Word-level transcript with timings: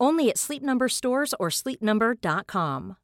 Only 0.00 0.30
at 0.30 0.38
Sleep 0.38 0.62
Number 0.62 0.88
stores 0.88 1.34
or 1.38 1.48
sleepnumber.com. 1.48 2.96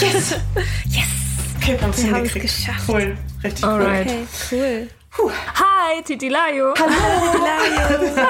Yes! 0.00 0.40
yes! 0.88 1.56
Okay, 1.56 1.72
wir 1.72 1.80
haben 1.82 1.90
es 1.90 2.02
hingekriegt. 2.02 2.46
geschafft. 2.46 2.88
Cool, 2.88 3.16
richtig 3.42 3.64
Alright. 3.64 4.06
Okay, 4.06 4.26
cool. 4.50 4.88
Puh. 5.18 5.30
Hi, 5.54 6.00
Titi 6.04 6.28
Layo. 6.28 6.72
Hallo, 6.78 7.44
Layo. 7.44 8.24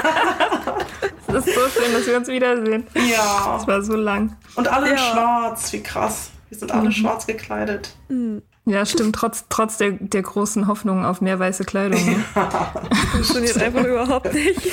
Es 1.28 1.46
ist 1.46 1.54
so 1.54 1.68
schön, 1.68 1.92
dass 1.92 2.06
wir 2.06 2.16
uns 2.16 2.28
wiedersehen. 2.28 2.86
Ja. 2.94 3.58
Es 3.60 3.66
war 3.66 3.82
so 3.82 3.94
lang. 3.94 4.34
Und 4.54 4.68
alle 4.68 4.90
Ja. 4.92 4.96
schwarz, 4.96 5.70
wie 5.74 5.82
krass. 5.82 6.30
Wir 6.48 6.56
sind 6.58 6.72
alle 6.72 6.90
schwarz 6.90 7.26
gekleidet. 7.26 7.94
Ja, 8.64 8.86
stimmt, 8.86 9.14
trotz, 9.16 9.44
trotz 9.50 9.76
der, 9.76 9.90
der 9.92 10.22
großen 10.22 10.66
Hoffnung 10.66 11.04
auf 11.04 11.20
mehr 11.20 11.38
weiße 11.38 11.64
Kleidung. 11.64 12.02
ne? 12.06 12.24
Funktioniert 13.12 13.60
einfach 13.62 13.84
überhaupt 13.84 14.32
nicht. 14.32 14.60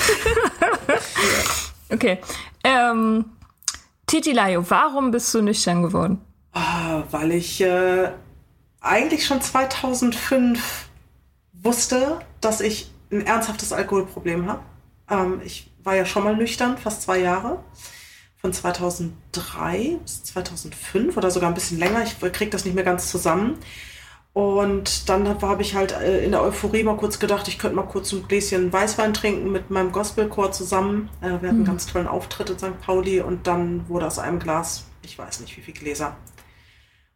Okay. 1.92 2.18
Ähm, 2.64 3.26
Titi 4.08 4.32
Layo, 4.32 4.66
warum 4.70 5.12
bist 5.12 5.32
du 5.36 5.42
nüchtern 5.44 5.84
geworden? 5.84 6.20
Ah, 6.52 7.04
weil 7.12 7.32
ich 7.32 7.62
äh, 7.62 8.10
eigentlich 8.82 9.24
schon 9.28 9.40
2005 9.40 10.85
wusste, 11.66 12.20
dass 12.42 12.62
ich 12.62 12.92
ein 13.12 13.26
ernsthaftes 13.26 13.74
Alkoholproblem 13.74 14.48
habe. 14.48 14.62
Ähm, 15.10 15.42
ich 15.44 15.72
war 15.84 15.96
ja 15.96 16.06
schon 16.06 16.24
mal 16.24 16.36
nüchtern, 16.36 16.78
fast 16.78 17.02
zwei 17.02 17.20
Jahre. 17.20 17.64
Von 18.38 18.54
2003 18.54 19.98
bis 20.04 20.24
2005 20.24 21.18
oder 21.18 21.32
sogar 21.32 21.50
ein 21.50 21.56
bisschen 21.56 21.80
länger. 21.80 22.04
Ich 22.04 22.20
kriege 22.20 22.52
das 22.52 22.64
nicht 22.64 22.76
mehr 22.76 22.84
ganz 22.84 23.10
zusammen. 23.10 23.58
Und 24.34 25.08
dann 25.08 25.30
habe 25.30 25.48
hab 25.48 25.62
ich 25.62 25.76
halt 25.76 25.94
äh, 25.94 26.24
in 26.24 26.32
der 26.32 26.42
Euphorie 26.42 26.84
mal 26.84 26.98
kurz 26.98 27.20
gedacht, 27.20 27.48
ich 27.48 27.58
könnte 27.58 27.78
mal 27.78 27.84
kurz 27.84 28.12
ein 28.12 28.28
Gläschen 28.28 28.72
Weißwein 28.72 29.14
trinken 29.14 29.50
mit 29.52 29.70
meinem 29.70 29.94
Gospelchor 29.94 30.52
zusammen. 30.52 31.10
Äh, 31.22 31.28
wir 31.28 31.34
hatten 31.34 31.48
einen 31.48 31.66
ganz 31.66 31.86
tollen 31.88 32.08
Auftritt 32.08 32.50
in 32.50 32.60
St. 32.60 32.82
Pauli 32.82 33.22
und 33.22 33.48
dann 33.48 33.88
wurde 33.88 34.06
aus 34.06 34.20
einem 34.20 34.40
Glas, 34.40 34.88
ich 35.04 35.18
weiß 35.18 35.40
nicht 35.40 35.56
wie 35.56 35.62
viel 35.62 35.74
Gläser. 35.74 36.18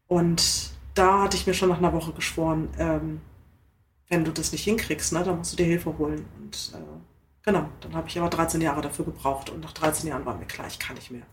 Und 0.08 0.72
da 0.96 1.24
hatte 1.24 1.36
ich 1.36 1.46
mir 1.46 1.54
schon 1.54 1.68
nach 1.68 1.80
einer 1.80 1.92
Woche 1.92 2.14
geschworen, 2.14 2.70
ähm, 2.80 3.20
wenn 4.10 4.26
du 4.26 4.32
das 4.32 4.52
nicht 4.52 4.64
hinkriegst, 4.64 5.14
ne, 5.14 5.24
dann 5.24 5.38
musst 5.38 5.54
du 5.54 5.58
dir 5.58 5.66
Hilfe 5.66 5.98
holen. 5.98 6.26
Und 6.40 6.72
äh, 6.74 6.82
genau, 7.44 7.70
dann 7.82 7.94
habe 7.94 8.08
ich 8.08 8.20
aber 8.20 8.30
13 8.30 8.60
Jahre 8.60 8.82
dafür 8.82 9.06
gebraucht 9.06 9.50
und 9.50 9.62
nach 9.62 9.74
13 9.74 10.10
Jahren 10.10 10.26
war 10.26 10.36
mir 10.36 10.46
klar, 10.46 10.68
ich 10.68 10.80
kann 10.80 10.96
nicht 10.96 11.12
mehr. 11.12 11.26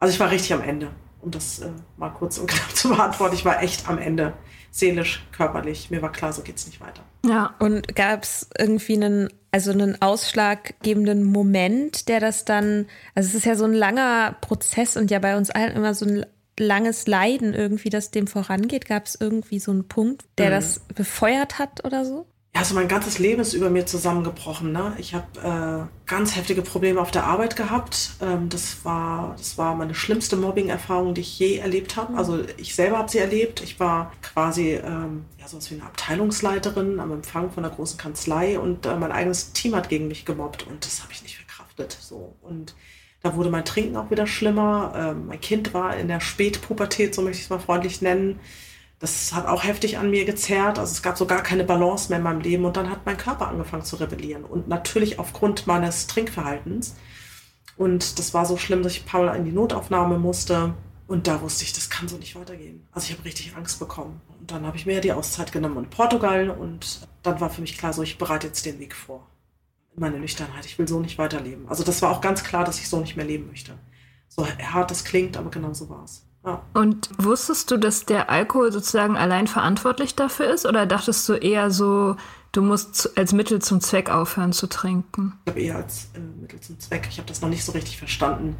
Also 0.00 0.14
ich 0.14 0.20
war 0.20 0.30
richtig 0.30 0.54
am 0.54 0.62
Ende, 0.62 0.90
um 1.20 1.30
das 1.30 1.58
äh, 1.58 1.70
mal 1.96 2.10
kurz 2.10 2.38
und 2.38 2.46
knapp 2.50 2.74
zu 2.74 2.88
beantworten. 2.88 3.34
Ich 3.34 3.44
war 3.44 3.62
echt 3.62 3.88
am 3.88 3.98
Ende, 3.98 4.32
seelisch, 4.70 5.26
körperlich. 5.32 5.90
Mir 5.90 6.00
war 6.00 6.12
klar, 6.12 6.32
so 6.32 6.42
geht's 6.42 6.66
nicht 6.66 6.80
weiter. 6.80 7.02
Ja. 7.26 7.54
Und 7.58 7.94
gab 7.94 8.22
es 8.22 8.48
irgendwie 8.56 8.94
einen, 8.94 9.28
also 9.50 9.70
einen 9.70 10.00
ausschlaggebenden 10.00 11.24
Moment, 11.24 12.08
der 12.08 12.20
das 12.20 12.46
dann, 12.46 12.86
also 13.14 13.28
es 13.28 13.34
ist 13.34 13.44
ja 13.44 13.54
so 13.54 13.64
ein 13.64 13.74
langer 13.74 14.36
Prozess 14.40 14.96
und 14.96 15.10
ja 15.10 15.18
bei 15.18 15.36
uns 15.36 15.50
allen 15.50 15.76
immer 15.76 15.94
so 15.94 16.06
ein 16.06 16.24
langes 16.58 17.06
Leiden 17.06 17.54
irgendwie, 17.54 17.90
das 17.90 18.10
dem 18.10 18.26
vorangeht. 18.26 18.86
Gab 18.86 19.06
es 19.06 19.16
irgendwie 19.20 19.58
so 19.58 19.70
einen 19.70 19.88
Punkt, 19.88 20.24
der 20.38 20.46
Mhm. 20.48 20.54
das 20.54 20.80
befeuert 20.94 21.58
hat 21.58 21.84
oder 21.84 22.04
so? 22.04 22.26
Ja, 22.54 22.60
also 22.62 22.74
mein 22.74 22.88
ganzes 22.88 23.18
Leben 23.18 23.40
ist 23.42 23.52
über 23.52 23.68
mir 23.68 23.84
zusammengebrochen. 23.84 24.72
Ne? 24.72 24.94
Ich 24.98 25.14
habe 25.14 25.88
äh, 25.88 26.08
ganz 26.08 26.34
heftige 26.34 26.62
Probleme 26.62 26.98
auf 27.00 27.10
der 27.10 27.24
Arbeit 27.24 27.56
gehabt. 27.56 28.12
Ähm, 28.22 28.48
das, 28.48 28.84
war, 28.86 29.34
das 29.36 29.58
war 29.58 29.74
meine 29.74 29.94
schlimmste 29.94 30.36
Mobbing-Erfahrung, 30.36 31.12
die 31.14 31.20
ich 31.20 31.38
je 31.38 31.58
erlebt 31.58 31.96
habe. 31.96 32.16
Also 32.16 32.42
ich 32.56 32.74
selber 32.74 32.98
habe 32.98 33.10
sie 33.10 33.18
erlebt. 33.18 33.60
Ich 33.62 33.78
war 33.78 34.12
quasi 34.22 34.72
ähm, 34.74 35.26
ja, 35.38 35.46
sowas 35.46 35.70
wie 35.70 35.74
eine 35.74 35.84
Abteilungsleiterin 35.84 37.00
am 37.00 37.12
Empfang 37.12 37.50
von 37.50 37.64
einer 37.64 37.74
großen 37.74 37.98
Kanzlei 37.98 38.58
und 38.58 38.86
äh, 38.86 38.96
mein 38.96 39.12
eigenes 39.12 39.52
Team 39.52 39.74
hat 39.76 39.88
gegen 39.90 40.08
mich 40.08 40.24
gemobbt 40.24 40.66
und 40.66 40.84
das 40.84 41.02
habe 41.02 41.12
ich 41.12 41.22
nicht 41.22 41.36
verkraftet. 41.36 41.96
So. 42.00 42.34
Und 42.40 42.74
da 43.22 43.34
wurde 43.34 43.50
mein 43.50 43.64
Trinken 43.64 43.96
auch 43.96 44.10
wieder 44.10 44.26
schlimmer. 44.26 44.92
Ähm, 44.96 45.26
mein 45.26 45.40
Kind 45.40 45.74
war 45.74 45.96
in 45.96 46.08
der 46.08 46.20
Spätpubertät, 46.20 47.14
so 47.14 47.22
möchte 47.22 47.38
ich 47.38 47.44
es 47.44 47.50
mal 47.50 47.58
freundlich 47.58 48.00
nennen. 48.00 48.38
Das 49.00 49.32
hat 49.32 49.46
auch 49.46 49.64
heftig 49.64 49.98
an 49.98 50.10
mir 50.10 50.24
gezerrt. 50.24 50.78
Also 50.78 50.92
es 50.92 51.02
gab 51.02 51.16
so 51.16 51.26
gar 51.26 51.42
keine 51.42 51.64
Balance 51.64 52.08
mehr 52.08 52.18
in 52.18 52.24
meinem 52.24 52.40
Leben. 52.40 52.64
Und 52.64 52.76
dann 52.76 52.90
hat 52.90 53.06
mein 53.06 53.16
Körper 53.16 53.48
angefangen 53.48 53.84
zu 53.84 53.96
rebellieren. 53.96 54.44
Und 54.44 54.68
natürlich 54.68 55.18
aufgrund 55.18 55.66
meines 55.66 56.06
Trinkverhaltens. 56.08 56.96
Und 57.76 58.18
das 58.18 58.34
war 58.34 58.44
so 58.44 58.56
schlimm, 58.56 58.82
dass 58.82 58.92
ich 58.92 59.12
Mal 59.12 59.36
in 59.36 59.44
die 59.44 59.52
Notaufnahme 59.52 60.18
musste. 60.18 60.74
Und 61.06 61.26
da 61.26 61.40
wusste 61.40 61.64
ich, 61.64 61.72
das 61.72 61.90
kann 61.90 62.08
so 62.08 62.18
nicht 62.18 62.34
weitergehen. 62.34 62.86
Also 62.92 63.06
ich 63.06 63.12
habe 63.16 63.24
richtig 63.24 63.56
Angst 63.56 63.78
bekommen. 63.78 64.20
Und 64.40 64.50
dann 64.50 64.66
habe 64.66 64.76
ich 64.76 64.84
mir 64.84 65.00
die 65.00 65.12
Auszeit 65.12 65.52
genommen 65.52 65.78
in 65.78 65.90
Portugal. 65.90 66.50
Und 66.50 67.06
dann 67.22 67.40
war 67.40 67.50
für 67.50 67.60
mich 67.60 67.78
klar, 67.78 67.92
so 67.92 68.02
ich 68.02 68.18
bereite 68.18 68.48
jetzt 68.48 68.66
den 68.66 68.80
Weg 68.80 68.94
vor. 68.94 69.26
Meine 69.98 70.18
Nüchternheit. 70.18 70.64
Ich 70.66 70.78
will 70.78 70.86
so 70.88 71.00
nicht 71.00 71.18
weiterleben. 71.18 71.68
Also 71.68 71.84
das 71.84 72.02
war 72.02 72.10
auch 72.10 72.20
ganz 72.20 72.44
klar, 72.44 72.64
dass 72.64 72.78
ich 72.78 72.88
so 72.88 73.00
nicht 73.00 73.16
mehr 73.16 73.26
leben 73.26 73.48
möchte. 73.48 73.72
So 74.28 74.46
hart 74.46 74.90
es 74.90 75.04
klingt, 75.04 75.36
aber 75.36 75.50
genau 75.50 75.72
so 75.72 75.88
war 75.88 76.04
es. 76.04 76.24
Ja. 76.44 76.62
Und 76.72 77.10
wusstest 77.18 77.70
du, 77.70 77.76
dass 77.76 78.06
der 78.06 78.30
Alkohol 78.30 78.72
sozusagen 78.72 79.16
allein 79.16 79.46
verantwortlich 79.46 80.14
dafür 80.14 80.52
ist? 80.52 80.66
Oder 80.66 80.86
dachtest 80.86 81.28
du 81.28 81.34
eher 81.34 81.70
so, 81.70 82.16
du 82.52 82.62
musst 82.62 83.16
als 83.18 83.32
Mittel 83.32 83.60
zum 83.60 83.80
Zweck 83.80 84.10
aufhören 84.10 84.52
zu 84.52 84.68
trinken? 84.68 85.34
Ich 85.44 85.50
habe 85.50 85.60
eher 85.60 85.76
als 85.76 86.08
äh, 86.14 86.20
Mittel 86.20 86.60
zum 86.60 86.78
Zweck. 86.78 87.08
Ich 87.10 87.18
habe 87.18 87.28
das 87.28 87.40
noch 87.40 87.48
nicht 87.48 87.64
so 87.64 87.72
richtig 87.72 87.98
verstanden. 87.98 88.56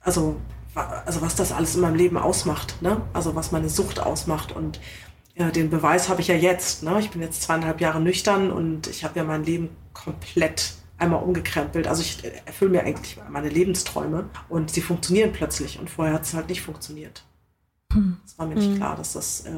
Also, 0.00 0.36
also 0.74 1.20
was 1.20 1.34
das 1.34 1.52
alles 1.52 1.74
in 1.74 1.80
meinem 1.80 1.96
Leben 1.96 2.16
ausmacht, 2.16 2.80
ne? 2.80 3.00
Also 3.12 3.34
was 3.34 3.50
meine 3.50 3.68
Sucht 3.68 3.98
ausmacht 3.98 4.52
und 4.52 4.78
ja, 5.38 5.50
den 5.50 5.68
Beweis 5.68 6.08
habe 6.08 6.20
ich 6.20 6.28
ja 6.28 6.34
jetzt. 6.34 6.82
Ne? 6.82 6.98
Ich 6.98 7.10
bin 7.10 7.20
jetzt 7.20 7.42
zweieinhalb 7.42 7.80
Jahre 7.80 8.00
nüchtern 8.00 8.50
und 8.50 8.86
ich 8.86 9.04
habe 9.04 9.18
ja 9.18 9.24
mein 9.24 9.44
Leben 9.44 9.68
komplett 9.92 10.72
einmal 10.98 11.22
umgekrempelt. 11.22 11.86
Also 11.86 12.02
ich 12.02 12.24
erfülle 12.46 12.70
mir 12.70 12.80
eigentlich 12.84 13.18
meine 13.28 13.50
Lebensträume 13.50 14.30
und 14.48 14.70
sie 14.70 14.80
funktionieren 14.80 15.32
plötzlich 15.32 15.78
und 15.78 15.90
vorher 15.90 16.14
hat 16.14 16.22
es 16.22 16.32
halt 16.32 16.48
nicht 16.48 16.62
funktioniert. 16.62 17.24
Hm. 17.92 18.16
Es 18.24 18.38
war 18.38 18.46
mir 18.46 18.54
nicht 18.54 18.68
hm. 18.68 18.76
klar, 18.76 18.96
dass 18.96 19.12
das 19.12 19.44
äh, 19.44 19.52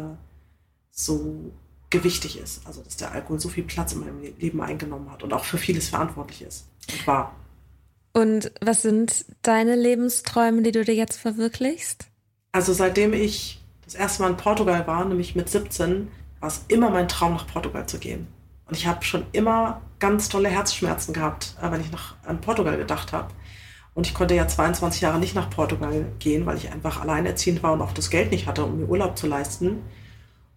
so 0.90 1.52
gewichtig 1.90 2.40
ist. 2.40 2.66
Also 2.66 2.82
dass 2.82 2.96
der 2.96 3.12
Alkohol 3.12 3.38
so 3.38 3.48
viel 3.48 3.64
Platz 3.64 3.92
in 3.92 4.00
meinem 4.00 4.20
Leben 4.20 4.60
eingenommen 4.60 5.12
hat 5.12 5.22
und 5.22 5.32
auch 5.32 5.44
für 5.44 5.58
vieles 5.58 5.90
verantwortlich 5.90 6.42
ist 6.42 6.66
und 6.90 7.06
war. 7.06 7.36
Und 8.12 8.50
was 8.60 8.82
sind 8.82 9.26
deine 9.42 9.76
Lebensträume, 9.76 10.62
die 10.62 10.72
du 10.72 10.84
dir 10.84 10.94
jetzt 10.94 11.18
verwirklichst? 11.18 12.06
Also 12.50 12.72
seitdem 12.72 13.12
ich 13.12 13.62
das 13.88 13.94
erste 13.94 14.22
Mal 14.22 14.30
in 14.30 14.36
Portugal 14.36 14.86
war, 14.86 15.02
nämlich 15.06 15.34
mit 15.34 15.48
17, 15.48 16.08
war 16.40 16.48
es 16.48 16.64
immer 16.68 16.90
mein 16.90 17.08
Traum, 17.08 17.32
nach 17.32 17.46
Portugal 17.46 17.86
zu 17.86 17.98
gehen. 17.98 18.26
Und 18.66 18.76
ich 18.76 18.86
habe 18.86 19.02
schon 19.02 19.24
immer 19.32 19.80
ganz 19.98 20.28
tolle 20.28 20.50
Herzschmerzen 20.50 21.14
gehabt, 21.14 21.56
äh, 21.62 21.70
wenn 21.70 21.80
ich 21.80 21.90
nach, 21.90 22.16
an 22.22 22.40
Portugal 22.42 22.76
gedacht 22.76 23.14
habe. 23.14 23.32
Und 23.94 24.06
ich 24.06 24.12
konnte 24.12 24.34
ja 24.34 24.46
22 24.46 25.00
Jahre 25.00 25.18
nicht 25.18 25.34
nach 25.34 25.48
Portugal 25.48 26.04
gehen, 26.18 26.44
weil 26.44 26.58
ich 26.58 26.70
einfach 26.70 27.00
alleinerziehend 27.00 27.62
war 27.62 27.72
und 27.72 27.80
auch 27.80 27.92
das 27.92 28.10
Geld 28.10 28.30
nicht 28.30 28.46
hatte, 28.46 28.62
um 28.64 28.78
mir 28.78 28.86
Urlaub 28.86 29.16
zu 29.16 29.26
leisten. 29.26 29.78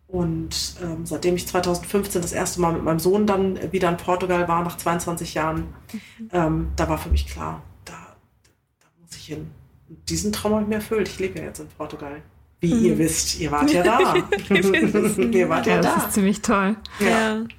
Und 0.07 0.75
ähm, 0.83 1.05
seitdem 1.05 1.35
ich 1.35 1.47
2015 1.47 2.21
das 2.21 2.33
erste 2.33 2.59
Mal 2.59 2.73
mit 2.73 2.83
meinem 2.83 2.99
Sohn 2.99 3.25
dann 3.25 3.71
wieder 3.71 3.87
in 3.87 3.95
Portugal 3.95 4.45
war, 4.49 4.61
nach 4.61 4.75
22 4.75 5.35
Jahren, 5.35 5.73
mhm. 6.19 6.29
ähm, 6.33 6.67
da 6.75 6.89
war 6.89 6.97
für 6.97 7.09
mich 7.09 7.27
klar, 7.27 7.63
da, 7.85 7.93
da 8.81 8.87
muss 9.01 9.15
ich 9.15 9.27
hin. 9.27 9.51
Und 9.87 10.09
diesen 10.09 10.33
Traum 10.33 10.51
habe 10.51 10.63
ich 10.63 10.67
mir 10.67 10.75
erfüllt. 10.75 11.07
Ich 11.07 11.17
lebe 11.17 11.39
ja 11.39 11.45
jetzt 11.45 11.59
in 11.59 11.69
Portugal. 11.69 12.21
Wie 12.61 12.73
mhm. 12.73 12.85
ihr 12.85 12.97
wisst, 12.99 13.39
ihr 13.39 13.51
wart 13.51 13.71
ja 13.71 13.83
da. 13.83 14.13
ihr 14.49 15.49
wart 15.49 15.65
ja, 15.65 15.75
ja 15.75 15.81
da. 15.81 15.95
Das 15.95 16.05
ist 16.05 16.13
ziemlich 16.13 16.41
toll. 16.41 16.77
Ja. 16.99 17.09
ja. 17.09 17.45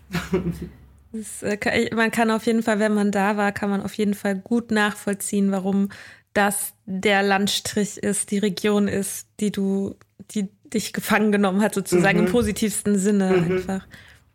Das, 1.15 1.43
äh, 1.43 1.95
man 1.95 2.11
kann 2.11 2.31
auf 2.31 2.47
jeden 2.47 2.63
Fall, 2.63 2.79
wenn 2.79 2.95
man 2.95 3.13
da 3.13 3.37
war, 3.37 3.53
kann 3.53 3.69
man 3.69 3.83
auf 3.83 3.93
jeden 3.93 4.15
Fall 4.15 4.35
gut 4.35 4.71
nachvollziehen, 4.71 5.53
warum 5.53 5.91
das 6.33 6.73
der 6.87 7.23
Landstrich 7.23 7.99
ist, 8.03 8.31
die 8.31 8.39
Region 8.39 8.89
ist, 8.89 9.27
die 9.39 9.53
du, 9.53 9.95
die 10.31 10.49
dich 10.73 10.95
gefangen 10.95 11.31
genommen 11.31 11.61
hat, 11.61 11.75
sozusagen 11.75 12.21
mhm. 12.21 12.27
im 12.27 12.33
positivsten 12.33 12.99
Sinne 12.99 13.37
mhm. 13.37 13.53
einfach. 13.53 13.87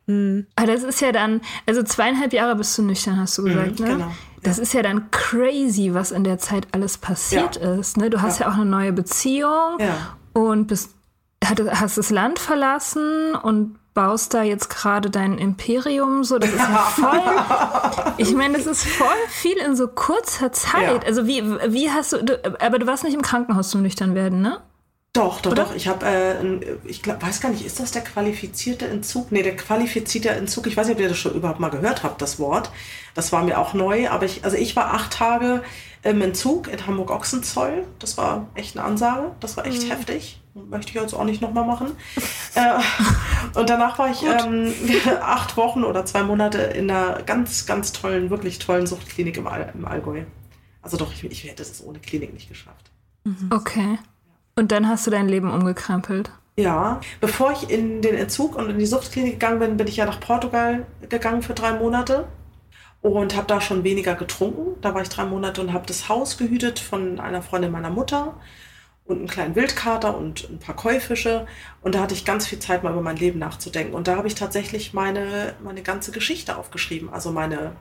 Mhm. 0.05 0.45
Aber 0.55 0.67
das 0.67 0.83
ist 0.83 1.01
ja 1.01 1.11
dann, 1.11 1.41
also 1.65 1.81
zweieinhalb 1.81 2.31
Jahre 2.31 2.55
bist 2.55 2.77
du 2.77 2.83
nüchtern, 2.83 3.17
hast 3.17 3.37
du 3.39 3.41
mhm, 3.41 3.47
gesagt, 3.47 3.79
ne? 3.79 3.87
Genau. 3.87 4.11
Das 4.43 4.59
ist 4.59 4.73
ja 4.73 4.83
dann 4.83 5.09
crazy, 5.09 5.93
was 5.93 6.11
in 6.11 6.23
der 6.23 6.37
Zeit 6.37 6.67
alles 6.71 6.99
passiert 6.99 7.59
ja. 7.59 7.73
ist. 7.73 7.97
Ne? 7.97 8.11
Du 8.11 8.21
hast 8.21 8.39
ja. 8.39 8.45
ja. 8.45 8.51
auch 8.51 8.55
eine 8.55 8.65
neue 8.65 8.93
Beziehung 8.93 9.77
ja. 9.79 10.15
Und 10.37 10.67
bist, 10.67 10.91
hast 11.43 11.97
das 11.97 12.09
Land 12.09 12.39
verlassen 12.39 13.35
und 13.35 13.77
baust 13.93 14.35
da 14.35 14.43
jetzt 14.43 14.69
gerade 14.69 15.09
dein 15.09 15.39
Imperium 15.39 16.23
so. 16.23 16.37
Das 16.37 16.51
ist 16.51 16.59
ja 16.59 16.67
voll. 16.67 18.13
ich 18.17 18.35
meine, 18.35 18.57
das 18.57 18.67
ist 18.67 18.85
voll 18.85 19.07
viel 19.29 19.57
in 19.57 19.75
so 19.75 19.87
kurzer 19.87 20.51
Zeit. 20.51 21.03
Also 21.05 21.25
wie, 21.25 21.43
wie 21.73 21.89
hast 21.89 22.13
du, 22.13 22.23
du, 22.23 22.61
aber 22.61 22.77
du 22.77 22.85
warst 22.85 23.03
nicht 23.03 23.15
im 23.15 23.23
Krankenhaus 23.23 23.69
zum 23.69 23.81
nüchtern 23.81 24.13
werden, 24.13 24.41
ne? 24.41 24.59
Doch, 25.13 25.41
doch, 25.41 25.51
Oder? 25.51 25.63
doch. 25.63 25.75
Ich 25.75 25.87
habe, 25.87 26.05
äh, 26.05 26.75
ich 26.85 27.01
glaub, 27.01 27.21
weiß 27.23 27.41
gar 27.41 27.49
nicht, 27.49 27.65
ist 27.65 27.79
das 27.79 27.91
der 27.91 28.03
qualifizierte 28.03 28.87
Entzug? 28.87 29.31
Nee, 29.31 29.41
der 29.41 29.55
qualifizierte 29.55 30.29
Entzug, 30.29 30.67
ich 30.67 30.77
weiß 30.77 30.87
nicht, 30.87 30.95
ob 30.97 31.01
ihr 31.01 31.09
das 31.09 31.17
schon 31.17 31.33
überhaupt 31.33 31.59
mal 31.59 31.69
gehört 31.69 32.03
habt, 32.03 32.21
das 32.21 32.39
Wort. 32.39 32.69
Das 33.15 33.31
war 33.31 33.43
mir 33.43 33.57
auch 33.57 33.73
neu, 33.73 34.09
aber 34.09 34.25
ich, 34.25 34.43
also 34.43 34.57
ich 34.57 34.75
war 34.75 34.93
acht 34.93 35.13
Tage 35.13 35.63
im 36.03 36.21
Entzug 36.21 36.67
in 36.67 36.85
Hamburg-Ochsenzoll. 36.85 37.85
Das 37.99 38.17
war 38.17 38.47
echt 38.53 38.77
eine 38.77 38.85
Ansage. 38.85 39.31
Das 39.39 39.57
war 39.57 39.65
echt 39.65 39.83
mhm. 39.83 39.89
heftig. 39.89 40.39
Möchte 40.53 40.89
ich 40.89 40.95
jetzt 40.95 41.13
auch 41.13 41.23
nicht 41.23 41.41
nochmal 41.41 41.65
machen. 41.65 41.95
äh, 42.55 43.59
und 43.59 43.69
danach 43.69 43.99
war 43.99 44.11
ich 44.11 44.23
ähm, 44.45 44.73
acht 45.21 45.57
Wochen 45.57 45.83
oder 45.83 46.05
zwei 46.05 46.23
Monate 46.23 46.59
in 46.59 46.89
einer 46.89 47.23
ganz, 47.23 47.65
ganz 47.65 47.91
tollen, 47.91 48.29
wirklich 48.29 48.59
tollen 48.59 48.87
Suchtklinik 48.87 49.37
im, 49.37 49.47
All, 49.47 49.71
im 49.73 49.85
Allgäu. 49.85 50.23
Also 50.81 50.97
doch, 50.97 51.11
ich, 51.11 51.23
ich 51.23 51.43
hätte 51.43 51.63
es 51.63 51.83
ohne 51.83 51.99
Klinik 51.99 52.33
nicht 52.33 52.47
geschafft. 52.47 52.91
Mhm. 53.23 53.49
Okay. 53.51 53.97
Und 54.57 54.71
dann 54.71 54.89
hast 54.89 55.05
du 55.05 55.11
dein 55.11 55.29
Leben 55.29 55.51
umgekrempelt. 55.51 56.31
Ja, 56.57 56.99
bevor 57.21 57.51
ich 57.51 57.69
in 57.69 58.01
den 58.01 58.15
Entzug 58.15 58.55
und 58.55 58.71
in 58.71 58.79
die 58.79 58.87
Suchtklinik 58.87 59.33
gegangen 59.33 59.59
bin, 59.59 59.77
bin 59.77 59.85
ich 59.85 59.97
ja 59.97 60.05
nach 60.05 60.19
Portugal 60.19 60.87
gegangen 61.07 61.43
für 61.43 61.53
drei 61.53 61.73
Monate 61.73 62.27
und 63.01 63.35
habe 63.35 63.45
da 63.45 63.61
schon 63.61 63.83
weniger 63.83 64.15
getrunken. 64.15 64.81
Da 64.81 64.95
war 64.95 65.03
ich 65.03 65.09
drei 65.09 65.25
Monate 65.25 65.61
und 65.61 65.73
habe 65.73 65.85
das 65.85 66.09
Haus 66.09 66.39
gehütet 66.39 66.79
von 66.79 67.19
einer 67.19 67.43
Freundin 67.43 67.71
meiner 67.71 67.91
Mutter 67.91 68.33
und 69.05 69.19
einen 69.19 69.27
kleinen 69.27 69.55
Wildkater 69.55 70.17
und 70.17 70.49
ein 70.49 70.57
paar 70.57 70.75
Käufische. 70.75 71.45
Und 71.83 71.93
da 71.93 71.99
hatte 71.99 72.15
ich 72.15 72.25
ganz 72.25 72.47
viel 72.47 72.57
Zeit, 72.57 72.81
mal 72.81 72.93
über 72.93 73.03
mein 73.03 73.17
Leben 73.17 73.37
nachzudenken. 73.37 73.93
Und 73.93 74.07
da 74.07 74.15
habe 74.15 74.27
ich 74.27 74.33
tatsächlich 74.33 74.91
meine, 74.91 75.53
meine 75.63 75.83
ganze 75.83 76.11
Geschichte 76.11 76.57
aufgeschrieben. 76.57 77.13
Also 77.13 77.31
meine, 77.31 77.73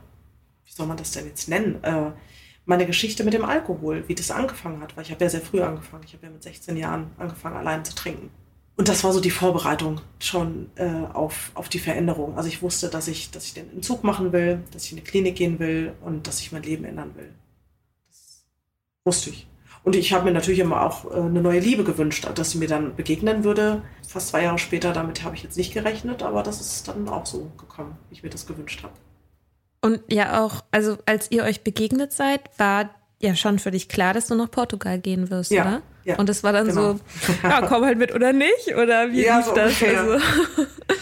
wie 0.66 0.72
soll 0.72 0.86
man 0.86 0.98
das 0.98 1.12
denn 1.12 1.24
jetzt 1.24 1.48
nennen? 1.48 1.82
Äh, 1.82 2.10
meine 2.66 2.84
Geschichte 2.84 3.24
mit 3.24 3.32
dem 3.32 3.44
Alkohol, 3.44 4.04
wie 4.08 4.14
das 4.14 4.30
angefangen 4.30 4.80
hat, 4.82 4.96
weil 4.96 5.04
ich 5.04 5.12
habe 5.12 5.24
ja 5.24 5.30
sehr 5.30 5.40
früh 5.40 5.62
angefangen. 5.62 6.02
Ich 6.04 6.12
habe 6.12 6.26
ja 6.26 6.32
mit 6.32 6.42
16 6.42 6.76
Jahren 6.76 7.10
angefangen, 7.16 7.56
allein 7.56 7.84
zu 7.84 7.94
trinken. 7.94 8.30
Und 8.76 8.88
das 8.88 9.04
war 9.04 9.12
so 9.12 9.20
die 9.20 9.30
Vorbereitung 9.30 10.02
schon 10.18 10.70
äh, 10.74 10.90
auf, 11.14 11.50
auf 11.54 11.70
die 11.70 11.78
Veränderung. 11.78 12.36
Also 12.36 12.48
ich 12.48 12.60
wusste, 12.60 12.90
dass 12.90 13.08
ich, 13.08 13.30
dass 13.30 13.46
ich 13.46 13.54
den 13.54 13.70
Entzug 13.72 14.04
machen 14.04 14.32
will, 14.32 14.62
dass 14.72 14.84
ich 14.84 14.92
in 14.92 14.98
eine 14.98 15.06
Klinik 15.06 15.36
gehen 15.36 15.58
will 15.58 15.94
und 16.02 16.26
dass 16.26 16.40
ich 16.40 16.52
mein 16.52 16.62
Leben 16.62 16.84
ändern 16.84 17.14
will. 17.16 17.32
Das 18.08 18.44
wusste 19.04 19.30
ich. 19.30 19.46
Und 19.82 19.94
ich 19.94 20.12
habe 20.12 20.24
mir 20.24 20.32
natürlich 20.32 20.58
immer 20.58 20.82
auch 20.82 21.10
äh, 21.10 21.20
eine 21.20 21.40
neue 21.40 21.60
Liebe 21.60 21.84
gewünscht, 21.84 22.28
dass 22.34 22.50
sie 22.50 22.58
mir 22.58 22.68
dann 22.68 22.96
begegnen 22.96 23.44
würde. 23.44 23.82
Fast 24.06 24.28
zwei 24.28 24.42
Jahre 24.42 24.58
später, 24.58 24.92
damit 24.92 25.22
habe 25.22 25.36
ich 25.36 25.44
jetzt 25.44 25.56
nicht 25.56 25.72
gerechnet, 25.72 26.24
aber 26.24 26.42
das 26.42 26.60
ist 26.60 26.88
dann 26.88 27.08
auch 27.08 27.24
so 27.24 27.52
gekommen, 27.56 27.96
wie 28.08 28.16
ich 28.16 28.22
mir 28.24 28.30
das 28.30 28.46
gewünscht 28.46 28.82
habe. 28.82 28.92
Und 29.80 30.00
ja 30.10 30.42
auch, 30.42 30.64
also 30.70 30.98
als 31.06 31.30
ihr 31.30 31.44
euch 31.44 31.62
begegnet 31.62 32.12
seid, 32.12 32.40
war 32.58 32.90
ja 33.20 33.34
schon 33.34 33.58
für 33.58 33.70
dich 33.70 33.88
klar, 33.88 34.14
dass 34.14 34.26
du 34.26 34.34
nach 34.34 34.50
Portugal 34.50 34.98
gehen 34.98 35.30
wirst, 35.30 35.50
ja, 35.50 35.62
oder? 35.62 35.82
Ja, 36.04 36.16
und 36.16 36.28
es 36.28 36.44
war 36.44 36.52
dann 36.52 36.68
genau. 36.68 36.92
so, 36.92 37.00
ja, 37.42 37.62
komm 37.62 37.84
halt 37.84 37.98
mit 37.98 38.14
oder 38.14 38.32
nicht? 38.32 38.76
Oder 38.76 39.10
wie 39.10 39.24
ja, 39.24 39.38
lief 39.38 39.46
so 39.46 39.54
das? 39.54 39.82
Also? 39.82 40.24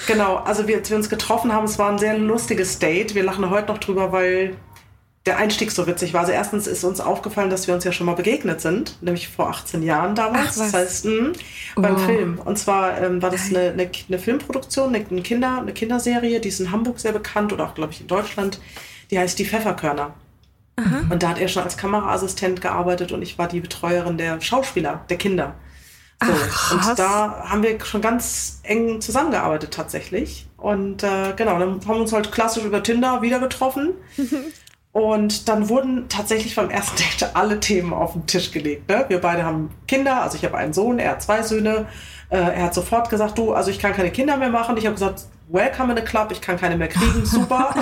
Genau, 0.06 0.37
also 0.37 0.66
wir, 0.66 0.78
als 0.78 0.90
wir 0.90 0.96
uns 0.96 1.08
getroffen 1.08 1.52
haben, 1.52 1.64
es 1.64 1.78
war 1.78 1.90
ein 1.90 1.99
sehr 1.99 2.16
lustiges 2.16 2.78
Date. 2.78 3.14
Wir 3.14 3.22
lachen 3.22 3.50
heute 3.50 3.68
noch 3.68 3.78
drüber, 3.78 4.12
weil 4.12 4.56
der 5.26 5.38
Einstieg 5.38 5.71
so 5.71 5.87
witzig 5.87 6.12
war. 6.12 6.21
Also 6.21 6.33
erstens 6.33 6.66
ist 6.66 6.85
uns 6.85 7.00
aufgefallen, 7.00 7.49
dass 7.49 7.66
wir 7.66 7.75
uns 7.75 7.85
ja 7.85 7.93
schon 7.93 8.07
mal 8.07 8.14
begegnet 8.14 8.61
sind, 8.61 9.02
nämlich 9.02 9.28
vor 9.28 9.49
18 9.49 9.83
Jahren 9.83 10.14
damals. 10.14 10.61
Ach, 10.61 10.64
das 10.64 10.75
heißt, 10.75 11.04
mh, 11.07 11.33
beim 11.76 11.97
oh. 11.97 11.99
Film. 11.99 12.38
Und 12.45 12.59
zwar 12.59 13.00
ähm, 13.00 13.23
war 13.23 13.31
das 13.31 13.49
eine, 13.49 13.71
eine, 13.71 13.90
eine 14.09 14.19
Filmproduktion, 14.19 14.95
eine, 14.95 15.23
Kinder, 15.23 15.59
eine 15.61 15.73
Kinderserie, 15.73 16.40
die 16.40 16.49
ist 16.49 16.61
in 16.61 16.71
Hamburg 16.71 17.00
sehr 17.00 17.12
bekannt 17.12 17.52
oder 17.54 17.64
auch, 17.64 17.75
glaube 17.75 17.93
ich, 17.93 18.02
in 18.02 18.07
Deutschland. 18.07 18.61
Die 19.11 19.19
heißt 19.19 19.38
Die 19.38 19.47
Pfefferkörner. 19.47 20.14
Aha. 20.76 21.04
Und 21.09 21.23
da 21.23 21.28
hat 21.31 21.38
er 21.38 21.49
schon 21.49 21.62
als 21.62 21.76
Kameraassistent 21.76 22.61
gearbeitet 22.61 23.12
und 23.12 23.23
ich 23.23 23.38
war 23.38 23.49
die 23.49 23.61
Betreuerin 23.61 24.19
der 24.19 24.40
Schauspieler, 24.40 25.04
der 25.09 25.16
Kinder. 25.16 25.54
So. 26.23 26.33
Ach, 26.33 26.88
und 26.90 26.99
da 26.99 27.45
haben 27.49 27.62
wir 27.62 27.78
schon 27.85 28.00
ganz 28.00 28.61
eng 28.62 29.00
zusammengearbeitet 29.00 29.73
tatsächlich. 29.73 30.47
Und 30.57 31.02
äh, 31.02 31.33
genau, 31.37 31.59
dann 31.59 31.81
haben 31.81 31.87
wir 31.87 31.97
uns 31.97 32.12
halt 32.12 32.31
klassisch 32.31 32.64
über 32.64 32.83
Tinder 32.83 33.23
wieder 33.23 33.38
getroffen. 33.38 33.95
Und 34.94 35.48
dann 35.48 35.68
wurden 35.68 36.08
tatsächlich 36.08 36.54
beim 36.54 36.70
ersten 36.70 36.96
Date 37.20 37.34
alle 37.34 37.58
Themen 37.58 37.92
auf 37.92 38.12
den 38.12 38.26
Tisch 38.26 38.52
gelegt. 38.52 38.88
Ne? 38.88 39.04
Wir 39.08 39.20
beide 39.20 39.44
haben 39.44 39.70
Kinder, 39.88 40.22
also 40.22 40.36
ich 40.36 40.44
habe 40.44 40.56
einen 40.56 40.72
Sohn, 40.72 40.98
er 41.00 41.10
hat 41.10 41.22
zwei 41.22 41.42
Söhne. 41.42 41.86
Äh, 42.30 42.38
er 42.38 42.62
hat 42.62 42.74
sofort 42.74 43.10
gesagt, 43.10 43.36
du, 43.36 43.52
also 43.52 43.72
ich 43.72 43.80
kann 43.80 43.92
keine 43.92 44.12
Kinder 44.12 44.36
mehr 44.36 44.50
machen. 44.50 44.76
Ich 44.76 44.86
habe 44.86 44.94
gesagt, 44.94 45.24
welcome 45.48 45.92
in 45.92 45.98
the 45.98 46.04
club, 46.04 46.30
ich 46.30 46.40
kann 46.40 46.56
keine 46.56 46.76
mehr 46.76 46.86
kriegen, 46.86 47.24
super. 47.26 47.74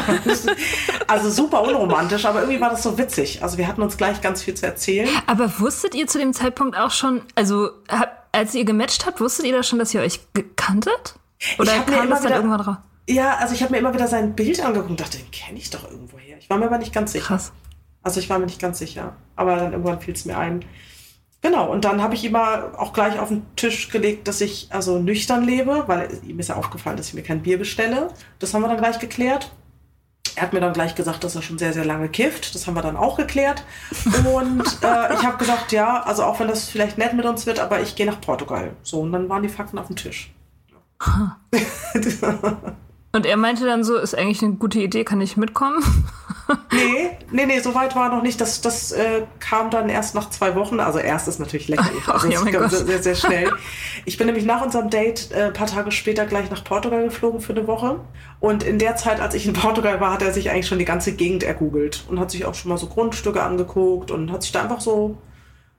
also 1.07 1.31
super 1.31 1.63
unromantisch, 1.63 2.25
aber 2.25 2.41
irgendwie 2.41 2.61
war 2.61 2.71
das 2.71 2.83
so 2.83 2.97
witzig. 2.97 3.43
Also 3.43 3.59
wir 3.59 3.69
hatten 3.69 3.83
uns 3.83 3.99
gleich 3.99 4.23
ganz 4.23 4.43
viel 4.43 4.55
zu 4.55 4.65
erzählen. 4.65 5.09
Aber 5.27 5.61
wusstet 5.61 5.95
ihr 5.95 6.07
zu 6.07 6.19
dem 6.19 6.33
Zeitpunkt 6.33 6.79
auch 6.79 6.91
schon, 6.91 7.21
also 7.35 7.69
als 8.33 8.55
ihr 8.55 8.65
gematcht 8.65 9.05
habt, 9.05 9.21
wusstet 9.21 9.45
ihr 9.45 9.53
da 9.53 9.63
schon, 9.63 9.79
dass 9.79 9.93
ihr 9.93 10.01
euch 10.01 10.21
gekanntet? 10.33 11.17
Oder 11.59 11.73
kam 11.81 12.09
das 12.09 12.23
dann 12.23 12.33
irgendwann 12.33 12.63
drauf? 12.63 12.77
Ja, 13.09 13.37
also 13.37 13.55
ich 13.55 13.63
habe 13.63 13.73
mir 13.73 13.79
immer 13.79 13.93
wieder 13.93 14.09
sein 14.09 14.35
Bild 14.35 14.65
angeguckt 14.65 14.91
und 14.91 15.01
dachte, 15.01 15.19
den 15.19 15.31
kenne 15.31 15.59
ich 15.59 15.71
doch 15.71 15.85
irgendwoher. 15.91 16.12
Ich 16.53 16.55
war 16.55 16.59
mir 16.59 16.67
aber 16.67 16.77
nicht 16.77 16.93
ganz 16.93 17.13
sicher. 17.13 17.29
Krass. 17.29 17.51
Also 18.03 18.21
ich 18.21 18.29
war 18.29 18.39
mir 18.39 18.45
nicht 18.45 18.61
ganz 18.61 18.79
sicher. 18.79 19.17
Aber 19.37 19.57
dann 19.57 19.73
irgendwann 19.73 20.01
fiel 20.01 20.13
es 20.13 20.27
mir 20.27 20.37
ein. 20.37 20.63
Genau, 21.41 21.73
und 21.73 21.87
dann 21.87 22.03
habe 22.03 22.15
ich 22.15 22.27
immer 22.27 22.73
auch 22.77 22.93
gleich 22.93 23.19
auf 23.19 23.29
den 23.29 23.43
Tisch 23.57 23.89
gelegt, 23.89 24.29
dass 24.29 24.43
ich 24.43 24.69
also 24.69 24.99
nüchtern 24.99 25.45
lebe, 25.45 25.85
weil 25.87 26.11
ihm 26.27 26.39
ist 26.39 26.51
ja 26.51 26.57
aufgefallen, 26.57 26.99
dass 26.99 27.09
ich 27.09 27.15
mir 27.15 27.23
kein 27.23 27.41
Bier 27.41 27.59
bestelle. 27.59 28.09
Das 28.39 28.53
haben 28.53 28.61
wir 28.61 28.69
dann 28.69 28.77
gleich 28.77 28.99
geklärt. 28.99 29.51
Er 30.35 30.43
hat 30.43 30.53
mir 30.53 30.61
dann 30.61 30.75
gleich 30.75 30.95
gesagt, 30.95 31.25
dass 31.25 31.35
er 31.35 31.41
schon 31.41 31.57
sehr, 31.57 31.73
sehr 31.73 31.87
lange 31.87 32.11
kifft. 32.11 32.55
Das 32.55 32.67
haben 32.67 32.75
wir 32.75 32.83
dann 32.83 32.99
auch 32.99 33.17
geklärt. 33.17 33.65
Und 34.35 34.61
äh, 34.83 35.15
ich 35.15 35.23
habe 35.25 35.39
gesagt, 35.39 35.73
ja, 35.73 36.03
also 36.03 36.25
auch 36.25 36.39
wenn 36.39 36.49
das 36.49 36.69
vielleicht 36.69 36.99
nett 36.99 37.15
mit 37.15 37.25
uns 37.25 37.47
wird, 37.47 37.61
aber 37.61 37.81
ich 37.81 37.97
gehe 37.97 38.05
nach 38.05 38.21
Portugal. 38.21 38.77
So, 38.83 39.01
und 39.01 39.13
dann 39.13 39.31
waren 39.31 39.43
die 39.43 39.49
Fakten 39.49 39.79
auf 39.79 39.87
dem 39.87 39.97
Tisch. 39.97 40.31
Und 43.15 43.27
er 43.27 43.37
meinte 43.37 43.67
dann 43.67 43.85
so, 43.85 43.97
ist 43.97 44.15
eigentlich 44.17 44.43
eine 44.43 44.55
gute 44.55 44.81
Idee, 44.81 45.05
kann 45.05 45.21
ich 45.21 45.37
mitkommen? 45.37 45.83
Nee, 46.73 47.11
nee, 47.31 47.47
nee, 47.47 47.61
so 47.61 47.75
weit 47.75 47.95
war 47.95 48.09
noch 48.09 48.23
nicht. 48.23 48.41
Das, 48.41 48.61
das 48.61 48.93
äh, 48.93 49.23
kam 49.41 49.71
dann 49.71 49.89
erst 49.89 50.15
nach 50.15 50.31
zwei 50.31 50.55
Wochen. 50.55 50.81
Also 50.81 50.99
erst 50.99 51.29
ist 51.29 51.39
natürlich 51.39 51.69
lächerlich. 51.69 52.03
Also 52.13 52.29
ja, 52.29 52.41
es 52.41 52.53
Gott. 52.53 52.71
sehr, 52.71 52.87
sehr, 52.87 53.03
sehr 53.03 53.15
schnell. 53.15 53.53
Ich 54.05 54.19
bin 54.19 54.27
nämlich 54.27 54.45
nach 54.45 54.63
unserem 54.63 54.91
Date 54.91 55.31
äh, 55.33 55.45
ein 55.45 55.53
paar 55.53 55.67
Tage 55.67 55.91
später 55.93 56.27
gleich 56.27 56.51
nach 56.51 56.65
Portugal 56.65 57.05
geflogen 57.05 57.41
für 57.41 57.53
eine 57.53 57.67
Woche. 57.67 58.01
Und 58.41 58.63
in 58.63 58.79
der 58.79 58.97
Zeit, 58.97 59.21
als 59.21 59.35
ich 59.35 59.47
in 59.47 59.53
Portugal 59.53 60.01
war, 60.01 60.13
hat 60.13 60.23
er 60.23 60.33
sich 60.33 60.51
eigentlich 60.51 60.67
schon 60.67 60.79
die 60.79 60.85
ganze 60.85 61.13
Gegend 61.13 61.43
ergoogelt 61.43 62.05
und 62.09 62.19
hat 62.19 62.31
sich 62.31 62.45
auch 62.45 62.55
schon 62.55 62.71
mal 62.71 62.79
so 62.79 62.87
Grundstücke 62.87 63.43
angeguckt 63.43 64.11
und 64.11 64.33
hat 64.33 64.43
sich 64.43 64.53
da 64.53 64.63
einfach 64.63 64.81
so 64.81 65.19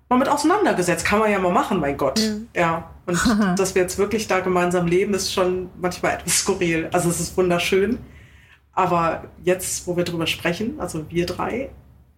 mal 0.09 0.17
mit 0.17 0.29
auseinandergesetzt. 0.29 1.05
Kann 1.05 1.19
man 1.19 1.31
ja 1.31 1.39
mal 1.39 1.51
machen, 1.51 1.79
mein 1.79 1.97
Gott. 1.97 2.21
Ja. 2.55 2.89
Und 3.05 3.19
dass 3.57 3.75
wir 3.75 3.81
jetzt 3.81 3.97
wirklich 3.97 4.27
da 4.27 4.39
gemeinsam 4.39 4.87
leben, 4.87 5.13
ist 5.13 5.33
schon 5.33 5.69
manchmal 5.79 6.13
etwas 6.13 6.39
skurril. 6.39 6.89
Also 6.91 7.09
es 7.09 7.19
ist 7.19 7.37
wunderschön. 7.37 7.99
Aber 8.73 9.25
jetzt, 9.43 9.85
wo 9.87 9.95
wir 9.97 10.03
drüber 10.03 10.27
sprechen, 10.27 10.79
also 10.79 11.09
wir 11.09 11.25
drei, 11.25 11.69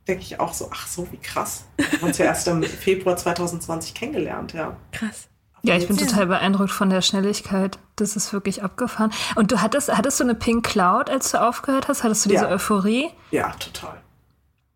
denke 0.07 0.23
ich 0.23 0.39
auch 0.39 0.53
so, 0.53 0.69
ach 0.73 0.87
so, 0.87 1.07
wie 1.11 1.17
krass. 1.17 1.65
Wir 1.77 1.91
haben 1.91 2.03
uns 2.03 2.17
ja 2.17 2.25
erst 2.25 2.47
im 2.47 2.63
Februar 2.63 3.17
2020 3.17 3.93
kennengelernt, 3.93 4.53
ja. 4.53 4.75
Krass. 4.91 5.27
Ja, 5.63 5.75
ich 5.75 5.87
bin 5.87 5.97
total 5.97 6.27
beeindruckt 6.27 6.69
von 6.69 6.91
der 6.91 7.01
Schnelligkeit. 7.01 7.79
Das 7.95 8.15
ist 8.15 8.31
wirklich 8.31 8.61
abgefahren. 8.61 9.11
Und 9.35 9.51
du 9.51 9.61
hattest, 9.61 9.91
hattest 9.97 10.19
du 10.19 10.23
eine 10.23 10.35
Pink 10.35 10.63
Cloud, 10.63 11.09
als 11.09 11.31
du 11.31 11.41
aufgehört 11.41 11.87
hast? 11.87 12.03
Hattest 12.03 12.23
du 12.25 12.29
diese 12.29 12.43
Ja. 12.45 12.51
Euphorie? 12.51 13.09
Ja, 13.31 13.49
total. 13.53 13.99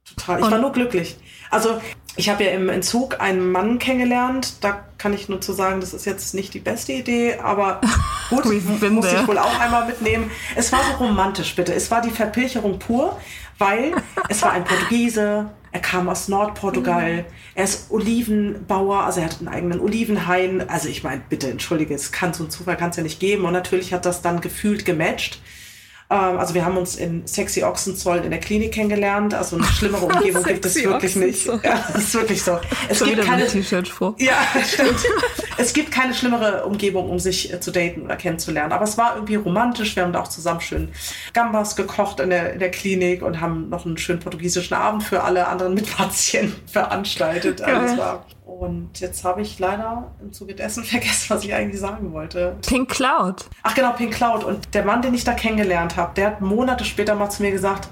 Total. 0.03 0.39
Ich 0.39 0.45
Und- 0.45 0.51
war 0.51 0.57
nur 0.59 0.71
glücklich. 0.71 1.17
Also, 1.51 1.79
ich 2.16 2.30
habe 2.30 2.44
ja 2.44 2.51
im 2.51 2.70
Entzug 2.70 3.22
einen 3.22 3.51
Mann 3.51 3.80
kennengelernt. 3.80 4.56
Da 4.62 4.84
kann 4.98 5.13
ich 5.13 5.30
nur 5.30 5.42
zu 5.42 5.54
sagen, 5.54 5.80
das 5.80 5.94
ist 5.94 6.06
jetzt 6.06 6.34
nicht 6.34 6.54
die 6.54 6.60
beste 6.60 6.92
Idee, 6.92 7.38
aber 7.42 7.82
gut, 8.30 8.46
muss 8.46 9.12
ich 9.12 9.28
wohl 9.28 9.38
auch 9.38 9.60
einmal 9.60 9.86
mitnehmen. 9.88 10.30
Es 10.56 10.72
war 10.72 10.82
so 10.84 11.04
romantisch, 11.04 11.56
bitte. 11.56 11.74
Es 11.74 11.89
war 11.92 12.01
die 12.01 12.12
Verpilcherung 12.12 12.80
pur, 12.80 13.18
weil 13.58 13.94
es 14.28 14.42
war 14.42 14.51
ein 14.51 14.63
Portugiese. 14.63 15.51
Er 15.72 15.80
kam 15.82 16.10
aus 16.10 16.28
Nordportugal. 16.28 17.25
Er 17.54 17.63
ist 17.63 17.92
Olivenbauer, 17.92 19.04
also 19.04 19.20
er 19.20 19.28
hat 19.28 19.38
einen 19.39 19.48
eigenen 19.48 19.80
Olivenhain. 19.80 20.68
Also 20.68 20.89
ich 20.89 21.04
meine, 21.04 21.22
bitte 21.30 21.50
entschuldige, 21.50 21.94
es 21.94 22.12
kann 22.12 22.34
so 22.34 22.44
einen 22.44 22.50
Zufall 22.50 22.75
kann 22.75 22.89
es 22.89 22.96
ja 22.96 23.04
nicht 23.04 23.20
geben. 23.20 23.46
Und 23.46 23.54
natürlich 23.54 23.94
hat 23.94 24.06
das 24.06 24.22
dann 24.22 24.42
gefühlt 24.42 24.84
gematcht. 24.86 25.42
Ähm, 26.12 26.38
Also 26.39 26.54
wir 26.56 26.66
haben 26.66 26.78
uns 26.78 26.96
in 26.96 27.25
Sexy 27.28 27.63
Ochsenzoll 27.63 28.18
in 28.18 28.32
der 28.32 28.39
Klinik 28.39 28.72
kennengelernt. 28.74 29.34
Also 29.34 29.58
eine 29.58 29.66
schlimmere 29.66 30.06
Umgebung 30.12 30.44
gibt 30.44 30.66
es 30.66 30.75
wirklich 30.84 31.16
nicht. 31.16 31.46
Ja, 31.46 31.86
das 31.94 32.04
ist 32.06 32.13
wirklich 32.16 32.44
so. 32.44 32.60
Es 32.89 33.00
So 33.00 33.06
gibt 33.06 33.22
keine, 33.22 33.44
ein 33.44 33.50
T-Shirt-Spruch. 33.50 34.16
ja, 34.18 34.34
stimmt. 34.68 35.00
es 35.58 35.74
gibt 35.74 35.92
keine 35.92 36.13
schlimmere 36.13 36.66
Umgebung, 36.66 37.10
um 37.10 37.20
sich 37.20 37.54
äh, 37.54 37.60
zu 37.60 37.72
daten 37.72 38.01
oder 38.04 38.16
kennenzulernen. 38.16 38.72
Aber 38.72 38.86
es 38.86 38.98
war 38.98 39.16
irgendwie 39.16 39.36
romantisch. 39.36 39.96
Wir 39.96 40.04
haben 40.04 40.13
da 40.13 40.22
auch 40.22 40.28
zusammen 40.28 40.62
schön 40.62 40.89
Gambas 41.34 41.75
gekocht 41.75 42.20
in 42.20 42.30
der, 42.32 42.54
in 42.54 42.60
der 42.60 42.72
Klinik 42.72 43.22
und 43.22 43.39
haben 43.39 43.70
noch 43.70 43.86
einen 43.86 43.98
schönen 43.98 44.20
portugiesischen 44.20 44.75
Abend 44.75 45.04
für 45.04 45.24
alle 45.24 45.48
anderen 45.48 45.74
Mitpatienten 45.75 46.56
veranstaltet. 46.68 47.62
Also 47.62 47.82
es 47.82 47.92
Geil. 47.92 47.98
war, 47.98 48.25
und 48.50 49.00
jetzt 49.00 49.24
habe 49.24 49.41
ich 49.41 49.60
leider 49.60 50.12
im 50.22 50.34
Zuge 50.34 50.56
dessen 50.56 50.84
vergessen, 50.86 51.29
was 51.29 51.44
ich 51.44 51.53
eigentlich 51.53 51.79
sagen 51.79 52.12
wollte. 52.13 52.58
Pink 52.68 52.89
Cloud. 52.89 53.46
Ach 53.63 53.75
genau, 53.75 53.94
Pink 53.94 54.13
Cloud. 54.13 54.44
Und 54.44 54.74
der 54.74 54.84
Mann, 54.84 55.01
den 55.01 55.13
ich 55.13 55.24
da 55.24 55.34
kennengelernt 55.34 55.96
habe, 55.96 56.13
der 56.15 56.27
hat 56.27 56.41
Monate 56.41 56.84
später 56.84 57.15
mal 57.15 57.29
zu 57.29 57.44
mir 57.44 57.51
gesagt, 57.51 57.89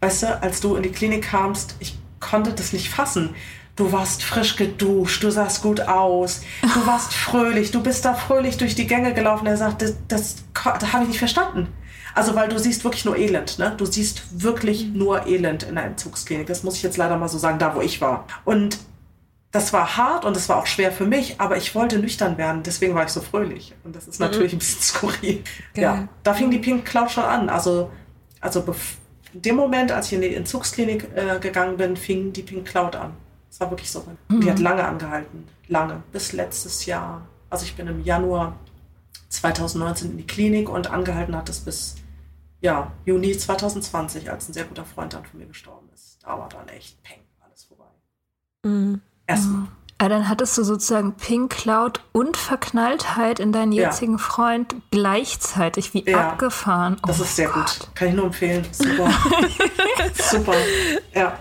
weißt 0.00 0.22
du, 0.24 0.42
als 0.42 0.60
du 0.60 0.76
in 0.76 0.82
die 0.82 0.90
Klinik 0.92 1.22
kamst, 1.22 1.76
ich 1.78 1.98
konnte 2.18 2.52
das 2.52 2.72
nicht 2.72 2.90
fassen. 2.90 3.30
Du 3.76 3.92
warst 3.92 4.22
frisch 4.22 4.56
geduscht, 4.56 5.22
du 5.22 5.30
sahst 5.30 5.62
gut 5.62 5.80
aus, 5.82 6.42
du 6.60 6.68
warst 6.86 7.14
fröhlich, 7.14 7.70
du 7.70 7.82
bist 7.82 8.04
da 8.04 8.14
fröhlich 8.14 8.58
durch 8.58 8.74
die 8.74 8.86
Gänge 8.86 9.14
gelaufen. 9.14 9.46
Er 9.46 9.56
sagt, 9.56 9.80
das, 9.80 9.94
das, 10.08 10.36
das 10.54 10.92
habe 10.92 11.04
ich 11.04 11.10
nicht 11.10 11.18
verstanden. 11.18 11.68
Also, 12.12 12.34
weil 12.34 12.48
du 12.48 12.58
siehst 12.58 12.82
wirklich 12.82 13.04
nur 13.04 13.16
Elend, 13.16 13.60
ne? 13.60 13.72
Du 13.76 13.86
siehst 13.86 14.42
wirklich 14.42 14.86
nur 14.86 15.26
Elend 15.26 15.62
in 15.62 15.78
einer 15.78 15.86
Entzugsklinik. 15.86 16.48
Das 16.48 16.64
muss 16.64 16.74
ich 16.74 16.82
jetzt 16.82 16.96
leider 16.96 17.16
mal 17.16 17.28
so 17.28 17.38
sagen, 17.38 17.60
da 17.60 17.76
wo 17.76 17.80
ich 17.80 18.00
war. 18.00 18.26
Und 18.44 18.78
das 19.52 19.72
war 19.72 19.96
hart 19.96 20.24
und 20.24 20.36
es 20.36 20.48
war 20.48 20.58
auch 20.58 20.66
schwer 20.66 20.92
für 20.92 21.06
mich, 21.06 21.40
aber 21.40 21.56
ich 21.56 21.74
wollte 21.74 21.98
nüchtern 21.98 22.38
werden, 22.38 22.62
deswegen 22.62 22.94
war 22.94 23.04
ich 23.04 23.10
so 23.10 23.20
fröhlich. 23.20 23.74
Und 23.82 23.96
das 23.96 24.06
ist 24.06 24.20
natürlich 24.20 24.52
ein 24.52 24.58
bisschen 24.58 24.82
skurril. 24.82 25.42
Geil. 25.74 25.82
Ja, 25.82 26.08
da 26.22 26.34
fing 26.34 26.50
die 26.50 26.58
Pink 26.58 26.84
Cloud 26.84 27.10
schon 27.10 27.24
an. 27.24 27.48
Also, 27.48 27.90
also 28.40 28.64
in 29.32 29.42
dem 29.42 29.56
Moment, 29.56 29.90
als 29.90 30.06
ich 30.06 30.12
in 30.12 30.20
die 30.20 30.34
Entzugsklinik 30.34 31.08
äh, 31.14 31.38
gegangen 31.40 31.76
bin, 31.76 31.96
fing 31.96 32.32
die 32.32 32.42
Pink 32.42 32.66
Cloud 32.66 32.94
an. 32.94 33.12
Es 33.50 33.58
war 33.58 33.70
wirklich 33.70 33.90
so. 33.90 34.04
Und 34.28 34.44
Die 34.44 34.50
hat 34.50 34.60
lange 34.60 34.84
angehalten. 34.84 35.48
Lange. 35.66 36.02
Bis 36.12 36.32
letztes 36.32 36.86
Jahr. 36.86 37.26
Also 37.48 37.64
ich 37.64 37.74
bin 37.74 37.88
im 37.88 38.04
Januar 38.04 38.56
2019 39.30 40.12
in 40.12 40.16
die 40.18 40.26
Klinik 40.26 40.68
und 40.68 40.90
angehalten 40.90 41.36
hat 41.36 41.48
es 41.48 41.60
bis 41.60 41.96
ja, 42.60 42.92
Juni 43.06 43.36
2020, 43.36 44.30
als 44.30 44.48
ein 44.48 44.52
sehr 44.52 44.64
guter 44.64 44.84
Freund 44.84 45.14
dann 45.14 45.24
von 45.24 45.40
mir 45.40 45.46
gestorben 45.46 45.88
ist. 45.94 46.18
Da 46.22 46.38
war 46.38 46.48
dann 46.48 46.68
echt 46.68 47.02
peng, 47.02 47.20
alles 47.40 47.64
vorbei. 47.64 47.86
Mhm. 48.62 49.00
Erstmal. 49.30 49.62
Ah, 50.02 50.08
dann 50.08 50.30
hattest 50.30 50.56
du 50.56 50.62
sozusagen 50.64 51.12
Pink 51.12 51.50
Cloud 51.52 52.00
und 52.12 52.38
Verknalltheit 52.38 53.38
in 53.38 53.52
deinen 53.52 53.70
Ja. 53.72 53.88
jetzigen 53.88 54.18
Freund 54.18 54.74
gleichzeitig. 54.90 55.92
Wie 55.92 56.08
Ja. 56.10 56.20
abgefahren. 56.30 56.96
Oh 57.02 57.08
Das 57.08 57.20
ist 57.20 57.36
sehr 57.36 57.48
Gott. 57.48 57.80
gut. 57.80 57.88
Kann 57.96 58.08
ich 58.08 58.14
nur 58.14 58.24
empfehlen. 58.24 58.66
Super. 58.72 59.10
Super. 60.14 60.54
Ja, 61.14 61.38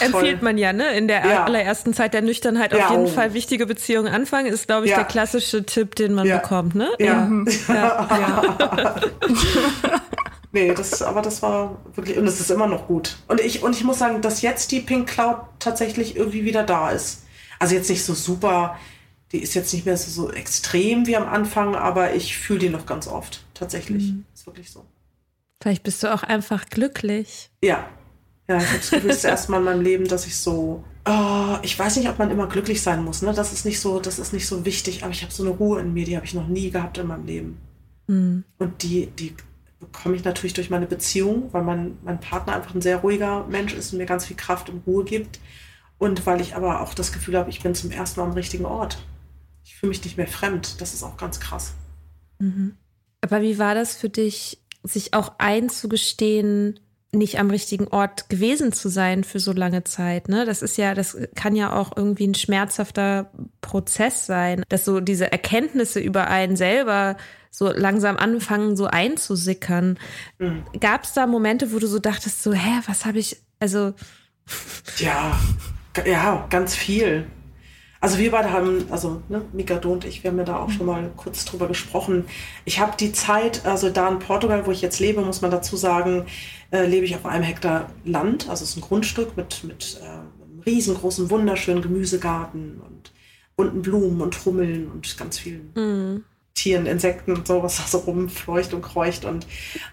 Empfiehlt 0.00 0.12
toll. 0.12 0.38
man 0.40 0.56
ja, 0.56 0.72
ne? 0.72 0.94
In 0.94 1.08
der 1.08 1.26
Ja. 1.26 1.44
allerersten 1.44 1.92
Zeit 1.92 2.14
der 2.14 2.22
Nüchternheit 2.22 2.72
Ja, 2.72 2.86
auf 2.86 2.90
jeden 2.92 3.04
oh. 3.04 3.08
Fall 3.08 3.34
wichtige 3.34 3.66
Beziehungen 3.66 4.10
anfangen, 4.10 4.46
ist, 4.46 4.66
glaube 4.66 4.86
ich, 4.86 4.92
Ja. 4.92 4.96
der 4.96 5.04
klassische 5.04 5.66
Tipp, 5.66 5.94
den 5.94 6.14
man 6.14 6.26
Ja. 6.26 6.38
bekommt, 6.38 6.74
ne? 6.74 6.88
Ja. 6.98 7.28
Ja. 7.68 8.96
Nee, 10.52 10.74
das, 10.74 11.00
aber 11.02 11.22
das 11.22 11.42
war 11.42 11.80
wirklich, 11.94 12.18
und 12.18 12.26
es 12.26 12.40
ist 12.40 12.50
immer 12.50 12.66
noch 12.66 12.88
gut. 12.88 13.18
Und 13.28 13.40
ich, 13.40 13.62
und 13.62 13.76
ich 13.76 13.84
muss 13.84 13.98
sagen, 13.98 14.20
dass 14.20 14.42
jetzt 14.42 14.72
die 14.72 14.80
Pink 14.80 15.08
Cloud 15.08 15.36
tatsächlich 15.60 16.16
irgendwie 16.16 16.44
wieder 16.44 16.64
da 16.64 16.90
ist. 16.90 17.24
Also 17.58 17.74
jetzt 17.74 17.88
nicht 17.88 18.04
so 18.04 18.14
super, 18.14 18.76
die 19.32 19.38
ist 19.38 19.54
jetzt 19.54 19.72
nicht 19.72 19.86
mehr 19.86 19.96
so, 19.96 20.10
so 20.10 20.32
extrem 20.32 21.06
wie 21.06 21.16
am 21.16 21.28
Anfang, 21.28 21.76
aber 21.76 22.14
ich 22.14 22.36
fühle 22.36 22.58
die 22.58 22.68
noch 22.68 22.86
ganz 22.86 23.06
oft. 23.06 23.44
Tatsächlich. 23.54 24.12
Ist 24.34 24.46
wirklich 24.46 24.70
so. 24.70 24.84
Vielleicht 25.62 25.82
bist 25.82 26.02
du 26.02 26.12
auch 26.12 26.22
einfach 26.22 26.66
glücklich. 26.68 27.50
Ja. 27.62 27.88
Ja, 28.48 28.56
ich 28.56 28.66
habe 28.66 28.78
das 28.78 28.90
Gefühl, 28.90 29.08
das 29.08 29.16
ist 29.18 29.24
das 29.24 29.30
erste 29.30 29.52
Mal 29.52 29.58
in 29.58 29.64
meinem 29.64 29.82
Leben, 29.82 30.08
dass 30.08 30.26
ich 30.26 30.36
so. 30.36 30.82
Oh, 31.06 31.56
ich 31.62 31.78
weiß 31.78 31.96
nicht, 31.96 32.08
ob 32.08 32.18
man 32.18 32.30
immer 32.30 32.48
glücklich 32.48 32.82
sein 32.82 33.04
muss, 33.04 33.22
ne? 33.22 33.32
Das 33.32 33.52
ist 33.52 33.64
nicht 33.64 33.78
so, 33.78 34.00
das 34.00 34.18
ist 34.18 34.32
nicht 34.32 34.46
so 34.46 34.64
wichtig, 34.64 35.02
aber 35.02 35.12
ich 35.12 35.22
habe 35.22 35.32
so 35.32 35.44
eine 35.44 35.52
Ruhe 35.52 35.80
in 35.80 35.94
mir, 35.94 36.04
die 36.04 36.16
habe 36.16 36.26
ich 36.26 36.34
noch 36.34 36.48
nie 36.48 36.70
gehabt 36.70 36.98
in 36.98 37.06
meinem 37.06 37.26
Leben. 37.26 37.58
Mhm. 38.08 38.44
Und 38.58 38.82
die, 38.82 39.06
die 39.06 39.34
bekomme 39.80 40.14
ich 40.14 40.24
natürlich 40.24 40.52
durch 40.52 40.70
meine 40.70 40.86
Beziehung, 40.86 41.48
weil 41.52 41.62
mein, 41.62 41.98
mein 42.02 42.20
Partner 42.20 42.54
einfach 42.54 42.74
ein 42.74 42.82
sehr 42.82 42.98
ruhiger 42.98 43.46
Mensch 43.46 43.74
ist 43.74 43.92
und 43.92 43.98
mir 43.98 44.06
ganz 44.06 44.26
viel 44.26 44.36
Kraft 44.36 44.68
und 44.68 44.86
Ruhe 44.86 45.04
gibt. 45.04 45.40
Und 45.98 46.24
weil 46.26 46.40
ich 46.40 46.54
aber 46.54 46.80
auch 46.80 46.94
das 46.94 47.12
Gefühl 47.12 47.36
habe, 47.36 47.50
ich 47.50 47.62
bin 47.62 47.74
zum 47.74 47.90
ersten 47.90 48.20
Mal 48.20 48.26
am 48.26 48.32
richtigen 48.32 48.66
Ort. 48.66 48.98
Ich 49.64 49.76
fühle 49.76 49.90
mich 49.90 50.04
nicht 50.04 50.16
mehr 50.16 50.28
fremd. 50.28 50.80
Das 50.80 50.94
ist 50.94 51.02
auch 51.02 51.16
ganz 51.16 51.40
krass. 51.40 51.74
Mhm. 52.38 52.76
Aber 53.22 53.42
wie 53.42 53.58
war 53.58 53.74
das 53.74 53.96
für 53.96 54.08
dich, 54.08 54.62
sich 54.82 55.12
auch 55.12 55.32
einzugestehen, 55.38 56.80
nicht 57.12 57.38
am 57.38 57.50
richtigen 57.50 57.88
Ort 57.88 58.28
gewesen 58.30 58.72
zu 58.72 58.88
sein 58.88 59.24
für 59.24 59.40
so 59.40 59.52
lange 59.52 59.84
Zeit? 59.84 60.28
Ne? 60.28 60.46
Das 60.46 60.62
ist 60.62 60.78
ja, 60.78 60.94
das 60.94 61.18
kann 61.34 61.56
ja 61.56 61.74
auch 61.74 61.96
irgendwie 61.96 62.26
ein 62.26 62.34
schmerzhafter 62.34 63.30
Prozess 63.60 64.26
sein, 64.26 64.62
dass 64.68 64.84
so 64.84 65.00
diese 65.00 65.30
Erkenntnisse 65.32 66.00
über 66.00 66.28
einen 66.28 66.56
selber 66.56 67.16
so 67.50 67.70
langsam 67.70 68.16
anfangen, 68.16 68.76
so 68.76 68.86
einzusickern. 68.86 69.98
Mhm. 70.38 70.62
Gab 70.80 71.04
es 71.04 71.12
da 71.12 71.26
Momente, 71.26 71.72
wo 71.72 71.78
du 71.78 71.86
so 71.86 71.98
dachtest, 71.98 72.42
so, 72.42 72.52
hä, 72.52 72.80
was 72.86 73.04
habe 73.04 73.18
ich, 73.18 73.36
also, 73.58 73.94
Ja, 74.98 75.38
ja, 76.06 76.46
ganz 76.50 76.74
viel. 76.74 77.26
Also 78.02 78.16
wir 78.18 78.30
beide 78.30 78.50
haben, 78.50 78.86
also 78.90 79.22
ne, 79.28 79.42
Mika, 79.52 79.76
du 79.76 79.92
und 79.92 80.06
ich, 80.06 80.22
wir 80.24 80.30
haben 80.30 80.38
ja 80.38 80.44
da 80.44 80.56
auch 80.56 80.70
schon 80.70 80.86
mal 80.86 81.10
kurz 81.16 81.44
drüber 81.44 81.68
gesprochen. 81.68 82.24
Ich 82.64 82.80
habe 82.80 82.96
die 82.98 83.12
Zeit, 83.12 83.66
also 83.66 83.90
da 83.90 84.08
in 84.08 84.18
Portugal, 84.20 84.66
wo 84.66 84.70
ich 84.70 84.80
jetzt 84.80 85.00
lebe, 85.00 85.20
muss 85.20 85.42
man 85.42 85.50
dazu 85.50 85.76
sagen, 85.76 86.24
äh, 86.70 86.86
lebe 86.86 87.04
ich 87.04 87.14
auf 87.14 87.26
einem 87.26 87.44
Hektar 87.44 87.90
Land. 88.04 88.48
Also 88.48 88.64
es 88.64 88.70
ist 88.70 88.76
ein 88.76 88.80
Grundstück 88.80 89.36
mit, 89.36 89.64
mit 89.64 90.00
äh, 90.02 90.06
einem 90.06 90.60
riesengroßen, 90.64 91.28
wunderschönen 91.28 91.82
Gemüsegarten 91.82 92.80
und 92.80 93.12
bunten 93.54 93.82
Blumen 93.82 94.22
und 94.22 94.46
Hummeln 94.46 94.90
und 94.90 95.18
ganz 95.18 95.38
vielen 95.38 95.70
mh, 95.74 96.20
Tieren, 96.60 96.84
Insekten 96.84 97.32
und 97.32 97.46
so, 97.46 97.62
was 97.62 97.78
da 97.78 97.84
so 97.84 97.98
rumfleucht 97.98 98.74
und 98.74 98.82
kreucht. 98.82 99.24
Und 99.24 99.46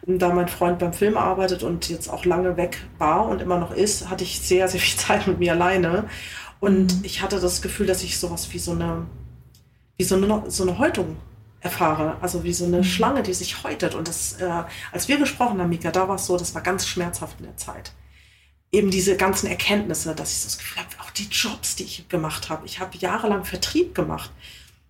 da 0.05 0.33
mein 0.33 0.49
Freund 0.49 0.79
beim 0.79 0.91
Film 0.91 1.15
arbeitet 1.15 1.63
und 1.63 1.89
jetzt 1.89 2.09
auch 2.09 2.25
lange 2.25 2.57
weg 2.57 2.77
war 2.97 3.25
und 3.27 3.41
immer 3.41 3.57
noch 3.57 3.71
ist, 3.71 4.09
hatte 4.09 4.25
ich 4.25 4.41
sehr, 4.41 4.67
sehr 4.67 4.81
viel 4.81 4.97
Zeit 4.97 5.27
mit 5.27 5.39
mir 5.39 5.53
alleine. 5.53 6.09
Und 6.59 7.05
ich 7.05 7.21
hatte 7.21 7.39
das 7.39 7.61
Gefühl, 7.61 7.85
dass 7.85 8.03
ich 8.03 8.19
sowas 8.19 8.51
wie 8.51 8.59
so 8.59 8.71
eine, 8.71 9.05
wie 9.97 10.03
so 10.03 10.15
eine, 10.15 10.43
so 10.47 10.63
eine 10.63 10.77
Häutung 10.77 11.15
erfahre. 11.61 12.17
Also 12.21 12.43
wie 12.43 12.53
so 12.53 12.65
eine 12.65 12.79
mhm. 12.79 12.83
Schlange, 12.83 13.23
die 13.23 13.33
sich 13.33 13.63
häutet. 13.63 13.95
Und 13.95 14.09
das, 14.09 14.33
äh, 14.41 14.63
als 14.91 15.07
wir 15.07 15.17
gesprochen 15.17 15.61
haben, 15.61 15.69
Mika, 15.69 15.91
da 15.91 16.07
war 16.09 16.15
es 16.15 16.25
so, 16.25 16.37
das 16.37 16.53
war 16.53 16.61
ganz 16.61 16.85
schmerzhaft 16.85 17.39
in 17.39 17.45
der 17.45 17.57
Zeit. 17.57 17.93
Eben 18.73 18.91
diese 18.91 19.15
ganzen 19.15 19.47
Erkenntnisse, 19.47 20.13
dass 20.13 20.37
ich 20.37 20.43
das 20.43 20.57
Gefühl 20.57 20.83
habe, 20.83 20.89
auch 21.01 21.11
die 21.11 21.29
Jobs, 21.29 21.77
die 21.77 21.83
ich 21.83 22.09
gemacht 22.09 22.49
habe. 22.49 22.65
Ich 22.65 22.81
habe 22.81 22.97
jahrelang 22.97 23.45
Vertrieb 23.45 23.95
gemacht. 23.95 24.31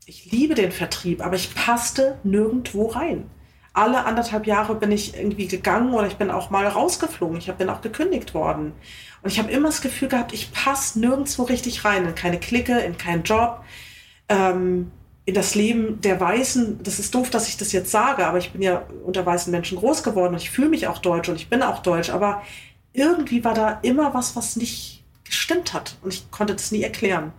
Ich 0.10 0.32
liebe 0.32 0.56
den 0.56 0.72
Vertrieb, 0.72 1.22
aber 1.22 1.36
ich 1.36 1.54
passte 1.54 2.18
nirgendwo 2.24 2.88
rein. 2.88 3.30
Alle 3.74 4.06
anderthalb 4.06 4.48
Jahre 4.48 4.74
bin 4.76 4.90
ich 4.90 5.18
irgendwie 5.18 5.50
gegangen 5.50 5.94
oder 5.94 6.08
ich 6.08 6.16
bin 6.16 6.32
auch 6.32 6.50
mal 6.50 6.66
rausgeflogen. 6.66 7.38
Ich 7.40 7.52
bin 7.52 7.70
auch 7.70 7.82
gekündigt 7.82 8.34
worden. 8.34 8.72
Und 9.22 9.34
ich 9.34 9.38
habe 9.38 9.52
immer 9.52 9.68
das 9.68 9.82
Gefühl 9.82 10.08
gehabt, 10.08 10.32
ich 10.32 10.54
passe 10.54 10.98
nirgendwo 11.02 11.44
richtig 11.44 11.84
rein, 11.84 12.06
in 12.06 12.16
keine 12.16 12.40
Clique, 12.40 12.80
in 12.80 12.98
keinen 12.98 13.24
Job. 13.24 13.66
Ähm, 14.30 14.94
in 15.26 15.34
das 15.34 15.56
Leben 15.56 16.00
der 16.00 16.22
Weißen, 16.22 16.82
das 16.84 17.00
ist 17.00 17.14
doof, 17.14 17.30
dass 17.30 17.50
ich 17.50 17.58
das 17.58 17.74
jetzt 17.74 17.92
sage, 17.92 18.26
aber 18.26 18.38
ich 18.38 18.54
bin 18.54 18.62
ja 18.62 18.84
unter 19.06 19.26
weißen 19.26 19.52
Menschen 19.52 19.78
groß 19.78 20.04
geworden 20.04 20.36
und 20.36 20.42
ich 20.42 20.52
fühle 20.52 20.70
mich 20.70 20.88
auch 20.88 21.00
deutsch 21.00 21.28
und 21.28 21.36
ich 21.36 21.50
bin 21.50 21.62
auch 21.62 21.80
deutsch, 21.80 22.12
aber 22.12 22.44
irgendwie 22.94 23.44
war 23.44 23.54
da 23.54 23.80
immer 23.82 24.14
was, 24.14 24.38
was 24.38 24.56
nicht 24.56 25.04
gestimmt 25.26 25.74
hat 25.74 25.98
und 26.02 26.14
ich 26.14 26.32
konnte 26.32 26.56
das 26.56 26.72
nie 26.72 26.82
erklären. 26.82 27.34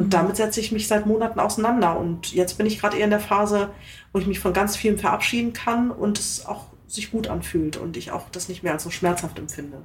Und 0.00 0.14
damit 0.14 0.36
setze 0.36 0.60
ich 0.60 0.72
mich 0.72 0.88
seit 0.88 1.04
Monaten 1.04 1.38
auseinander 1.38 1.98
und 1.98 2.32
jetzt 2.32 2.56
bin 2.56 2.64
ich 2.64 2.80
gerade 2.80 2.96
eher 2.96 3.04
in 3.04 3.10
der 3.10 3.20
Phase, 3.20 3.68
wo 4.14 4.18
ich 4.18 4.26
mich 4.26 4.40
von 4.40 4.54
ganz 4.54 4.74
vielen 4.74 4.96
verabschieden 4.96 5.52
kann 5.52 5.90
und 5.90 6.18
es 6.18 6.46
auch 6.46 6.64
sich 6.86 7.10
gut 7.10 7.28
anfühlt 7.28 7.76
und 7.76 7.98
ich 7.98 8.10
auch 8.10 8.30
das 8.30 8.48
nicht 8.48 8.62
mehr 8.62 8.72
als 8.72 8.82
so 8.82 8.90
schmerzhaft 8.90 9.38
empfinde. 9.38 9.82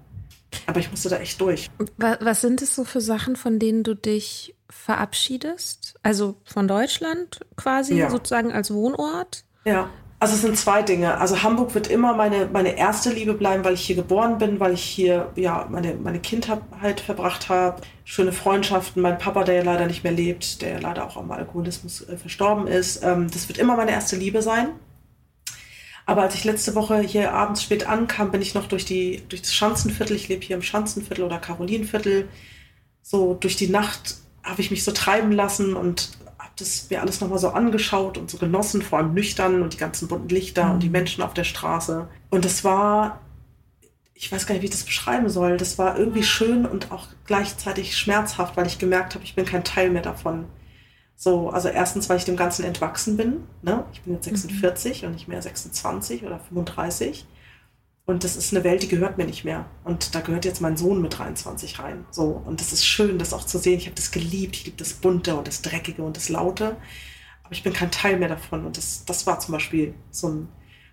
Aber 0.68 0.80
ich 0.80 0.90
musste 0.90 1.10
da 1.10 1.18
echt 1.18 1.42
durch. 1.42 1.70
Was 1.98 2.40
sind 2.40 2.62
es 2.62 2.76
so 2.76 2.86
für 2.86 3.02
Sachen, 3.02 3.36
von 3.36 3.60
denen 3.60 3.84
du 3.84 3.94
dich 3.94 4.56
verabschiedest? 4.70 5.96
Also 6.02 6.38
von 6.46 6.70
Deutschland 6.70 7.42
quasi 7.58 7.96
ja. 7.96 8.10
sozusagen 8.10 8.54
als 8.54 8.74
Wohnort? 8.74 9.44
Ja. 9.66 9.90
Also 10.18 10.36
es 10.36 10.42
sind 10.42 10.58
zwei 10.58 10.82
Dinge. 10.82 11.18
Also 11.20 11.44
Hamburg 11.44 11.76
wird 11.76 11.88
immer 11.88 12.14
meine, 12.16 12.48
meine 12.52 12.78
erste 12.78 13.12
Liebe 13.12 13.34
bleiben, 13.34 13.66
weil 13.66 13.74
ich 13.74 13.86
hier 13.86 13.98
geboren 13.98 14.38
bin, 14.38 14.60
weil 14.60 14.74
ich 14.74 14.84
hier 14.84 15.32
ja 15.36 15.68
meine, 15.70 15.94
meine 15.96 16.20
Kindheit 16.20 17.00
verbracht 17.02 17.50
habe. 17.50 17.82
Schöne 18.06 18.32
Freundschaften. 18.32 19.02
Mein 19.02 19.18
Papa, 19.18 19.44
der 19.44 19.56
ja 19.56 19.64
leider 19.64 19.88
nicht 19.88 20.04
mehr 20.04 20.14
lebt, 20.14 20.62
der 20.62 20.70
ja 20.70 20.80
leider 20.80 21.06
auch 21.06 21.18
am 21.18 21.32
Alkoholismus 21.32 22.08
äh, 22.08 22.18
verstorben 22.18 22.68
ist. 22.68 23.04
Ähm, 23.04 23.30
das 23.30 23.50
wird 23.50 23.58
immer 23.58 23.76
meine 23.76 23.92
erste 23.92 24.16
Liebe 24.16 24.42
sein. 24.42 24.70
Aber 26.06 26.22
als 26.22 26.36
ich 26.36 26.44
letzte 26.44 26.76
Woche 26.76 27.00
hier 27.00 27.34
abends 27.34 27.64
spät 27.64 27.88
ankam, 27.88 28.32
bin 28.32 28.42
ich 28.42 28.54
noch 28.54 28.68
durch, 28.68 28.86
die, 28.86 29.24
durch 29.28 29.42
das 29.42 29.54
Schanzenviertel, 29.54 30.16
ich 30.16 30.28
lebe 30.28 30.46
hier 30.46 30.56
im 30.56 30.62
Schanzenviertel 30.62 31.26
oder 31.26 31.40
Karolinenviertel, 31.40 32.30
so 33.02 33.34
durch 33.34 33.56
die 33.56 33.70
Nacht 33.70 34.16
habe 34.44 34.62
ich 34.62 34.70
mich 34.70 34.84
so 34.84 34.92
treiben 34.92 35.32
lassen 35.32 35.76
und 35.76 36.12
das 36.58 36.90
mir 36.90 37.02
alles 37.02 37.22
nochmal 37.22 37.40
so 37.40 37.50
angeschaut 37.50 38.18
und 38.18 38.30
so 38.30 38.38
genossen, 38.38 38.82
vor 38.82 39.00
allem 39.00 39.14
nüchtern 39.14 39.62
und 39.62 39.74
die 39.74 39.78
ganzen 39.78 40.08
bunten 40.08 40.30
Lichter 40.30 40.66
mhm. 40.66 40.72
und 40.72 40.84
die 40.84 40.88
mhm. 40.88 40.94
Menschen 40.94 41.24
auf 41.24 41.34
der 41.34 41.44
Straße. 41.44 42.08
Und 42.30 42.46
das 42.46 42.64
war, 42.64 43.22
ich 44.14 44.32
weiß 44.32 44.46
gar 44.46 44.54
nicht, 44.54 44.62
wie 44.62 44.68
ich 44.68 44.72
das 44.72 44.84
beschreiben 44.84 45.30
soll, 45.30 45.58
das 45.58 45.78
war 45.78 45.98
irgendwie 45.98 46.24
schön 46.24 46.66
und 46.66 46.92
auch 46.92 47.08
gleichzeitig 47.26 47.98
schmerzhaft, 47.98 48.58
weil 48.58 48.68
ich 48.68 48.80
gemerkt 48.80 49.16
habe, 49.16 49.24
ich 49.24 49.36
bin 49.36 49.46
kein 49.46 49.64
Teil 49.64 49.90
mehr 49.90 50.02
davon. 50.02 50.46
So, 51.18 51.50
also 51.50 51.70
erstens, 51.70 52.10
weil 52.10 52.18
ich 52.18 52.26
dem 52.26 52.36
Ganzen 52.36 52.66
entwachsen 52.66 53.16
bin. 53.16 53.44
Ne? 53.62 53.86
Ich 53.94 54.02
bin 54.02 54.14
jetzt 54.14 54.26
46 54.26 55.02
mhm. 55.02 55.08
und 55.08 55.14
nicht 55.14 55.28
mehr 55.28 55.42
26 55.42 56.24
oder 56.24 56.40
35. 56.40 57.26
Und 58.06 58.24
das 58.24 58.36
ist 58.36 58.54
eine 58.54 58.64
Welt, 58.64 58.84
die 58.84 58.88
gehört 58.88 59.18
mir 59.18 59.26
nicht 59.26 59.46
mehr. 59.46 59.66
Und 59.84 60.14
da 60.14 60.22
gehört 60.22 60.46
jetzt 60.46 60.62
mein 60.62 60.78
Sohn 60.78 61.02
mit 61.02 61.18
23 61.18 61.80
rein. 61.80 62.06
So, 62.12 62.42
und 62.46 62.62
das 62.62 62.72
ist 62.72 62.86
schön, 62.86 63.18
das 63.18 63.34
auch 63.34 63.46
zu 63.46 63.58
sehen. 63.58 63.80
Ich 63.80 63.88
habe 63.88 63.96
das 63.96 64.12
geliebt. 64.12 64.56
Ich 64.56 64.66
liebe 64.66 64.78
das 64.78 64.94
Bunte 64.94 65.36
und 65.36 65.48
das 65.48 65.64
Dreckige 65.64 66.04
und 66.04 66.16
das 66.16 66.30
Laute. 66.30 66.78
Aber 67.44 67.54
ich 67.54 67.64
bin 67.64 67.74
kein 67.74 67.90
Teil 67.90 68.18
mehr 68.18 68.30
davon. 68.30 68.66
Und 68.66 68.78
das, 68.78 69.06
das 69.06 69.26
war 69.26 69.40
zum 69.40 69.54
Beispiel 69.54 69.96
so 70.12 70.30
ein 70.30 70.50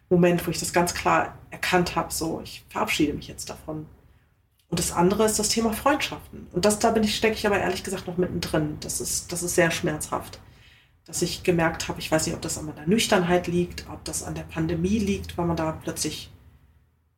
Moment, 0.08 0.46
wo 0.46 0.50
ich 0.50 0.58
das 0.58 0.72
ganz 0.72 0.94
klar 0.94 1.38
erkannt 1.50 1.96
habe. 1.96 2.12
So, 2.12 2.40
ich 2.42 2.64
verabschiede 2.70 3.12
mich 3.12 3.28
jetzt 3.28 3.50
davon. 3.50 3.86
Und 4.70 4.78
das 4.78 4.90
andere 4.90 5.26
ist 5.26 5.38
das 5.38 5.50
Thema 5.50 5.74
Freundschaften. 5.74 6.46
Und 6.52 6.64
das, 6.64 6.78
da 6.78 6.92
bin 6.92 7.04
ich, 7.04 7.14
stecke 7.14 7.34
ich 7.34 7.46
aber 7.46 7.58
ehrlich 7.58 7.84
gesagt 7.84 8.06
noch 8.06 8.16
mittendrin. 8.16 8.78
Das 8.80 9.02
ist, 9.02 9.30
das 9.30 9.42
ist 9.42 9.54
sehr 9.54 9.70
schmerzhaft. 9.70 10.40
Dass 11.04 11.20
ich 11.20 11.42
gemerkt 11.42 11.88
habe, 11.88 12.00
ich 12.00 12.10
weiß 12.10 12.26
nicht, 12.26 12.34
ob 12.34 12.40
das 12.40 12.56
an 12.56 12.64
meiner 12.64 12.86
Nüchternheit 12.86 13.48
liegt, 13.48 13.84
ob 13.92 14.02
das 14.04 14.22
an 14.22 14.34
der 14.34 14.44
Pandemie 14.44 14.98
liegt, 14.98 15.36
weil 15.36 15.44
man 15.44 15.58
da 15.58 15.72
plötzlich 15.72 16.31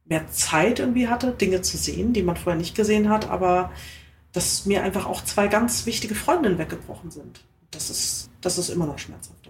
mehr 0.05 0.29
Zeit 0.29 0.81
irgendwie 0.81 1.09
hatte, 1.09 1.33
Dinge 1.33 1.62
zu 1.62 1.77
sehen, 1.77 2.12
die 2.12 2.23
man 2.23 2.37
vorher 2.37 2.59
nicht 2.59 2.75
gesehen 2.75 3.09
hat, 3.09 3.31
aber 3.31 3.73
dass 4.33 4.67
mir 4.67 4.83
einfach 4.83 5.07
auch 5.07 5.25
zwei 5.25 5.47
ganz 5.49 5.87
wichtige 5.87 6.14
Freundinnen 6.14 6.59
weggebrochen 6.59 7.11
sind. 7.11 7.45
Das 7.71 7.90
ist, 7.90 8.31
das 8.40 8.59
ist 8.59 8.69
immer 8.69 8.87
noch 8.87 8.99
schmerzhaft. 8.99 9.45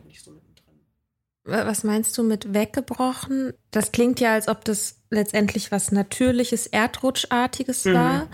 Was 1.44 1.84
meinst 1.84 2.16
du 2.16 2.22
mit 2.22 2.54
weggebrochen? 2.54 3.52
Das 3.70 3.92
klingt 3.92 4.18
ja, 4.18 4.32
als 4.32 4.48
ob 4.48 4.64
das 4.64 5.02
letztendlich 5.10 5.70
was 5.70 5.92
Natürliches, 5.92 6.66
Erdrutschartiges 6.66 7.84
mhm. 7.84 7.94
war. 7.94 8.28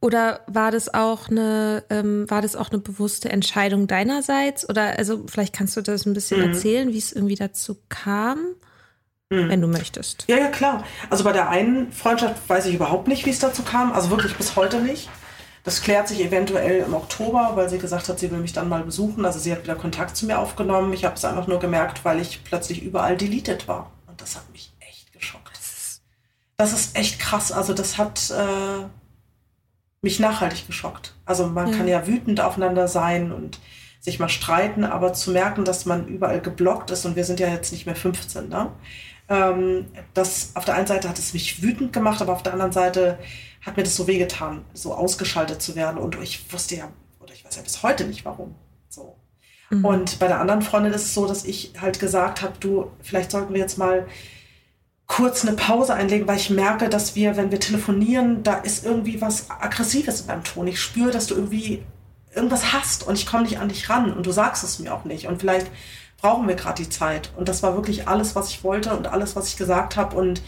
Oder 0.00 0.42
war 0.46 0.70
das 0.70 0.94
auch 0.94 1.28
eine, 1.28 1.82
ähm, 1.90 2.30
war 2.30 2.40
das 2.40 2.54
auch 2.54 2.70
eine 2.70 2.78
bewusste 2.78 3.30
Entscheidung 3.30 3.88
deinerseits? 3.88 4.68
Oder 4.68 4.96
also 4.96 5.24
vielleicht 5.26 5.52
kannst 5.52 5.76
du 5.76 5.80
das 5.82 6.06
ein 6.06 6.14
bisschen 6.14 6.40
mhm. 6.40 6.52
erzählen, 6.52 6.92
wie 6.92 6.98
es 6.98 7.12
irgendwie 7.12 7.34
dazu 7.34 7.76
kam, 7.88 8.38
mhm. 9.30 9.48
wenn 9.48 9.60
du 9.60 9.68
möchtest. 9.68 10.24
Ja, 10.28 10.36
ja, 10.36 10.48
klar. 10.48 10.84
Also 11.10 11.24
bei 11.24 11.32
der 11.32 11.48
einen 11.48 11.92
Freundschaft 11.92 12.48
weiß 12.48 12.66
ich 12.66 12.74
überhaupt 12.74 13.08
nicht, 13.08 13.26
wie 13.26 13.30
es 13.30 13.38
dazu 13.38 13.62
kam. 13.62 13.92
Also 13.92 14.10
wirklich 14.10 14.36
bis 14.36 14.56
heute 14.56 14.80
nicht. 14.80 15.08
Das 15.64 15.82
klärt 15.82 16.08
sich 16.08 16.20
eventuell 16.24 16.84
im 16.84 16.94
Oktober, 16.94 17.52
weil 17.54 17.68
sie 17.68 17.78
gesagt 17.78 18.08
hat, 18.08 18.18
sie 18.18 18.30
will 18.30 18.38
mich 18.38 18.52
dann 18.52 18.68
mal 18.68 18.82
besuchen. 18.82 19.24
Also 19.24 19.38
sie 19.38 19.52
hat 19.52 19.62
wieder 19.64 19.74
Kontakt 19.74 20.16
zu 20.16 20.26
mir 20.26 20.38
aufgenommen. 20.38 20.92
Ich 20.92 21.04
habe 21.04 21.16
es 21.16 21.24
einfach 21.24 21.46
nur 21.46 21.58
gemerkt, 21.58 22.04
weil 22.04 22.20
ich 22.20 22.42
plötzlich 22.44 22.82
überall 22.82 23.16
deleted 23.16 23.68
war. 23.68 23.92
Und 24.06 24.20
das 24.20 24.36
hat 24.36 24.50
mich 24.52 24.72
echt 24.80 25.12
geschockt. 25.12 25.58
Das 26.56 26.72
ist 26.72 26.96
echt 26.96 27.20
krass. 27.20 27.52
Also 27.52 27.72
das 27.72 27.98
hat 27.98 28.30
äh, 28.30 28.86
mich 30.02 30.18
nachhaltig 30.18 30.66
geschockt. 30.66 31.14
Also 31.24 31.46
man 31.46 31.70
ja. 31.70 31.76
kann 31.76 31.86
ja 31.88 32.06
wütend 32.06 32.40
aufeinander 32.40 32.88
sein 32.88 33.30
und 33.30 33.60
sich 34.00 34.18
mal 34.18 34.28
streiten, 34.28 34.84
aber 34.84 35.12
zu 35.12 35.30
merken, 35.30 35.64
dass 35.64 35.84
man 35.84 36.08
überall 36.08 36.40
geblockt 36.40 36.90
ist 36.90 37.04
und 37.04 37.14
wir 37.14 37.24
sind 37.24 37.40
ja 37.40 37.48
jetzt 37.48 37.72
nicht 37.72 37.86
mehr 37.86 37.96
15, 37.96 38.48
ne? 38.48 38.72
Ähm, 39.28 39.86
das 40.14 40.52
auf 40.54 40.64
der 40.64 40.74
einen 40.74 40.86
Seite 40.86 41.08
hat 41.08 41.18
es 41.18 41.34
mich 41.34 41.62
wütend 41.62 41.92
gemacht, 41.92 42.22
aber 42.22 42.32
auf 42.32 42.42
der 42.42 42.52
anderen 42.52 42.72
Seite 42.72 43.18
hat 43.64 43.76
mir 43.76 43.82
das 43.82 43.96
so 43.96 44.06
wehgetan, 44.06 44.64
so 44.72 44.94
ausgeschaltet 44.94 45.60
zu 45.60 45.76
werden. 45.76 45.98
Und 45.98 46.20
ich 46.22 46.52
wusste 46.52 46.76
ja, 46.76 46.88
oder 47.20 47.32
ich 47.34 47.44
weiß 47.44 47.56
ja 47.56 47.62
bis 47.62 47.82
heute 47.82 48.04
nicht 48.04 48.24
warum. 48.24 48.54
So. 48.88 49.16
Mhm. 49.70 49.84
Und 49.84 50.18
bei 50.18 50.28
der 50.28 50.40
anderen 50.40 50.62
Freundin 50.62 50.92
ist 50.92 51.04
es 51.04 51.14
so, 51.14 51.26
dass 51.26 51.44
ich 51.44 51.72
halt 51.80 52.00
gesagt 52.00 52.42
habe, 52.42 52.54
du, 52.60 52.90
vielleicht 53.02 53.30
sollten 53.30 53.52
wir 53.52 53.60
jetzt 53.60 53.78
mal 53.78 54.06
kurz 55.06 55.44
eine 55.44 55.56
Pause 55.56 55.94
einlegen, 55.94 56.28
weil 56.28 56.36
ich 56.36 56.50
merke, 56.50 56.88
dass 56.88 57.16
wir, 57.16 57.36
wenn 57.36 57.50
wir 57.50 57.60
telefonieren, 57.60 58.42
da 58.42 58.54
ist 58.54 58.84
irgendwie 58.84 59.20
was 59.20 59.50
Aggressives 59.50 60.20
in 60.20 60.26
deinem 60.28 60.44
Ton. 60.44 60.66
Ich 60.66 60.80
spüre, 60.80 61.10
dass 61.10 61.26
du 61.26 61.34
irgendwie 61.34 61.82
irgendwas 62.34 62.72
hast 62.72 63.06
und 63.06 63.14
ich 63.14 63.26
komme 63.26 63.44
nicht 63.44 63.58
an 63.58 63.68
dich 63.68 63.88
ran 63.88 64.12
und 64.12 64.26
du 64.26 64.32
sagst 64.32 64.62
es 64.64 64.78
mir 64.78 64.94
auch 64.94 65.04
nicht. 65.04 65.26
Und 65.26 65.40
vielleicht 65.40 65.68
brauchen 66.18 66.46
wir 66.46 66.56
gerade 66.56 66.82
die 66.82 66.90
Zeit. 66.90 67.32
Und 67.36 67.48
das 67.48 67.62
war 67.62 67.74
wirklich 67.74 68.06
alles, 68.06 68.36
was 68.36 68.50
ich 68.50 68.62
wollte 68.62 68.94
und 68.94 69.06
alles, 69.06 69.34
was 69.36 69.48
ich 69.48 69.56
gesagt 69.56 69.96
habe. 69.96 70.16
Und 70.16 70.42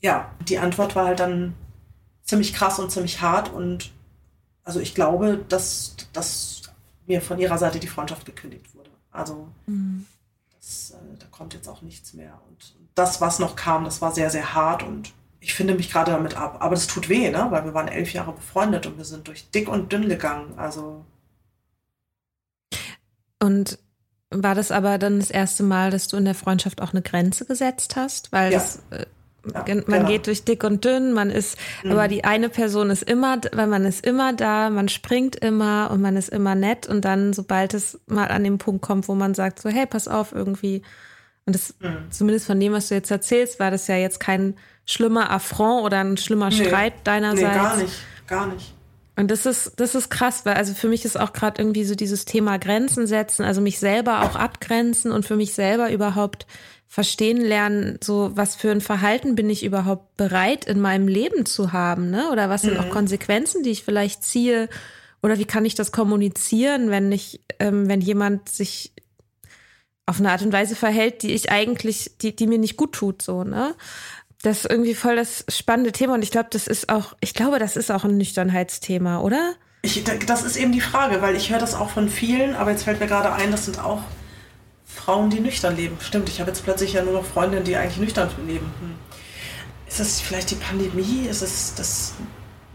ja, 0.00 0.30
die 0.46 0.58
Antwort 0.58 0.94
war 0.94 1.06
halt 1.06 1.20
dann 1.20 1.54
ziemlich 2.22 2.52
krass 2.52 2.78
und 2.78 2.90
ziemlich 2.90 3.20
hart. 3.22 3.52
Und 3.52 3.92
also 4.64 4.80
ich 4.80 4.94
glaube, 4.94 5.44
dass, 5.48 5.96
dass 6.12 6.62
mir 7.06 7.22
von 7.22 7.38
ihrer 7.38 7.58
Seite 7.58 7.78
die 7.78 7.86
Freundschaft 7.86 8.26
gekündigt 8.26 8.74
wurde. 8.74 8.90
Also 9.12 9.48
mhm. 9.66 10.06
das, 10.56 10.90
äh, 10.90 11.16
da 11.18 11.26
kommt 11.30 11.54
jetzt 11.54 11.68
auch 11.68 11.82
nichts 11.82 12.12
mehr. 12.12 12.40
Und 12.48 12.74
das, 12.96 13.20
was 13.20 13.38
noch 13.38 13.54
kam, 13.56 13.84
das 13.84 14.02
war 14.02 14.12
sehr, 14.12 14.30
sehr 14.30 14.54
hart 14.54 14.82
und 14.82 15.12
ich 15.38 15.54
finde 15.54 15.74
mich 15.74 15.92
gerade 15.92 16.10
damit 16.10 16.36
ab. 16.36 16.56
Aber 16.60 16.74
das 16.74 16.88
tut 16.88 17.08
weh, 17.08 17.30
ne? 17.30 17.46
weil 17.50 17.64
wir 17.64 17.74
waren 17.74 17.86
elf 17.86 18.12
Jahre 18.12 18.32
befreundet 18.32 18.86
und 18.86 18.98
wir 18.98 19.04
sind 19.04 19.28
durch 19.28 19.48
dick 19.50 19.68
und 19.68 19.92
dünn 19.92 20.08
gegangen. 20.08 20.58
Also. 20.58 21.04
Und 23.40 23.78
war 24.30 24.54
das 24.54 24.70
aber 24.70 24.98
dann 24.98 25.20
das 25.20 25.30
erste 25.30 25.62
Mal, 25.62 25.90
dass 25.90 26.08
du 26.08 26.16
in 26.16 26.24
der 26.24 26.34
Freundschaft 26.34 26.82
auch 26.82 26.92
eine 26.92 27.02
Grenze 27.02 27.44
gesetzt 27.44 27.96
hast? 27.96 28.32
Weil 28.32 28.52
ja. 28.52 28.58
das, 28.58 28.82
äh, 28.90 29.06
ja, 29.52 29.64
man 29.66 29.84
genau. 29.84 30.08
geht 30.08 30.26
durch 30.26 30.44
dick 30.44 30.64
und 30.64 30.84
dünn, 30.84 31.12
man 31.12 31.30
ist, 31.30 31.56
mhm. 31.84 31.92
aber 31.92 32.08
die 32.08 32.24
eine 32.24 32.48
Person 32.48 32.90
ist 32.90 33.04
immer, 33.04 33.38
weil 33.52 33.68
man 33.68 33.84
ist 33.84 34.04
immer 34.04 34.32
da, 34.32 34.70
man 34.70 34.88
springt 34.88 35.36
immer 35.36 35.90
und 35.92 36.00
man 36.00 36.16
ist 36.16 36.30
immer 36.30 36.54
nett 36.56 36.88
und 36.88 37.04
dann, 37.04 37.32
sobald 37.32 37.74
es 37.74 38.00
mal 38.06 38.28
an 38.28 38.42
den 38.42 38.58
Punkt 38.58 38.82
kommt, 38.82 39.06
wo 39.08 39.14
man 39.14 39.34
sagt 39.34 39.60
so, 39.60 39.68
hey, 39.68 39.86
pass 39.86 40.08
auf, 40.08 40.32
irgendwie, 40.32 40.82
und 41.44 41.54
das, 41.54 41.74
mhm. 41.78 42.10
zumindest 42.10 42.46
von 42.46 42.58
dem, 42.58 42.72
was 42.72 42.88
du 42.88 42.96
jetzt 42.96 43.10
erzählst, 43.10 43.60
war 43.60 43.70
das 43.70 43.86
ja 43.86 43.96
jetzt 43.96 44.18
kein 44.18 44.56
schlimmer 44.84 45.30
Affront 45.30 45.84
oder 45.84 46.00
ein 46.00 46.16
schlimmer 46.16 46.48
nee. 46.48 46.64
Streit 46.64 46.94
deinerseits. 47.04 47.42
Nee, 47.42 47.54
gar 47.54 47.76
nicht, 47.76 47.94
gar 48.26 48.46
nicht. 48.48 48.75
Und 49.16 49.30
das 49.30 49.46
ist, 49.46 49.72
das 49.76 49.94
ist 49.94 50.10
krass, 50.10 50.44
weil 50.44 50.54
also 50.54 50.74
für 50.74 50.88
mich 50.88 51.06
ist 51.06 51.18
auch 51.18 51.32
gerade 51.32 51.60
irgendwie 51.60 51.84
so 51.84 51.94
dieses 51.94 52.26
Thema 52.26 52.58
Grenzen 52.58 53.06
setzen, 53.06 53.44
also 53.44 53.62
mich 53.62 53.78
selber 53.78 54.22
auch 54.22 54.36
abgrenzen 54.36 55.10
und 55.10 55.24
für 55.24 55.36
mich 55.36 55.54
selber 55.54 55.90
überhaupt 55.90 56.46
verstehen 56.86 57.40
lernen, 57.40 57.98
so 58.02 58.30
was 58.34 58.54
für 58.54 58.70
ein 58.70 58.82
Verhalten 58.82 59.34
bin 59.34 59.50
ich 59.50 59.64
überhaupt 59.64 60.16
bereit 60.16 60.66
in 60.66 60.80
meinem 60.80 61.08
Leben 61.08 61.46
zu 61.46 61.72
haben, 61.72 62.10
ne? 62.10 62.30
Oder 62.30 62.48
was 62.48 62.62
sind 62.62 62.74
mhm. 62.74 62.80
auch 62.80 62.90
Konsequenzen, 62.90 63.62
die 63.62 63.70
ich 63.70 63.84
vielleicht 63.84 64.22
ziehe? 64.22 64.68
Oder 65.22 65.38
wie 65.38 65.46
kann 65.46 65.64
ich 65.64 65.74
das 65.74 65.92
kommunizieren, 65.92 66.90
wenn 66.90 67.10
ich, 67.10 67.40
ähm, 67.58 67.88
wenn 67.88 68.00
jemand 68.00 68.48
sich 68.48 68.92
auf 70.04 70.20
eine 70.20 70.30
Art 70.30 70.42
und 70.42 70.52
Weise 70.52 70.76
verhält, 70.76 71.22
die 71.22 71.32
ich 71.32 71.50
eigentlich, 71.50 72.12
die, 72.20 72.36
die 72.36 72.46
mir 72.46 72.58
nicht 72.58 72.76
gut 72.76 72.92
tut, 72.92 73.22
so, 73.22 73.42
ne? 73.42 73.74
Das 74.46 74.58
ist 74.58 74.70
irgendwie 74.70 74.94
voll 74.94 75.16
das 75.16 75.44
spannende 75.48 75.90
Thema 75.90 76.14
und 76.14 76.22
ich 76.22 76.30
glaube, 76.30 76.46
das 76.52 76.68
ist 76.68 76.88
auch, 76.88 77.16
ich 77.18 77.34
glaube, 77.34 77.58
das 77.58 77.76
ist 77.76 77.90
auch 77.90 78.04
ein 78.04 78.16
Nüchternheitsthema, 78.16 79.18
oder? 79.18 79.54
Ich, 79.82 80.04
das 80.04 80.44
ist 80.44 80.54
eben 80.54 80.70
die 80.70 80.80
Frage, 80.80 81.20
weil 81.20 81.34
ich 81.34 81.50
höre 81.50 81.58
das 81.58 81.74
auch 81.74 81.90
von 81.90 82.08
vielen, 82.08 82.54
aber 82.54 82.70
jetzt 82.70 82.84
fällt 82.84 83.00
mir 83.00 83.08
gerade 83.08 83.32
ein, 83.32 83.50
das 83.50 83.64
sind 83.64 83.80
auch 83.84 84.02
Frauen, 84.84 85.30
die 85.30 85.40
nüchtern 85.40 85.74
leben. 85.74 85.96
Stimmt, 86.00 86.28
ich 86.28 86.38
habe 86.38 86.52
jetzt 86.52 86.62
plötzlich 86.62 86.92
ja 86.92 87.02
nur 87.02 87.14
noch 87.14 87.24
Freundinnen, 87.24 87.64
die 87.64 87.74
eigentlich 87.74 87.96
nüchtern 87.96 88.30
leben. 88.46 88.66
Hm. 88.78 88.94
Ist 89.88 89.98
das 89.98 90.20
vielleicht 90.20 90.52
die 90.52 90.54
Pandemie? 90.54 91.26
Ist 91.28 91.42
es 91.42 91.74
das 91.74 92.14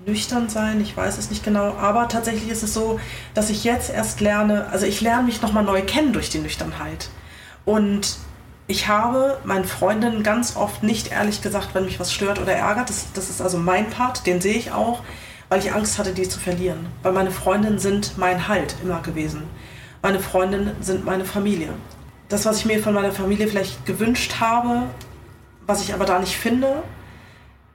nüchtern 0.05 0.49
sein? 0.49 0.81
Ich 0.81 0.97
weiß 0.97 1.17
es 1.17 1.29
nicht 1.29 1.41
genau. 1.41 1.75
Aber 1.75 2.09
tatsächlich 2.09 2.49
ist 2.49 2.63
es 2.63 2.73
so, 2.73 2.99
dass 3.33 3.49
ich 3.49 3.63
jetzt 3.63 3.89
erst 3.89 4.19
lerne, 4.19 4.67
also 4.67 4.85
ich 4.85 4.99
lerne 4.99 5.23
mich 5.23 5.41
nochmal 5.41 5.63
neu 5.63 5.81
kennen 5.83 6.11
durch 6.11 6.29
die 6.29 6.39
Nüchternheit. 6.39 7.07
Und 7.63 8.17
ich 8.71 8.87
habe 8.87 9.37
meinen 9.43 9.65
Freundinnen 9.65 10.23
ganz 10.23 10.55
oft 10.55 10.81
nicht 10.81 11.11
ehrlich 11.11 11.41
gesagt, 11.41 11.75
wenn 11.75 11.83
mich 11.83 11.99
was 11.99 12.13
stört 12.13 12.39
oder 12.39 12.53
ärgert. 12.53 12.89
Das, 12.89 13.07
das 13.13 13.29
ist 13.29 13.41
also 13.41 13.57
mein 13.57 13.89
Part, 13.89 14.25
den 14.25 14.39
sehe 14.39 14.55
ich 14.55 14.71
auch, 14.71 15.01
weil 15.49 15.59
ich 15.59 15.73
Angst 15.73 15.99
hatte, 15.99 16.13
die 16.13 16.27
zu 16.27 16.39
verlieren. 16.39 16.87
Weil 17.03 17.11
meine 17.11 17.31
Freundinnen 17.31 17.79
sind 17.79 18.17
mein 18.17 18.47
Halt 18.47 18.75
immer 18.81 19.01
gewesen. 19.01 19.43
Meine 20.01 20.21
Freundinnen 20.21 20.77
sind 20.79 21.05
meine 21.05 21.25
Familie. 21.25 21.73
Das, 22.29 22.45
was 22.45 22.59
ich 22.59 22.65
mir 22.65 22.81
von 22.81 22.93
meiner 22.93 23.11
Familie 23.11 23.49
vielleicht 23.49 23.85
gewünscht 23.85 24.35
habe, 24.39 24.83
was 25.67 25.83
ich 25.83 25.93
aber 25.93 26.05
da 26.05 26.17
nicht 26.19 26.37
finde, 26.37 26.81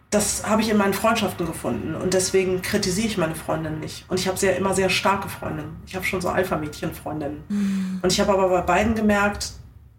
das 0.09 0.49
habe 0.49 0.63
ich 0.63 0.71
in 0.71 0.79
meinen 0.79 0.95
Freundschaften 0.95 1.47
gefunden. 1.47 1.95
Und 1.95 2.15
deswegen 2.15 2.63
kritisiere 2.63 3.07
ich 3.07 3.19
meine 3.19 3.35
Freundinnen 3.35 3.81
nicht. 3.81 4.07
Und 4.09 4.19
ich 4.19 4.29
habe 4.29 4.39
sehr, 4.39 4.57
immer 4.57 4.73
sehr 4.73 4.89
starke 4.89 5.29
Freundinnen. 5.29 5.77
Ich 5.87 5.95
habe 5.95 6.07
schon 6.07 6.23
so 6.23 6.31
Alpha-Mädchen-Freundinnen. 6.31 7.45
Mhm. 7.49 8.01
Und 8.03 8.11
ich 8.11 8.19
habe 8.19 8.33
aber 8.33 8.49
bei 8.49 8.63
beiden 8.63 8.95
gemerkt, 8.95 9.53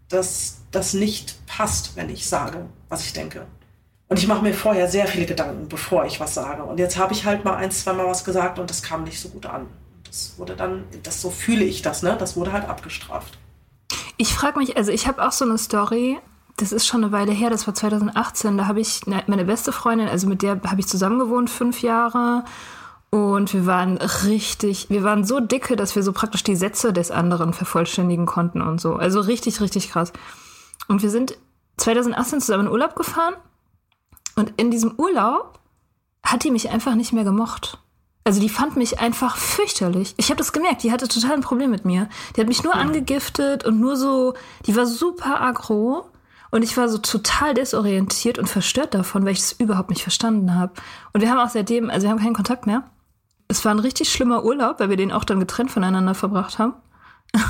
dass 0.08 0.57
das 0.70 0.94
nicht 0.94 1.46
passt, 1.46 1.96
wenn 1.96 2.10
ich 2.10 2.28
sage, 2.28 2.66
was 2.88 3.04
ich 3.04 3.12
denke. 3.12 3.46
Und 4.08 4.18
ich 4.18 4.26
mache 4.26 4.42
mir 4.42 4.54
vorher 4.54 4.88
sehr 4.88 5.06
viele 5.06 5.26
Gedanken, 5.26 5.68
bevor 5.68 6.06
ich 6.06 6.18
was 6.18 6.34
sage. 6.34 6.62
Und 6.64 6.78
jetzt 6.78 6.96
habe 6.96 7.12
ich 7.12 7.26
halt 7.26 7.44
mal 7.44 7.56
ein, 7.56 7.70
zwei 7.70 7.92
Mal 7.92 8.06
was 8.06 8.24
gesagt 8.24 8.58
und 8.58 8.70
das 8.70 8.82
kam 8.82 9.04
nicht 9.04 9.20
so 9.20 9.28
gut 9.28 9.46
an. 9.46 9.66
Das 10.06 10.34
wurde 10.38 10.56
dann, 10.56 10.84
das 11.02 11.20
so 11.20 11.30
fühle 11.30 11.64
ich 11.64 11.82
das, 11.82 12.02
ne? 12.02 12.16
Das 12.18 12.36
wurde 12.36 12.52
halt 12.52 12.68
abgestraft. 12.68 13.38
Ich 14.16 14.34
frage 14.34 14.58
mich, 14.58 14.76
also 14.76 14.90
ich 14.90 15.06
habe 15.06 15.24
auch 15.26 15.32
so 15.32 15.44
eine 15.44 15.58
Story, 15.58 16.18
das 16.56 16.72
ist 16.72 16.86
schon 16.86 17.04
eine 17.04 17.12
Weile 17.12 17.32
her, 17.32 17.50
das 17.50 17.66
war 17.66 17.74
2018, 17.74 18.56
da 18.56 18.66
habe 18.66 18.80
ich 18.80 19.02
meine 19.06 19.44
beste 19.44 19.72
Freundin, 19.72 20.08
also 20.08 20.26
mit 20.26 20.42
der 20.42 20.60
habe 20.66 20.80
ich 20.80 20.86
zusammen 20.86 21.18
gewohnt, 21.18 21.50
fünf 21.50 21.82
Jahre. 21.82 22.44
Und 23.10 23.54
wir 23.54 23.64
waren 23.64 23.96
richtig, 23.96 24.90
wir 24.90 25.02
waren 25.02 25.24
so 25.24 25.40
dicke, 25.40 25.76
dass 25.76 25.96
wir 25.96 26.02
so 26.02 26.12
praktisch 26.12 26.42
die 26.42 26.56
Sätze 26.56 26.92
des 26.92 27.10
anderen 27.10 27.54
vervollständigen 27.54 28.26
konnten 28.26 28.60
und 28.60 28.80
so. 28.80 28.96
Also 28.96 29.20
richtig, 29.20 29.60
richtig 29.60 29.90
krass. 29.90 30.12
Und 30.88 31.02
wir 31.02 31.10
sind 31.10 31.38
2018 31.76 32.40
zusammen 32.40 32.66
in 32.66 32.72
Urlaub 32.72 32.96
gefahren. 32.96 33.34
Und 34.34 34.52
in 34.56 34.70
diesem 34.70 34.94
Urlaub 34.98 35.60
hat 36.22 36.44
die 36.44 36.50
mich 36.50 36.70
einfach 36.70 36.94
nicht 36.94 37.12
mehr 37.12 37.24
gemocht. 37.24 37.78
Also 38.24 38.40
die 38.40 38.48
fand 38.48 38.76
mich 38.76 39.00
einfach 39.00 39.36
fürchterlich. 39.36 40.14
Ich 40.18 40.28
habe 40.28 40.36
das 40.36 40.52
gemerkt, 40.52 40.82
die 40.82 40.92
hatte 40.92 41.08
total 41.08 41.32
ein 41.32 41.40
Problem 41.40 41.70
mit 41.70 41.84
mir. 41.84 42.08
Die 42.36 42.40
hat 42.40 42.48
mich 42.48 42.62
nur 42.62 42.74
angegiftet 42.74 43.64
und 43.64 43.80
nur 43.80 43.96
so, 43.96 44.34
die 44.66 44.76
war 44.76 44.86
super 44.86 45.40
aggro. 45.40 46.10
Und 46.50 46.62
ich 46.62 46.76
war 46.76 46.88
so 46.88 46.98
total 46.98 47.54
desorientiert 47.54 48.38
und 48.38 48.46
verstört 48.46 48.94
davon, 48.94 49.24
weil 49.24 49.32
ich 49.32 49.40
es 49.40 49.52
überhaupt 49.52 49.90
nicht 49.90 50.02
verstanden 50.02 50.54
habe. 50.54 50.72
Und 51.12 51.20
wir 51.20 51.30
haben 51.30 51.38
auch 51.38 51.50
seitdem, 51.50 51.90
also 51.90 52.06
wir 52.06 52.10
haben 52.10 52.20
keinen 52.20 52.34
Kontakt 52.34 52.66
mehr. 52.66 52.84
Es 53.48 53.64
war 53.64 53.72
ein 53.72 53.78
richtig 53.78 54.12
schlimmer 54.12 54.44
Urlaub, 54.44 54.80
weil 54.80 54.90
wir 54.90 54.96
den 54.96 55.12
auch 55.12 55.24
dann 55.24 55.40
getrennt 55.40 55.70
voneinander 55.70 56.14
verbracht 56.14 56.58
haben. 56.58 56.74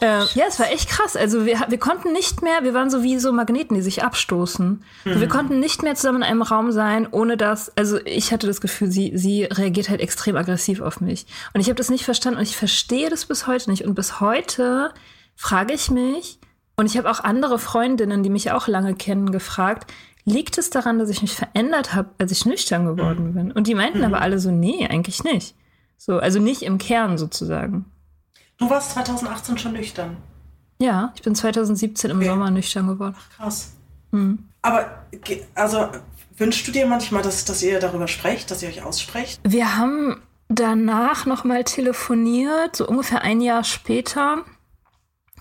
äh, 0.00 0.24
ja, 0.34 0.44
es 0.48 0.58
war 0.58 0.70
echt 0.70 0.88
krass. 0.88 1.16
Also 1.16 1.46
wir, 1.46 1.60
wir 1.68 1.78
konnten 1.78 2.12
nicht 2.12 2.42
mehr, 2.42 2.62
wir 2.62 2.74
waren 2.74 2.90
so 2.90 3.02
wie 3.02 3.18
so 3.18 3.32
Magneten, 3.32 3.74
die 3.74 3.82
sich 3.82 4.02
abstoßen. 4.02 4.82
Mhm. 5.04 5.20
Wir 5.20 5.28
konnten 5.28 5.60
nicht 5.60 5.82
mehr 5.82 5.94
zusammen 5.94 6.18
in 6.18 6.28
einem 6.28 6.42
Raum 6.42 6.72
sein, 6.72 7.06
ohne 7.10 7.36
dass, 7.36 7.76
also 7.76 7.98
ich 8.04 8.32
hatte 8.32 8.46
das 8.46 8.60
Gefühl, 8.60 8.90
sie, 8.90 9.12
sie 9.16 9.44
reagiert 9.44 9.88
halt 9.88 10.00
extrem 10.00 10.36
aggressiv 10.36 10.80
auf 10.80 11.00
mich. 11.00 11.26
Und 11.52 11.60
ich 11.60 11.66
habe 11.66 11.76
das 11.76 11.90
nicht 11.90 12.04
verstanden 12.04 12.38
und 12.38 12.44
ich 12.44 12.56
verstehe 12.56 13.10
das 13.10 13.26
bis 13.26 13.46
heute 13.46 13.70
nicht. 13.70 13.84
Und 13.84 13.94
bis 13.94 14.20
heute 14.20 14.92
frage 15.36 15.74
ich 15.74 15.90
mich, 15.90 16.38
und 16.76 16.86
ich 16.86 16.96
habe 16.96 17.10
auch 17.10 17.20
andere 17.20 17.58
Freundinnen, 17.58 18.22
die 18.22 18.30
mich 18.30 18.52
auch 18.52 18.66
lange 18.66 18.94
kennen, 18.94 19.32
gefragt, 19.32 19.92
liegt 20.24 20.56
es 20.56 20.70
daran, 20.70 20.98
dass 20.98 21.10
ich 21.10 21.20
mich 21.20 21.34
verändert 21.34 21.94
habe, 21.94 22.08
als 22.18 22.32
ich 22.32 22.46
nüchtern 22.46 22.86
geworden 22.86 23.28
mhm. 23.28 23.34
bin? 23.34 23.52
Und 23.52 23.66
die 23.66 23.74
meinten 23.74 23.98
mhm. 23.98 24.04
aber 24.04 24.22
alle 24.22 24.38
so, 24.38 24.50
nee, 24.50 24.86
eigentlich 24.88 25.22
nicht. 25.22 25.54
So, 25.98 26.18
also 26.18 26.40
nicht 26.40 26.62
im 26.62 26.78
Kern 26.78 27.18
sozusagen. 27.18 27.84
Du 28.60 28.70
warst 28.70 28.92
2018 28.92 29.58
schon 29.58 29.72
nüchtern. 29.72 30.16
Ja, 30.78 31.12
ich 31.16 31.22
bin 31.22 31.34
2017 31.34 32.10
im 32.10 32.18
okay. 32.18 32.26
Sommer 32.28 32.50
nüchtern 32.50 32.86
geworden. 32.86 33.16
Ach, 33.18 33.36
krass. 33.36 33.72
Mhm. 34.12 34.50
Aber 34.62 35.04
also 35.54 35.88
wünschst 36.36 36.68
du 36.68 36.72
dir 36.72 36.86
manchmal, 36.86 37.22
dass, 37.22 37.44
dass 37.44 37.62
ihr 37.62 37.80
darüber 37.80 38.06
sprecht, 38.06 38.50
dass 38.50 38.62
ihr 38.62 38.68
euch 38.68 38.82
aussprecht? 38.82 39.40
Wir 39.42 39.76
haben 39.76 40.22
danach 40.48 41.26
nochmal 41.26 41.64
telefoniert, 41.64 42.76
so 42.76 42.86
ungefähr 42.86 43.22
ein 43.22 43.40
Jahr 43.40 43.64
später 43.64 44.44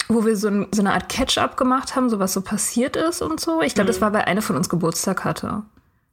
wo 0.10 0.26
wir 0.26 0.36
so, 0.36 0.48
ein, 0.48 0.68
so 0.72 0.82
eine 0.82 0.94
Art 0.94 1.08
Catch-up 1.08 1.56
gemacht 1.56 1.96
haben, 1.96 2.10
so 2.10 2.20
was 2.20 2.34
so 2.34 2.42
passiert 2.42 2.96
ist 2.96 3.22
und 3.22 3.40
so. 3.40 3.62
Ich 3.62 3.76
glaube, 3.76 3.86
mhm. 3.86 3.94
das 3.94 4.02
war, 4.02 4.12
weil 4.12 4.24
eine 4.24 4.42
von 4.42 4.56
uns 4.56 4.68
Geburtstag 4.68 5.24
hatte. 5.24 5.62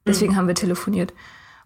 Deswegen 0.07 0.35
mhm. 0.35 0.37
haben 0.37 0.49
wir 0.49 0.55
telefoniert. 0.55 1.14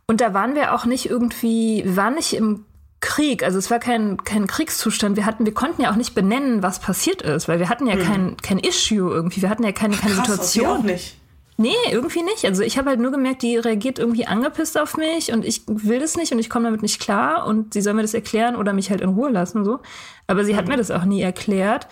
Und 0.06 0.20
da 0.20 0.32
waren 0.32 0.54
wir 0.54 0.72
auch 0.74 0.86
nicht 0.86 1.10
irgendwie, 1.10 1.82
wir 1.84 1.96
waren 1.96 2.14
nicht 2.14 2.32
im 2.34 2.64
Krieg, 3.00 3.42
also 3.42 3.58
es 3.58 3.70
war 3.70 3.78
kein, 3.78 4.22
kein 4.24 4.46
Kriegszustand. 4.46 5.16
Wir 5.16 5.24
hatten, 5.24 5.46
wir 5.46 5.54
konnten 5.54 5.82
ja 5.82 5.90
auch 5.90 5.96
nicht 5.96 6.14
benennen, 6.14 6.62
was 6.62 6.80
passiert 6.80 7.22
ist, 7.22 7.48
weil 7.48 7.58
wir 7.58 7.68
hatten 7.68 7.86
ja 7.86 7.96
mhm. 7.96 8.02
kein, 8.02 8.36
kein 8.36 8.58
Issue 8.58 9.10
irgendwie. 9.10 9.40
Wir 9.40 9.48
hatten 9.48 9.64
ja 9.64 9.72
keine, 9.72 9.96
keine 9.96 10.14
Krass, 10.14 10.26
Situation. 10.26 10.66
Auch 10.66 10.82
nicht. 10.82 11.16
Nee, 11.56 11.74
irgendwie 11.90 12.22
nicht. 12.22 12.46
Also 12.46 12.62
ich 12.62 12.78
habe 12.78 12.88
halt 12.88 13.00
nur 13.00 13.10
gemerkt, 13.10 13.42
die 13.42 13.56
reagiert 13.56 13.98
irgendwie 13.98 14.26
angepisst 14.26 14.78
auf 14.78 14.96
mich 14.96 15.30
und 15.30 15.44
ich 15.44 15.62
will 15.66 16.00
das 16.00 16.16
nicht 16.16 16.32
und 16.32 16.38
ich 16.38 16.48
komme 16.48 16.64
damit 16.64 16.80
nicht 16.80 17.00
klar 17.00 17.46
und 17.46 17.74
sie 17.74 17.82
soll 17.82 17.92
mir 17.92 18.00
das 18.02 18.14
erklären 18.14 18.56
oder 18.56 18.72
mich 18.72 18.90
halt 18.90 19.02
in 19.02 19.10
Ruhe 19.10 19.30
lassen 19.30 19.64
so. 19.64 19.80
Aber 20.26 20.44
sie 20.44 20.56
hat 20.56 20.64
mhm. 20.64 20.70
mir 20.72 20.76
das 20.78 20.90
auch 20.90 21.04
nie 21.04 21.20
erklärt. 21.20 21.86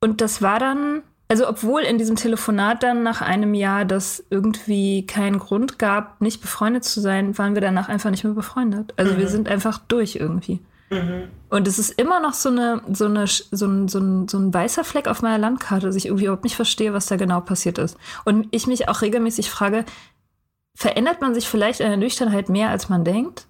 Und 0.00 0.20
das 0.22 0.40
war 0.40 0.58
dann, 0.58 1.02
also 1.28 1.48
obwohl 1.48 1.82
in 1.82 1.98
diesem 1.98 2.16
Telefonat 2.16 2.82
dann 2.82 3.02
nach 3.02 3.20
einem 3.20 3.54
Jahr 3.54 3.84
das 3.84 4.24
irgendwie 4.30 5.06
keinen 5.06 5.38
Grund 5.38 5.78
gab, 5.78 6.20
nicht 6.20 6.40
befreundet 6.40 6.84
zu 6.84 7.00
sein, 7.00 7.36
waren 7.36 7.54
wir 7.54 7.62
danach 7.62 7.88
einfach 7.88 8.10
nicht 8.10 8.24
mehr 8.24 8.32
befreundet. 8.32 8.94
Also 8.96 9.14
mhm. 9.14 9.18
wir 9.18 9.28
sind 9.28 9.48
einfach 9.48 9.78
durch 9.78 10.16
irgendwie. 10.16 10.60
Mhm. 10.90 11.28
Und 11.48 11.66
es 11.66 11.80
ist 11.80 11.90
immer 11.98 12.20
noch 12.20 12.32
so 12.32 12.48
eine, 12.48 12.80
so 12.92 13.06
eine, 13.06 13.26
so 13.26 13.66
ein, 13.66 13.88
so 13.88 13.98
ein, 13.98 14.28
so 14.28 14.38
ein 14.38 14.54
weißer 14.54 14.84
Fleck 14.84 15.08
auf 15.08 15.22
meiner 15.22 15.38
Landkarte, 15.38 15.86
dass 15.86 15.96
ich 15.96 16.06
irgendwie 16.06 16.24
überhaupt 16.24 16.44
nicht 16.44 16.56
verstehe, 16.56 16.92
was 16.92 17.06
da 17.06 17.16
genau 17.16 17.40
passiert 17.40 17.78
ist. 17.78 17.96
Und 18.24 18.46
ich 18.52 18.68
mich 18.68 18.88
auch 18.88 19.02
regelmäßig 19.02 19.50
frage, 19.50 19.84
verändert 20.76 21.20
man 21.20 21.34
sich 21.34 21.48
vielleicht 21.48 21.80
in 21.80 21.88
der 21.88 21.96
Nüchternheit 21.96 22.48
mehr, 22.48 22.70
als 22.70 22.88
man 22.88 23.04
denkt? 23.04 23.46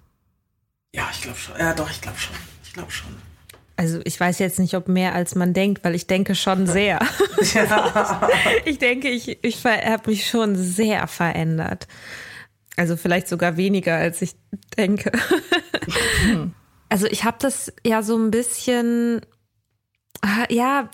Ja, 0.95 1.07
ich 1.11 1.21
glaube 1.21 1.37
schon. 1.37 1.55
Ja, 1.59 1.73
doch, 1.73 1.91
ich 1.91 2.01
glaube 2.01 2.17
schon. 2.17 2.35
Ich 2.63 2.73
glaube 2.73 2.91
schon. 2.91 3.26
Also 3.77 3.99
ich 4.03 4.19
weiß 4.19 4.39
jetzt 4.39 4.59
nicht, 4.59 4.73
ob 4.73 4.87
mehr 4.87 5.13
als 5.13 5.35
man 5.35 5.53
denkt, 5.53 5.83
weil 5.83 5.93
ich 5.93 6.07
denke 6.07 6.33
schon 6.33 6.65
sehr. 6.65 6.99
Ja. 7.53 8.29
ich 8.65 8.79
denke, 8.79 9.07
ich, 9.09 9.37
ich 9.43 9.63
habe 9.63 10.09
mich 10.09 10.27
schon 10.27 10.55
sehr 10.55 11.07
verändert. 11.07 11.87
Also 12.75 12.97
vielleicht 12.97 13.27
sogar 13.27 13.55
weniger, 13.55 13.95
als 13.95 14.21
ich 14.23 14.35
denke. 14.77 15.11
also 16.89 17.05
ich 17.05 17.23
habe 17.23 17.37
das 17.39 17.71
ja 17.85 18.01
so 18.01 18.17
ein 18.17 18.31
bisschen, 18.31 19.21
ah, 20.21 20.45
ja, 20.49 20.89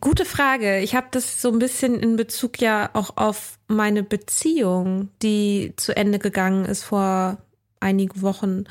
gute 0.00 0.24
Frage. 0.24 0.78
Ich 0.78 0.94
habe 0.94 1.08
das 1.10 1.42
so 1.42 1.50
ein 1.50 1.58
bisschen 1.58 1.98
in 1.98 2.14
Bezug 2.14 2.60
ja 2.60 2.90
auch 2.92 3.16
auf 3.16 3.58
meine 3.66 4.04
Beziehung, 4.04 5.10
die 5.22 5.74
zu 5.76 5.96
Ende 5.96 6.20
gegangen 6.20 6.66
ist 6.66 6.84
vor 6.84 7.38
einigen 7.82 8.22
Wochen. 8.22 8.64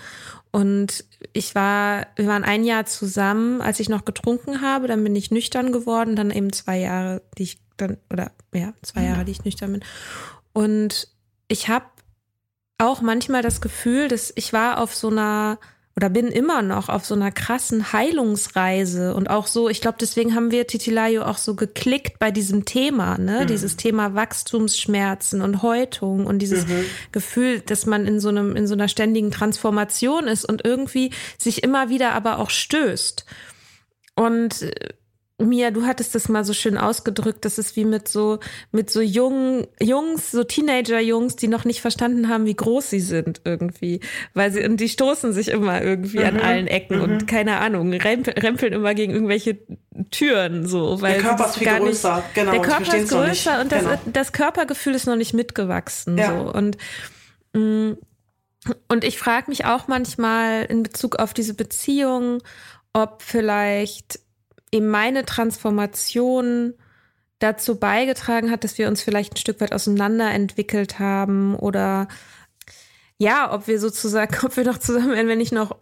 Und 0.51 1.05
ich 1.33 1.55
war, 1.55 2.07
wir 2.15 2.27
waren 2.27 2.43
ein 2.43 2.63
Jahr 2.63 2.85
zusammen, 2.85 3.61
als 3.61 3.79
ich 3.79 3.89
noch 3.89 4.05
getrunken 4.05 4.61
habe, 4.61 4.87
dann 4.87 5.03
bin 5.03 5.15
ich 5.15 5.31
nüchtern 5.31 5.71
geworden, 5.71 6.15
dann 6.15 6.31
eben 6.31 6.51
zwei 6.51 6.79
Jahre, 6.79 7.21
die 7.37 7.43
ich 7.43 7.61
dann, 7.77 7.97
oder 8.11 8.31
ja, 8.53 8.73
zwei 8.81 9.03
Jahre, 9.03 9.25
die 9.25 9.31
ich 9.31 9.45
nüchtern 9.45 9.73
bin. 9.73 9.83
Und 10.53 11.07
ich 11.47 11.67
habe 11.67 11.85
auch 12.77 13.01
manchmal 13.01 13.41
das 13.41 13.61
Gefühl, 13.61 14.07
dass 14.07 14.33
ich 14.35 14.53
war 14.53 14.79
auf 14.79 14.95
so 14.95 15.09
einer 15.09 15.59
oder 16.01 16.09
bin 16.09 16.29
immer 16.29 16.63
noch 16.63 16.89
auf 16.89 17.05
so 17.05 17.13
einer 17.13 17.31
krassen 17.31 17.93
Heilungsreise 17.93 19.13
und 19.13 19.29
auch 19.29 19.45
so, 19.45 19.69
ich 19.69 19.81
glaube, 19.81 19.99
deswegen 20.01 20.33
haben 20.33 20.49
wir 20.49 20.65
Titilayo 20.65 21.21
auch 21.25 21.37
so 21.37 21.53
geklickt 21.53 22.17
bei 22.17 22.31
diesem 22.31 22.65
Thema, 22.65 23.19
ne? 23.19 23.41
Mhm. 23.43 23.47
Dieses 23.47 23.77
Thema 23.77 24.15
Wachstumsschmerzen 24.15 25.43
und 25.43 25.61
Häutung 25.61 26.25
und 26.25 26.39
dieses 26.39 26.65
mhm. 26.65 26.85
Gefühl, 27.11 27.59
dass 27.59 27.85
man 27.85 28.07
in 28.07 28.19
so 28.19 28.29
einem, 28.29 28.55
in 28.55 28.65
so 28.65 28.73
einer 28.73 28.87
ständigen 28.87 29.29
Transformation 29.29 30.25
ist 30.25 30.43
und 30.43 30.65
irgendwie 30.65 31.11
sich 31.37 31.61
immer 31.61 31.89
wieder 31.89 32.13
aber 32.13 32.39
auch 32.39 32.49
stößt. 32.49 33.23
Und 34.15 34.63
äh, 34.63 34.89
Mia, 35.49 35.71
du 35.71 35.85
hattest 35.85 36.15
das 36.15 36.29
mal 36.29 36.43
so 36.43 36.53
schön 36.53 36.77
ausgedrückt, 36.77 37.45
das 37.45 37.57
ist 37.57 37.75
wie 37.75 37.85
mit 37.85 38.07
so, 38.07 38.39
mit 38.71 38.89
so 38.89 39.01
jungen 39.01 39.67
Jungs, 39.81 40.31
so 40.31 40.43
Teenager-Jungs, 40.43 41.35
die 41.35 41.47
noch 41.47 41.65
nicht 41.65 41.81
verstanden 41.81 42.29
haben, 42.29 42.45
wie 42.45 42.55
groß 42.55 42.89
sie 42.89 42.99
sind 42.99 43.41
irgendwie. 43.45 43.99
Weil 44.33 44.51
sie, 44.51 44.63
und 44.63 44.77
die 44.77 44.89
stoßen 44.89 45.33
sich 45.33 45.49
immer 45.49 45.81
irgendwie 45.81 46.19
mhm. 46.19 46.25
an 46.25 46.39
allen 46.39 46.67
Ecken 46.67 46.97
mhm. 46.97 47.03
und 47.03 47.27
keine 47.27 47.57
Ahnung, 47.57 47.93
rempeln, 47.93 48.73
immer 48.73 48.93
gegen 48.93 49.13
irgendwelche 49.13 49.57
Türen, 50.09 50.67
so, 50.67 51.01
weil 51.01 51.13
der 51.13 51.21
Körper 51.21 51.45
ist 51.45 51.57
viel 51.57 51.67
größer, 51.67 52.15
nicht, 52.17 52.33
genau. 52.33 52.51
Der 52.51 52.61
Körper 52.61 52.97
ist 52.97 53.11
größer 53.11 53.61
und 53.61 53.71
das, 53.71 53.83
genau. 53.83 53.99
das 54.05 54.31
Körpergefühl 54.31 54.95
ist 54.95 55.05
noch 55.05 55.15
nicht 55.15 55.33
mitgewachsen, 55.33 56.17
ja. 56.17 56.29
so 56.29 56.51
und 56.51 56.77
mh, 57.53 57.61
mm, 57.61 57.97
und 58.87 59.03
ich 59.03 59.17
frage 59.17 59.49
mich 59.49 59.65
auch 59.65 59.87
manchmal 59.87 60.65
in 60.65 60.83
Bezug 60.83 61.17
auf 61.17 61.33
diese 61.33 61.55
Beziehung, 61.55 62.43
ob 62.93 63.21
vielleicht 63.23 64.19
eben 64.71 64.87
meine 64.87 65.25
Transformation 65.25 66.73
dazu 67.39 67.79
beigetragen 67.79 68.51
hat, 68.51 68.63
dass 68.63 68.77
wir 68.77 68.87
uns 68.87 69.01
vielleicht 69.01 69.33
ein 69.33 69.37
Stück 69.37 69.61
weit 69.61 69.73
auseinanderentwickelt 69.73 70.99
haben 70.99 71.55
oder 71.55 72.07
ja, 73.17 73.53
ob 73.53 73.67
wir 73.67 73.79
sozusagen, 73.79 74.35
ob 74.45 74.55
wir 74.57 74.63
noch 74.63 74.77
zusammen 74.77 75.11
wären, 75.11 75.27
wenn 75.27 75.41
ich 75.41 75.51
noch 75.51 75.75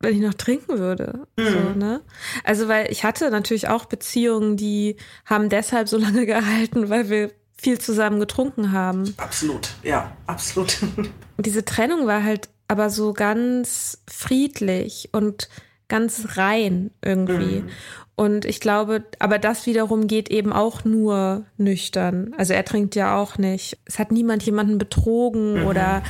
wenn 0.00 0.14
ich 0.14 0.20
noch 0.20 0.34
trinken 0.34 0.78
würde. 0.78 1.26
Mhm. 1.36 1.44
So, 1.44 1.58
ne? 1.78 2.00
Also, 2.44 2.68
weil 2.68 2.90
ich 2.90 3.04
hatte 3.04 3.30
natürlich 3.30 3.68
auch 3.68 3.86
Beziehungen, 3.86 4.56
die 4.56 4.96
haben 5.24 5.48
deshalb 5.48 5.88
so 5.88 5.98
lange 5.98 6.26
gehalten, 6.26 6.88
weil 6.88 7.10
wir 7.10 7.32
viel 7.60 7.80
zusammen 7.80 8.20
getrunken 8.20 8.72
haben. 8.72 9.14
Absolut, 9.16 9.70
ja, 9.82 10.16
absolut. 10.26 10.78
Diese 11.38 11.64
Trennung 11.64 12.06
war 12.06 12.22
halt 12.22 12.48
aber 12.68 12.90
so 12.90 13.12
ganz 13.12 14.02
friedlich 14.08 15.08
und 15.12 15.48
ganz 15.88 16.36
rein 16.36 16.90
irgendwie. 17.02 17.60
Mhm. 17.60 17.68
Und 18.16 18.44
ich 18.44 18.60
glaube, 18.60 19.04
aber 19.20 19.38
das 19.38 19.66
wiederum 19.66 20.08
geht 20.08 20.28
eben 20.28 20.52
auch 20.52 20.84
nur 20.84 21.44
nüchtern. 21.56 22.34
Also 22.36 22.52
er 22.52 22.64
trinkt 22.64 22.96
ja 22.96 23.16
auch 23.16 23.38
nicht. 23.38 23.78
Es 23.84 23.98
hat 23.98 24.10
niemand 24.10 24.42
jemanden 24.42 24.76
betrogen 24.76 25.60
mhm. 25.60 25.66
oder 25.66 26.02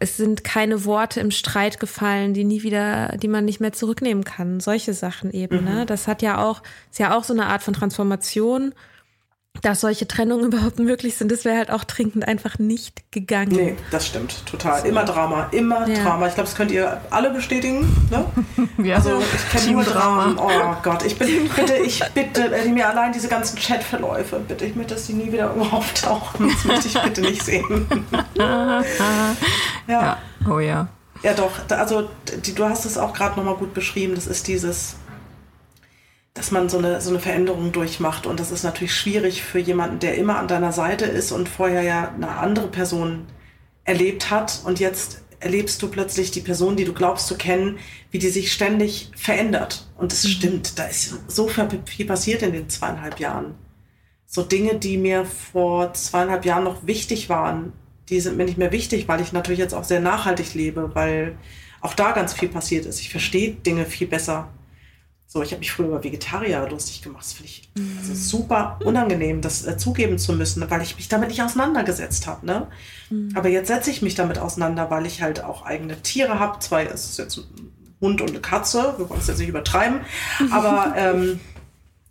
es 0.00 0.16
sind 0.16 0.44
keine 0.44 0.84
Worte 0.84 1.20
im 1.20 1.30
Streit 1.30 1.80
gefallen, 1.80 2.34
die 2.34 2.44
nie 2.44 2.62
wieder, 2.62 3.16
die 3.22 3.28
man 3.28 3.44
nicht 3.44 3.60
mehr 3.60 3.72
zurücknehmen 3.72 4.24
kann. 4.24 4.60
Solche 4.60 4.94
Sachen 4.94 5.30
eben. 5.32 5.64
Ne? 5.64 5.70
Mhm. 5.70 5.76
Ne? 5.78 5.86
Das 5.86 6.08
hat 6.08 6.22
ja 6.22 6.44
auch, 6.44 6.62
ist 6.90 6.98
ja 6.98 7.16
auch 7.16 7.24
so 7.24 7.32
eine 7.34 7.46
Art 7.46 7.62
von 7.62 7.74
Transformation 7.74 8.74
dass 9.62 9.80
solche 9.80 10.06
Trennungen 10.06 10.46
überhaupt 10.52 10.78
möglich 10.78 11.16
sind, 11.16 11.32
das 11.32 11.44
wäre 11.44 11.58
halt 11.58 11.70
auch 11.70 11.84
trinkend 11.84 12.26
einfach 12.26 12.58
nicht 12.58 13.10
gegangen. 13.10 13.52
Nee, 13.52 13.76
das 13.90 14.06
stimmt, 14.06 14.46
total. 14.46 14.86
Immer 14.86 15.04
Drama, 15.04 15.48
immer 15.50 15.88
ja. 15.88 16.02
Drama. 16.02 16.28
Ich 16.28 16.34
glaube, 16.34 16.48
das 16.48 16.56
könnt 16.56 16.70
ihr 16.70 17.00
alle 17.10 17.30
bestätigen. 17.30 17.80
Ne? 18.10 18.24
Ja. 18.78 18.96
Also 18.96 19.20
ich 19.20 19.50
kenne 19.50 19.72
nur 19.72 19.82
Drama. 19.82 20.36
Oh 20.38 20.76
Gott, 20.82 21.04
ich 21.04 21.18
bin, 21.18 21.48
bitte, 21.56 21.76
ich 21.78 22.00
bitte, 22.14 22.48
wenn 22.50 22.74
mir 22.74 22.88
allein 22.88 23.12
diese 23.12 23.26
ganzen 23.26 23.58
Chatverläufe, 23.58 24.38
bitte, 24.38 24.66
ich 24.66 24.76
möchte, 24.76 24.94
dass 24.94 25.06
die 25.06 25.14
nie 25.14 25.32
wieder 25.32 25.52
überhaupt 25.52 26.02
tauchen. 26.04 26.48
Das 26.48 26.64
möchte 26.64 26.88
ich 26.88 27.02
bitte 27.02 27.20
nicht 27.22 27.42
sehen. 27.42 28.06
ja. 28.36 28.84
ja. 29.88 30.18
Oh 30.48 30.60
ja. 30.60 30.88
Ja, 31.22 31.34
doch. 31.34 31.50
Also 31.70 32.08
die, 32.44 32.54
du 32.54 32.64
hast 32.64 32.84
es 32.84 32.96
auch 32.96 33.12
gerade 33.12 33.36
nochmal 33.36 33.56
gut 33.56 33.74
beschrieben. 33.74 34.14
Das 34.14 34.26
ist 34.26 34.46
dieses 34.46 34.96
dass 36.38 36.52
man 36.52 36.68
so 36.68 36.78
eine, 36.78 37.00
so 37.00 37.10
eine 37.10 37.18
Veränderung 37.18 37.72
durchmacht. 37.72 38.24
Und 38.24 38.38
das 38.38 38.52
ist 38.52 38.62
natürlich 38.62 38.94
schwierig 38.94 39.42
für 39.42 39.58
jemanden, 39.58 39.98
der 39.98 40.14
immer 40.14 40.38
an 40.38 40.46
deiner 40.46 40.70
Seite 40.70 41.04
ist 41.04 41.32
und 41.32 41.48
vorher 41.48 41.82
ja 41.82 42.12
eine 42.14 42.28
andere 42.28 42.68
Person 42.68 43.26
erlebt 43.82 44.30
hat. 44.30 44.60
Und 44.64 44.78
jetzt 44.78 45.22
erlebst 45.40 45.82
du 45.82 45.88
plötzlich 45.88 46.30
die 46.30 46.40
Person, 46.40 46.76
die 46.76 46.84
du 46.84 46.92
glaubst 46.92 47.26
zu 47.26 47.36
kennen, 47.36 47.80
wie 48.12 48.20
die 48.20 48.28
sich 48.28 48.52
ständig 48.52 49.10
verändert. 49.16 49.88
Und 49.96 50.12
es 50.12 50.22
mhm. 50.22 50.28
stimmt, 50.28 50.78
da 50.78 50.84
ist 50.84 51.18
so 51.26 51.48
viel 51.48 52.06
passiert 52.06 52.42
in 52.42 52.52
den 52.52 52.68
zweieinhalb 52.68 53.18
Jahren. 53.18 53.56
So 54.24 54.42
Dinge, 54.42 54.76
die 54.76 54.96
mir 54.96 55.24
vor 55.24 55.92
zweieinhalb 55.92 56.44
Jahren 56.44 56.62
noch 56.62 56.86
wichtig 56.86 57.28
waren, 57.28 57.72
die 58.10 58.20
sind 58.20 58.36
mir 58.36 58.44
nicht 58.44 58.58
mehr 58.58 58.70
wichtig, 58.70 59.08
weil 59.08 59.20
ich 59.20 59.32
natürlich 59.32 59.58
jetzt 59.58 59.74
auch 59.74 59.84
sehr 59.84 60.00
nachhaltig 60.00 60.54
lebe, 60.54 60.94
weil 60.94 61.36
auch 61.80 61.94
da 61.94 62.12
ganz 62.12 62.32
viel 62.32 62.48
passiert 62.48 62.86
ist. 62.86 63.00
Ich 63.00 63.10
verstehe 63.10 63.54
Dinge 63.54 63.86
viel 63.86 64.06
besser 64.06 64.50
so, 65.30 65.42
ich 65.42 65.50
habe 65.50 65.58
mich 65.58 65.70
früher 65.70 65.88
über 65.88 66.02
Vegetarier 66.02 66.66
lustig 66.70 67.02
gemacht. 67.02 67.22
Das 67.22 67.34
finde 67.34 67.50
ich 67.50 67.68
mhm. 67.76 67.98
also 67.98 68.14
super 68.14 68.80
unangenehm, 68.82 69.42
das 69.42 69.66
äh, 69.66 69.76
zugeben 69.76 70.18
zu 70.18 70.32
müssen, 70.32 70.68
weil 70.70 70.80
ich 70.80 70.96
mich 70.96 71.08
damit 71.08 71.28
nicht 71.28 71.42
auseinandergesetzt 71.42 72.26
habe. 72.26 72.46
Ne? 72.46 72.66
Mhm. 73.10 73.32
Aber 73.34 73.50
jetzt 73.50 73.68
setze 73.68 73.90
ich 73.90 74.00
mich 74.00 74.14
damit 74.14 74.38
auseinander, 74.38 74.90
weil 74.90 75.04
ich 75.04 75.20
halt 75.20 75.44
auch 75.44 75.66
eigene 75.66 76.00
Tiere 76.00 76.40
habe. 76.40 76.60
Zwei, 76.60 76.86
es 76.86 77.10
ist 77.10 77.18
jetzt 77.18 77.36
ein 77.36 77.72
Hund 78.00 78.22
und 78.22 78.30
eine 78.30 78.40
Katze. 78.40 78.94
Wir 78.96 79.10
wollen 79.10 79.20
es 79.20 79.26
jetzt 79.26 79.38
nicht 79.38 79.50
übertreiben. 79.50 80.00
Aber 80.50 80.94
ähm, 80.96 81.40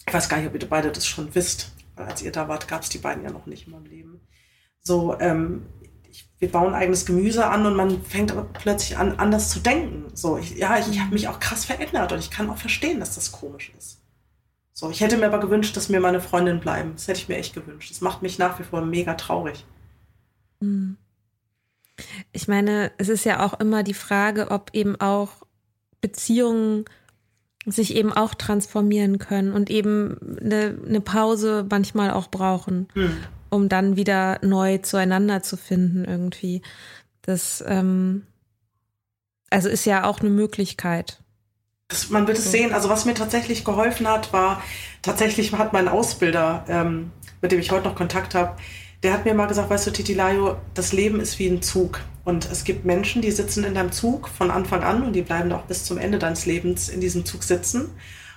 ich 0.07 0.13
weiß 0.13 0.29
gar 0.29 0.37
nicht, 0.37 0.47
ob 0.47 0.53
ihr 0.53 0.69
beide 0.69 0.91
das 0.91 1.07
schon 1.07 1.33
wisst. 1.33 1.71
Weil 1.95 2.05
als 2.05 2.21
ihr 2.21 2.31
da 2.31 2.47
wart, 2.47 2.67
gab 2.67 2.83
es 2.83 2.89
die 2.89 2.99
beiden 2.99 3.23
ja 3.23 3.31
noch 3.31 3.47
nicht 3.47 3.65
in 3.65 3.73
meinem 3.73 3.87
Leben. 3.87 4.21
So, 4.83 5.19
ähm, 5.19 5.63
wir 6.39 6.51
bauen 6.51 6.73
eigenes 6.73 7.05
Gemüse 7.05 7.47
an 7.47 7.65
und 7.65 7.75
man 7.75 8.03
fängt 8.03 8.31
aber 8.31 8.43
plötzlich 8.43 8.97
an, 8.97 9.17
anders 9.17 9.49
zu 9.49 9.59
denken. 9.59 10.05
So, 10.13 10.37
ich, 10.37 10.55
ja, 10.55 10.77
ich, 10.77 10.87
ich 10.87 10.99
habe 10.99 11.13
mich 11.13 11.27
auch 11.27 11.39
krass 11.39 11.65
verändert 11.65 12.11
und 12.11 12.19
ich 12.19 12.29
kann 12.29 12.49
auch 12.49 12.57
verstehen, 12.57 12.99
dass 12.99 13.15
das 13.15 13.31
komisch 13.31 13.71
ist. 13.77 14.01
So, 14.73 14.91
ich 14.91 15.01
hätte 15.01 15.17
mir 15.17 15.25
aber 15.25 15.39
gewünscht, 15.39 15.75
dass 15.75 15.89
mir 15.89 15.99
meine 15.99 16.21
Freundinnen 16.21 16.59
bleiben. 16.59 16.91
Das 16.93 17.07
hätte 17.07 17.19
ich 17.19 17.27
mir 17.27 17.37
echt 17.37 17.55
gewünscht. 17.55 17.89
Das 17.89 18.01
macht 18.01 18.21
mich 18.21 18.37
nach 18.37 18.59
wie 18.59 18.63
vor 18.63 18.81
mega 18.81 19.15
traurig. 19.15 19.65
Hm. 20.61 20.97
Ich 22.31 22.47
meine, 22.47 22.91
es 22.99 23.09
ist 23.09 23.25
ja 23.25 23.43
auch 23.43 23.59
immer 23.59 23.81
die 23.81 23.95
Frage, 23.95 24.51
ob 24.51 24.69
eben 24.73 24.95
auch 25.01 25.31
Beziehungen 25.99 26.85
sich 27.65 27.95
eben 27.95 28.13
auch 28.13 28.35
transformieren 28.35 29.17
können 29.17 29.51
und 29.51 29.71
eben 29.71 30.37
eine, 30.39 30.77
eine 30.85 31.01
Pause 31.01 31.65
manchmal 31.67 32.11
auch 32.11 32.27
brauchen. 32.27 32.87
Hm 32.93 33.17
um 33.49 33.69
dann 33.69 33.95
wieder 33.95 34.39
neu 34.41 34.77
zueinander 34.79 35.43
zu 35.43 35.57
finden 35.57 36.05
irgendwie. 36.05 36.61
Das 37.21 37.63
ähm, 37.67 38.23
also 39.49 39.69
ist 39.69 39.85
ja 39.85 40.03
auch 40.03 40.19
eine 40.19 40.29
Möglichkeit. 40.29 41.19
Das, 41.87 42.09
man 42.09 42.27
wird 42.27 42.37
es 42.37 42.51
sehen. 42.51 42.73
Also 42.73 42.89
was 42.89 43.05
mir 43.05 43.13
tatsächlich 43.13 43.63
geholfen 43.63 44.07
hat, 44.07 44.33
war 44.33 44.61
tatsächlich 45.01 45.53
hat 45.53 45.73
mein 45.73 45.87
Ausbilder, 45.87 46.65
ähm, 46.67 47.11
mit 47.41 47.51
dem 47.51 47.59
ich 47.59 47.71
heute 47.71 47.87
noch 47.87 47.95
Kontakt 47.95 48.35
habe, 48.35 48.57
der 49.03 49.13
hat 49.13 49.25
mir 49.25 49.33
mal 49.33 49.45
gesagt, 49.45 49.69
weißt 49.69 49.87
du, 49.87 49.91
Titilayo, 49.91 50.57
das 50.73 50.91
Leben 50.91 51.19
ist 51.19 51.39
wie 51.39 51.47
ein 51.47 51.61
Zug. 51.61 52.01
Und 52.25 52.49
es 52.51 52.63
gibt 52.63 52.83
Menschen, 52.83 53.21
die 53.21 53.31
sitzen 53.31 53.63
in 53.63 53.75
deinem 53.75 53.91
Zug 53.91 54.27
von 54.27 54.51
Anfang 54.51 54.83
an 54.83 55.03
und 55.03 55.13
die 55.13 55.21
bleiben 55.21 55.51
auch 55.53 55.63
bis 55.63 55.85
zum 55.85 55.97
Ende 55.97 56.19
deines 56.19 56.45
Lebens 56.45 56.89
in 56.89 56.99
diesem 56.99 57.23
Zug 57.25 57.43
sitzen. 57.43 57.91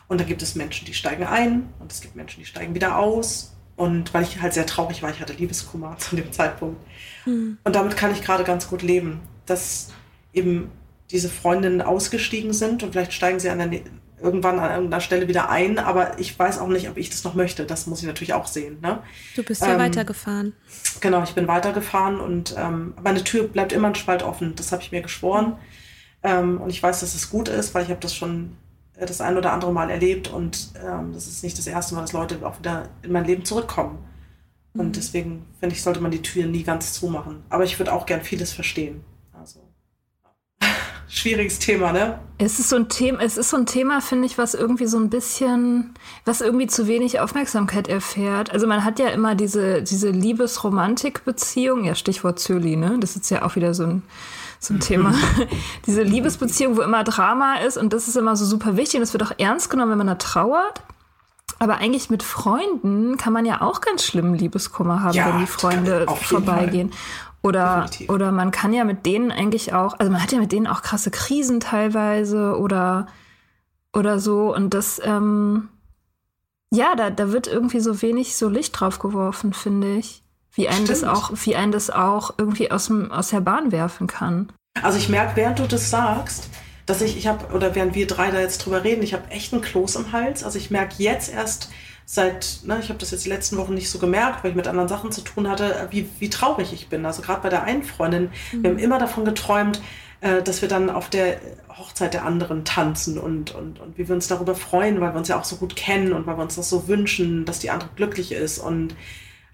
Und 0.06 0.20
da 0.20 0.24
gibt 0.24 0.42
es 0.42 0.54
Menschen, 0.54 0.86
die 0.86 0.94
steigen 0.94 1.24
ein 1.24 1.68
und 1.78 1.90
es 1.90 2.00
gibt 2.00 2.14
Menschen, 2.14 2.40
die 2.40 2.46
steigen 2.46 2.74
wieder 2.74 2.98
aus. 2.98 3.49
Und 3.80 4.12
weil 4.12 4.24
ich 4.24 4.42
halt 4.42 4.52
sehr 4.52 4.66
traurig 4.66 5.02
war, 5.02 5.08
ich 5.08 5.20
hatte 5.20 5.32
Liebeskummer 5.32 5.96
zu 5.98 6.14
dem 6.14 6.30
Zeitpunkt. 6.32 6.78
Mhm. 7.24 7.56
Und 7.64 7.74
damit 7.74 7.96
kann 7.96 8.12
ich 8.12 8.22
gerade 8.22 8.44
ganz 8.44 8.68
gut 8.68 8.82
leben, 8.82 9.22
dass 9.46 9.88
eben 10.34 10.70
diese 11.10 11.30
Freundinnen 11.30 11.80
ausgestiegen 11.80 12.52
sind 12.52 12.82
und 12.82 12.92
vielleicht 12.92 13.14
steigen 13.14 13.40
sie 13.40 13.48
an 13.48 13.58
der, 13.58 13.80
irgendwann 14.20 14.58
an 14.58 14.70
irgendeiner 14.70 15.00
Stelle 15.00 15.28
wieder 15.28 15.48
ein, 15.48 15.78
aber 15.78 16.18
ich 16.18 16.38
weiß 16.38 16.58
auch 16.58 16.68
nicht, 16.68 16.90
ob 16.90 16.98
ich 16.98 17.08
das 17.08 17.24
noch 17.24 17.34
möchte. 17.34 17.64
Das 17.64 17.86
muss 17.86 18.00
ich 18.00 18.06
natürlich 18.06 18.34
auch 18.34 18.46
sehen. 18.46 18.80
Ne? 18.82 18.98
Du 19.34 19.42
bist 19.42 19.62
ja 19.62 19.72
ähm, 19.72 19.78
weitergefahren. 19.78 20.52
Genau, 21.00 21.22
ich 21.22 21.34
bin 21.34 21.48
weitergefahren 21.48 22.20
und 22.20 22.54
ähm, 22.58 22.92
meine 23.02 23.24
Tür 23.24 23.44
bleibt 23.48 23.72
immer 23.72 23.88
ein 23.88 23.94
Spalt 23.94 24.22
offen. 24.22 24.54
Das 24.56 24.72
habe 24.72 24.82
ich 24.82 24.92
mir 24.92 25.00
geschworen. 25.00 25.56
Ähm, 26.22 26.60
und 26.60 26.68
ich 26.68 26.82
weiß, 26.82 27.00
dass 27.00 27.14
es 27.14 27.30
gut 27.30 27.48
ist, 27.48 27.74
weil 27.74 27.84
ich 27.84 27.88
habe 27.88 28.00
das 28.00 28.14
schon 28.14 28.58
das 29.06 29.20
ein 29.20 29.36
oder 29.36 29.52
andere 29.52 29.72
Mal 29.72 29.90
erlebt 29.90 30.28
und 30.28 30.70
ähm, 30.84 31.12
das 31.12 31.26
ist 31.26 31.42
nicht 31.42 31.56
das 31.58 31.66
erste 31.66 31.94
Mal, 31.94 32.02
dass 32.02 32.12
Leute 32.12 32.38
auch 32.46 32.58
wieder 32.58 32.88
in 33.02 33.12
mein 33.12 33.24
Leben 33.24 33.44
zurückkommen. 33.44 33.98
Und 34.74 34.88
mhm. 34.88 34.92
deswegen 34.92 35.46
finde 35.58 35.74
ich, 35.74 35.82
sollte 35.82 36.00
man 36.00 36.10
die 36.10 36.22
Tür 36.22 36.46
nie 36.46 36.62
ganz 36.62 36.92
zumachen. 36.92 37.42
Aber 37.48 37.64
ich 37.64 37.78
würde 37.78 37.92
auch 37.92 38.06
gern 38.06 38.22
vieles 38.22 38.52
verstehen. 38.52 39.02
Also 39.32 39.60
schwieriges 41.08 41.58
Thema, 41.58 41.92
ne? 41.92 42.20
Es 42.38 42.58
ist 42.58 42.68
so 42.68 42.76
ein 42.76 42.88
Thema, 42.88 43.20
es 43.22 43.36
ist 43.36 43.50
so 43.50 43.56
ein 43.56 43.66
Thema, 43.66 44.00
finde 44.00 44.26
ich, 44.26 44.38
was 44.38 44.54
irgendwie 44.54 44.86
so 44.86 44.98
ein 44.98 45.10
bisschen, 45.10 45.94
was 46.24 46.40
irgendwie 46.40 46.68
zu 46.68 46.86
wenig 46.86 47.20
Aufmerksamkeit 47.20 47.88
erfährt. 47.88 48.52
Also 48.52 48.66
man 48.66 48.84
hat 48.84 48.98
ja 48.98 49.08
immer 49.08 49.34
diese, 49.34 49.82
diese 49.82 50.10
Liebes-Romantik-Beziehung, 50.10 51.84
ja, 51.84 51.94
Stichwort 51.94 52.38
Zöli, 52.38 52.76
ne? 52.76 52.96
Das 53.00 53.16
ist 53.16 53.30
ja 53.30 53.42
auch 53.44 53.56
wieder 53.56 53.74
so 53.74 53.84
ein 53.84 54.02
zum 54.60 54.78
Thema. 54.78 55.14
Diese 55.86 56.02
Liebesbeziehung, 56.02 56.76
wo 56.76 56.82
immer 56.82 57.02
Drama 57.02 57.56
ist 57.56 57.76
und 57.76 57.92
das 57.92 58.06
ist 58.06 58.16
immer 58.16 58.36
so 58.36 58.44
super 58.44 58.76
wichtig 58.76 58.96
und 58.96 59.00
das 59.00 59.12
wird 59.12 59.24
auch 59.24 59.38
ernst 59.38 59.70
genommen, 59.70 59.90
wenn 59.92 59.98
man 59.98 60.06
da 60.06 60.14
trauert. 60.14 60.82
Aber 61.58 61.78
eigentlich 61.78 62.08
mit 62.08 62.22
Freunden 62.22 63.16
kann 63.16 63.32
man 63.32 63.44
ja 63.44 63.60
auch 63.60 63.80
ganz 63.80 64.04
schlimmen 64.04 64.34
Liebeskummer 64.34 65.02
haben, 65.02 65.14
ja, 65.14 65.28
wenn 65.28 65.40
die 65.40 65.46
Freunde 65.46 66.06
vorbeigehen. 66.06 66.92
Oder, 67.42 67.86
oder 68.08 68.32
man 68.32 68.50
kann 68.50 68.72
ja 68.72 68.84
mit 68.84 69.04
denen 69.04 69.30
eigentlich 69.30 69.72
auch, 69.72 69.98
also 69.98 70.12
man 70.12 70.22
hat 70.22 70.32
ja 70.32 70.38
mit 70.38 70.52
denen 70.52 70.66
auch 70.66 70.82
krasse 70.82 71.10
Krisen 71.10 71.60
teilweise 71.60 72.56
oder, 72.58 73.06
oder 73.94 74.20
so. 74.20 74.54
Und 74.54 74.74
das, 74.74 75.00
ähm, 75.04 75.68
ja, 76.70 76.94
da, 76.94 77.10
da 77.10 77.32
wird 77.32 77.46
irgendwie 77.46 77.80
so 77.80 78.00
wenig 78.00 78.36
so 78.36 78.48
Licht 78.48 78.78
drauf 78.78 78.98
geworfen, 78.98 79.52
finde 79.52 79.96
ich 79.96 80.22
wie 80.52 80.68
einen 80.68 80.86
das 80.86 81.04
auch, 81.04 81.30
wie 81.44 81.56
einen 81.56 81.72
das 81.72 81.90
auch 81.90 82.34
irgendwie 82.38 82.70
aus, 82.70 82.86
dem, 82.86 83.10
aus 83.10 83.28
der 83.28 83.40
Bahn 83.40 83.72
werfen 83.72 84.06
kann. 84.06 84.50
Also 84.82 84.98
ich 84.98 85.08
merke, 85.08 85.36
während 85.36 85.58
du 85.58 85.66
das 85.66 85.90
sagst, 85.90 86.48
dass 86.86 87.02
ich, 87.02 87.16
ich 87.16 87.26
habe, 87.26 87.54
oder 87.54 87.74
während 87.74 87.94
wir 87.94 88.06
drei 88.06 88.30
da 88.30 88.40
jetzt 88.40 88.58
drüber 88.58 88.82
reden, 88.82 89.02
ich 89.02 89.14
habe 89.14 89.30
echt 89.30 89.52
einen 89.52 89.62
Kloß 89.62 89.96
im 89.96 90.12
Hals. 90.12 90.42
Also 90.42 90.58
ich 90.58 90.70
merke 90.70 90.94
jetzt 90.98 91.32
erst 91.32 91.70
seit, 92.04 92.60
ne, 92.64 92.78
ich 92.80 92.88
habe 92.88 92.98
das 92.98 93.12
jetzt 93.12 93.24
die 93.24 93.28
letzten 93.28 93.56
Wochen 93.56 93.74
nicht 93.74 93.88
so 93.88 94.00
gemerkt, 94.00 94.42
weil 94.42 94.50
ich 94.50 94.56
mit 94.56 94.66
anderen 94.66 94.88
Sachen 94.88 95.12
zu 95.12 95.20
tun 95.20 95.48
hatte, 95.48 95.88
wie, 95.90 96.08
wie 96.18 96.30
traurig 96.30 96.72
ich 96.72 96.88
bin. 96.88 97.06
Also 97.06 97.22
gerade 97.22 97.42
bei 97.42 97.48
der 97.48 97.62
einen 97.62 97.84
Freundin, 97.84 98.30
mhm. 98.52 98.62
wir 98.62 98.70
haben 98.70 98.78
immer 98.78 98.98
davon 98.98 99.24
geträumt, 99.24 99.80
äh, 100.20 100.42
dass 100.42 100.60
wir 100.60 100.68
dann 100.68 100.90
auf 100.90 101.08
der 101.08 101.40
Hochzeit 101.68 102.12
der 102.12 102.24
anderen 102.24 102.64
tanzen 102.64 103.16
und, 103.18 103.54
und, 103.54 103.78
und 103.78 103.96
wie 103.96 104.08
wir 104.08 104.14
uns 104.14 104.26
darüber 104.26 104.56
freuen, 104.56 105.00
weil 105.00 105.14
wir 105.14 105.18
uns 105.18 105.28
ja 105.28 105.38
auch 105.38 105.44
so 105.44 105.56
gut 105.56 105.76
kennen 105.76 106.12
und 106.12 106.26
weil 106.26 106.36
wir 106.36 106.42
uns 106.42 106.56
das 106.56 106.68
so 106.68 106.88
wünschen, 106.88 107.44
dass 107.44 107.60
die 107.60 107.70
andere 107.70 107.90
glücklich 107.94 108.32
ist. 108.32 108.58
Und 108.58 108.96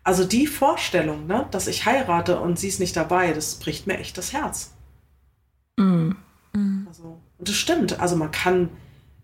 also 0.06 0.24
die 0.24 0.46
Vorstellung, 0.46 1.26
ne, 1.26 1.48
dass 1.50 1.66
ich 1.66 1.84
heirate 1.84 2.38
und 2.38 2.60
sie 2.60 2.68
ist 2.68 2.78
nicht 2.78 2.96
dabei, 2.96 3.32
das 3.32 3.56
bricht 3.56 3.88
mir 3.88 3.98
echt 3.98 4.16
das 4.16 4.32
Herz. 4.32 4.72
Mhm. 5.76 6.16
Also, 6.86 7.20
und 7.38 7.48
das 7.48 7.56
stimmt. 7.56 7.98
Also 7.98 8.14
man 8.14 8.30
kann 8.30 8.70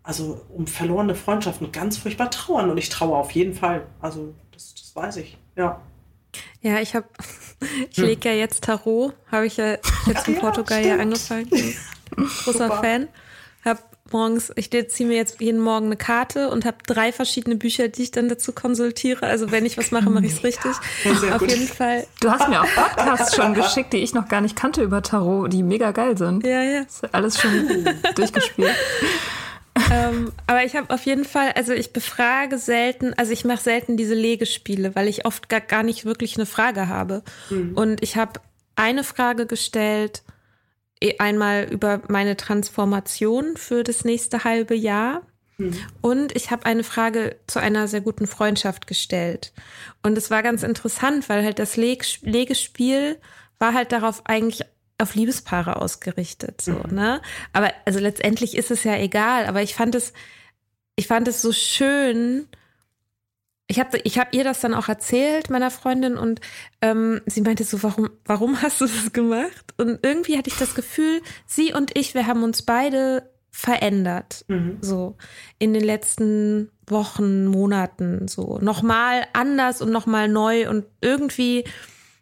also 0.02 0.44
um 0.48 0.66
verlorene 0.66 1.14
Freundschaften 1.14 1.70
ganz 1.70 1.98
furchtbar 1.98 2.32
trauern 2.32 2.68
und 2.68 2.78
ich 2.78 2.88
traue 2.88 3.16
auf 3.16 3.30
jeden 3.30 3.54
Fall. 3.54 3.86
Also 4.00 4.34
das, 4.50 4.74
das 4.74 4.96
weiß 4.96 5.18
ich, 5.18 5.38
ja. 5.54 5.80
Ja, 6.62 6.80
ich 6.80 6.96
habe, 6.96 7.06
ich 7.90 7.98
hm. 7.98 8.04
lege 8.04 8.30
ja 8.30 8.34
jetzt 8.34 8.64
Tarot, 8.64 9.14
habe 9.30 9.46
ich 9.46 9.58
ja 9.58 9.78
jetzt 10.06 10.26
in 10.26 10.34
Portugal 10.34 10.82
ja, 10.82 10.96
ja 10.96 11.00
angefangen. 11.00 11.48
Großer. 12.16 12.82
Fan. 12.82 13.06
Hab 13.64 13.91
morgens, 14.12 14.52
ich 14.56 14.70
ziehe 14.70 15.08
mir 15.08 15.16
jetzt 15.16 15.40
jeden 15.40 15.60
Morgen 15.60 15.86
eine 15.86 15.96
Karte 15.96 16.50
und 16.50 16.64
habe 16.64 16.78
drei 16.86 17.12
verschiedene 17.12 17.56
Bücher, 17.56 17.88
die 17.88 18.02
ich 18.02 18.10
dann 18.10 18.28
dazu 18.28 18.52
konsultiere. 18.52 19.26
Also 19.26 19.50
wenn 19.50 19.66
ich 19.66 19.78
was 19.78 19.90
mache, 19.90 20.10
mache 20.10 20.26
ich 20.26 20.32
es 20.32 20.44
richtig. 20.44 20.72
Auf 21.32 21.38
gut. 21.38 21.50
jeden 21.50 21.68
Fall. 21.68 22.06
Du 22.20 22.30
hast 22.30 22.48
mir 22.48 22.60
auch 22.60 22.74
Podcasts 22.74 23.36
schon 23.36 23.54
geschickt, 23.54 23.92
die 23.92 23.98
ich 23.98 24.14
noch 24.14 24.28
gar 24.28 24.40
nicht 24.40 24.56
kannte 24.56 24.82
über 24.82 25.02
Tarot, 25.02 25.52
die 25.52 25.62
mega 25.62 25.90
geil 25.92 26.16
sind. 26.16 26.44
Ja, 26.44 26.62
ja. 26.62 26.80
Ist 26.82 27.14
alles 27.14 27.40
schon 27.40 27.88
durchgespielt 28.14 28.76
ähm, 29.90 30.32
aber 30.46 30.64
ich 30.64 30.76
habe 30.76 30.92
auf 30.92 31.04
jeden 31.06 31.24
Fall, 31.24 31.52
also 31.52 31.72
ich 31.72 31.92
befrage 31.92 32.58
selten, 32.58 33.14
also 33.14 33.32
ich 33.32 33.44
mache 33.44 33.62
selten 33.62 33.96
diese 33.96 34.14
Legespiele, 34.14 34.94
weil 34.94 35.08
ich 35.08 35.24
oft 35.24 35.48
gar, 35.48 35.60
gar 35.60 35.82
nicht 35.82 36.04
wirklich 36.04 36.36
eine 36.36 36.46
Frage 36.46 36.88
habe. 36.88 37.22
Mhm. 37.50 37.74
Und 37.74 38.02
ich 38.02 38.16
habe 38.16 38.40
eine 38.76 39.04
Frage 39.04 39.46
gestellt, 39.46 40.22
einmal 41.18 41.64
über 41.64 42.02
meine 42.08 42.36
Transformation 42.36 43.56
für 43.56 43.82
das 43.82 44.04
nächste 44.04 44.44
halbe 44.44 44.74
Jahr. 44.74 45.22
Mhm. 45.58 45.78
Und 46.00 46.36
ich 46.36 46.50
habe 46.50 46.66
eine 46.66 46.84
Frage 46.84 47.36
zu 47.46 47.58
einer 47.58 47.88
sehr 47.88 48.00
guten 48.00 48.26
Freundschaft 48.26 48.86
gestellt. 48.86 49.52
Und 50.02 50.16
es 50.18 50.30
war 50.30 50.42
ganz 50.42 50.62
interessant, 50.62 51.28
weil 51.28 51.44
halt 51.44 51.58
das 51.58 51.76
Leg 51.76 52.04
Legespiel 52.22 53.18
war 53.58 53.74
halt 53.74 53.92
darauf 53.92 54.22
eigentlich 54.26 54.62
auf 54.98 55.14
Liebespaare 55.14 55.76
ausgerichtet, 55.76 56.60
so, 56.60 56.72
mhm. 56.72 56.94
ne? 56.94 57.22
Aber 57.52 57.72
also 57.84 57.98
letztendlich 57.98 58.56
ist 58.56 58.70
es 58.70 58.84
ja 58.84 58.96
egal, 58.96 59.46
aber 59.46 59.62
ich 59.62 59.74
fand 59.74 59.94
es, 59.94 60.12
ich 60.96 61.08
fand 61.08 61.28
es 61.28 61.42
so 61.42 61.52
schön. 61.52 62.48
Ich 63.72 63.80
habe 63.80 63.98
ich 64.04 64.18
hab 64.18 64.34
ihr 64.34 64.44
das 64.44 64.60
dann 64.60 64.74
auch 64.74 64.90
erzählt, 64.90 65.48
meiner 65.48 65.70
Freundin, 65.70 66.18
und 66.18 66.42
ähm, 66.82 67.22
sie 67.24 67.40
meinte 67.40 67.64
so, 67.64 67.82
warum, 67.82 68.10
warum 68.26 68.60
hast 68.60 68.82
du 68.82 68.84
das 68.84 69.14
gemacht? 69.14 69.72
Und 69.78 70.00
irgendwie 70.02 70.36
hatte 70.36 70.50
ich 70.50 70.58
das 70.58 70.74
Gefühl, 70.74 71.22
sie 71.46 71.72
und 71.72 71.96
ich, 71.96 72.12
wir 72.12 72.26
haben 72.26 72.42
uns 72.42 72.60
beide 72.60 73.30
verändert, 73.50 74.44
mhm. 74.48 74.76
so 74.82 75.16
in 75.58 75.72
den 75.72 75.82
letzten 75.82 76.70
Wochen, 76.86 77.46
Monaten, 77.46 78.28
so 78.28 78.58
nochmal 78.60 79.24
anders 79.32 79.80
und 79.80 79.90
nochmal 79.90 80.28
neu 80.28 80.68
und 80.68 80.84
irgendwie 81.00 81.64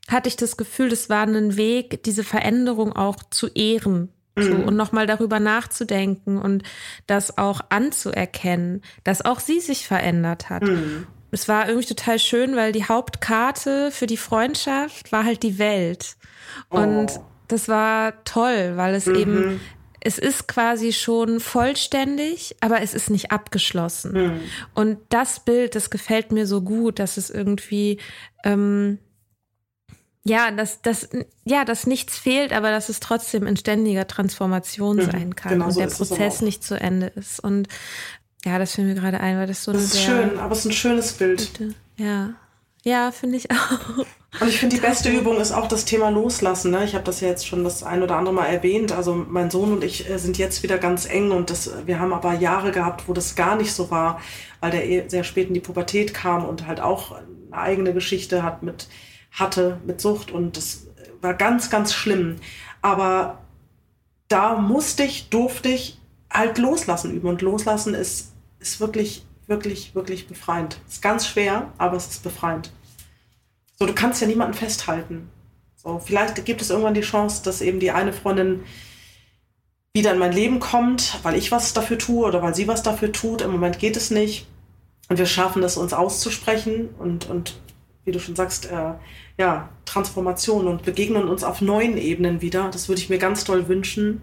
hatte 0.06 0.28
ich 0.28 0.36
das 0.36 0.56
Gefühl, 0.56 0.88
das 0.88 1.10
war 1.10 1.26
ein 1.26 1.56
Weg, 1.56 2.04
diese 2.04 2.22
Veränderung 2.22 2.92
auch 2.94 3.16
zu 3.28 3.48
ehren. 3.48 4.10
So, 4.38 4.54
mhm. 4.54 4.64
und 4.68 4.76
nochmal 4.76 5.08
darüber 5.08 5.40
nachzudenken 5.40 6.38
und 6.38 6.62
das 7.08 7.36
auch 7.36 7.60
anzuerkennen, 7.68 8.82
dass 9.02 9.24
auch 9.24 9.40
sie 9.40 9.58
sich 9.58 9.86
verändert 9.88 10.48
hat. 10.48 10.62
Mhm. 10.62 11.08
Es 11.30 11.48
war 11.48 11.68
irgendwie 11.68 11.88
total 11.88 12.18
schön, 12.18 12.56
weil 12.56 12.72
die 12.72 12.84
Hauptkarte 12.84 13.90
für 13.90 14.06
die 14.06 14.16
Freundschaft 14.16 15.12
war 15.12 15.24
halt 15.24 15.42
die 15.42 15.58
Welt. 15.58 16.16
Und 16.68 17.10
oh. 17.16 17.24
das 17.48 17.68
war 17.68 18.24
toll, 18.24 18.72
weil 18.76 18.94
es 18.94 19.06
mhm. 19.06 19.14
eben, 19.14 19.60
es 20.00 20.18
ist 20.18 20.48
quasi 20.48 20.92
schon 20.92 21.40
vollständig, 21.40 22.56
aber 22.60 22.82
es 22.82 22.94
ist 22.94 23.10
nicht 23.10 23.30
abgeschlossen. 23.30 24.12
Mhm. 24.12 24.40
Und 24.74 24.98
das 25.10 25.40
Bild, 25.40 25.74
das 25.74 25.90
gefällt 25.90 26.32
mir 26.32 26.46
so 26.46 26.62
gut, 26.62 26.98
dass 26.98 27.16
es 27.16 27.30
irgendwie, 27.30 27.98
ähm, 28.44 28.98
ja, 30.24 30.50
dass, 30.50 30.82
dass, 30.82 31.08
ja, 31.44 31.64
dass 31.64 31.86
nichts 31.86 32.18
fehlt, 32.18 32.52
aber 32.52 32.70
dass 32.70 32.88
es 32.88 33.00
trotzdem 33.00 33.46
in 33.46 33.56
ständiger 33.56 34.06
Transformation 34.06 34.96
mhm, 34.96 35.02
sein 35.02 35.36
kann 35.36 35.52
genau 35.52 35.66
und 35.66 35.72
so 35.72 35.80
der 35.80 35.88
Prozess 35.88 36.42
nicht 36.42 36.62
zu 36.62 36.78
Ende 36.78 37.06
ist. 37.06 37.40
Und 37.40 37.68
ja, 38.44 38.58
das 38.58 38.74
finden 38.74 38.94
wir 38.94 39.00
gerade 39.00 39.20
ein, 39.20 39.38
weil 39.38 39.46
das 39.46 39.64
so 39.64 39.72
das 39.72 39.82
ist 39.82 40.02
schön, 40.02 40.38
aber 40.38 40.52
es 40.52 40.60
ist 40.60 40.66
ein 40.66 40.72
schönes 40.72 41.12
Bild. 41.12 41.50
Gute, 41.52 41.74
ja, 41.96 42.34
ja, 42.84 43.10
finde 43.10 43.36
ich 43.36 43.50
auch. 43.50 44.06
Und 44.40 44.48
ich 44.48 44.58
finde, 44.58 44.76
die 44.76 44.80
beste 44.80 45.10
Übung 45.10 45.38
ist 45.38 45.52
auch 45.52 45.66
das 45.66 45.84
Thema 45.84 46.08
Loslassen. 46.08 46.70
Ne? 46.70 46.84
Ich 46.84 46.94
habe 46.94 47.04
das 47.04 47.20
ja 47.20 47.28
jetzt 47.28 47.46
schon 47.46 47.64
das 47.64 47.82
ein 47.82 48.02
oder 48.02 48.16
andere 48.16 48.34
Mal 48.34 48.46
erwähnt. 48.46 48.92
Also 48.92 49.14
mein 49.14 49.50
Sohn 49.50 49.72
und 49.72 49.84
ich 49.84 50.08
äh, 50.08 50.18
sind 50.18 50.38
jetzt 50.38 50.62
wieder 50.62 50.78
ganz 50.78 51.04
eng 51.04 51.32
und 51.32 51.50
das, 51.50 51.70
wir 51.84 51.98
haben 51.98 52.12
aber 52.12 52.34
Jahre 52.34 52.70
gehabt, 52.70 53.08
wo 53.08 53.12
das 53.12 53.34
gar 53.34 53.56
nicht 53.56 53.74
so 53.74 53.90
war, 53.90 54.20
weil 54.60 54.70
der 54.70 54.88
eh 54.88 55.08
sehr 55.08 55.24
spät 55.24 55.48
in 55.48 55.54
die 55.54 55.60
Pubertät 55.60 56.14
kam 56.14 56.44
und 56.44 56.66
halt 56.66 56.80
auch 56.80 57.12
eine 57.12 57.26
eigene 57.50 57.92
Geschichte 57.92 58.42
hat 58.42 58.62
mit 58.62 58.88
hatte 59.32 59.80
mit 59.86 60.00
Sucht 60.00 60.30
und 60.30 60.56
das 60.56 60.86
war 61.20 61.34
ganz, 61.34 61.70
ganz 61.70 61.92
schlimm. 61.92 62.36
Aber 62.82 63.38
da 64.28 64.56
musste 64.56 65.02
ich, 65.02 65.28
durfte 65.28 65.68
ich 65.68 65.98
halt 66.30 66.58
loslassen 66.58 67.12
üben 67.12 67.28
und 67.28 67.42
loslassen 67.42 67.94
ist, 67.94 68.29
ist 68.60 68.80
wirklich, 68.80 69.24
wirklich, 69.46 69.94
wirklich 69.94 70.28
befreiend. 70.28 70.78
Ist 70.88 71.02
ganz 71.02 71.26
schwer, 71.26 71.72
aber 71.78 71.96
es 71.96 72.06
ist 72.06 72.22
befreiend. 72.22 72.72
So, 73.78 73.86
du 73.86 73.94
kannst 73.94 74.20
ja 74.20 74.26
niemanden 74.26 74.54
festhalten. 74.54 75.28
So, 75.76 75.98
vielleicht 75.98 76.44
gibt 76.44 76.60
es 76.60 76.70
irgendwann 76.70 76.94
die 76.94 77.00
Chance, 77.00 77.42
dass 77.42 77.62
eben 77.62 77.80
die 77.80 77.90
eine 77.90 78.12
Freundin 78.12 78.64
wieder 79.92 80.12
in 80.12 80.18
mein 80.18 80.32
Leben 80.32 80.60
kommt, 80.60 81.18
weil 81.22 81.34
ich 81.34 81.50
was 81.50 81.72
dafür 81.72 81.98
tue 81.98 82.26
oder 82.26 82.42
weil 82.42 82.54
sie 82.54 82.68
was 82.68 82.82
dafür 82.82 83.12
tut. 83.12 83.42
Im 83.42 83.50
Moment 83.50 83.78
geht 83.78 83.96
es 83.96 84.10
nicht. 84.10 84.46
Und 85.08 85.18
wir 85.18 85.26
schaffen 85.26 85.62
es, 85.64 85.76
uns 85.76 85.92
auszusprechen 85.92 86.90
und, 86.98 87.28
und 87.28 87.58
wie 88.04 88.12
du 88.12 88.20
schon 88.20 88.36
sagst, 88.36 88.70
äh, 88.70 88.92
ja, 89.38 89.68
Transformation 89.84 90.68
und 90.68 90.84
begegnen 90.84 91.28
uns 91.28 91.42
auf 91.42 91.60
neuen 91.60 91.96
Ebenen 91.96 92.40
wieder. 92.40 92.70
Das 92.70 92.88
würde 92.88 93.00
ich 93.00 93.10
mir 93.10 93.18
ganz 93.18 93.44
doll 93.44 93.66
wünschen, 93.66 94.22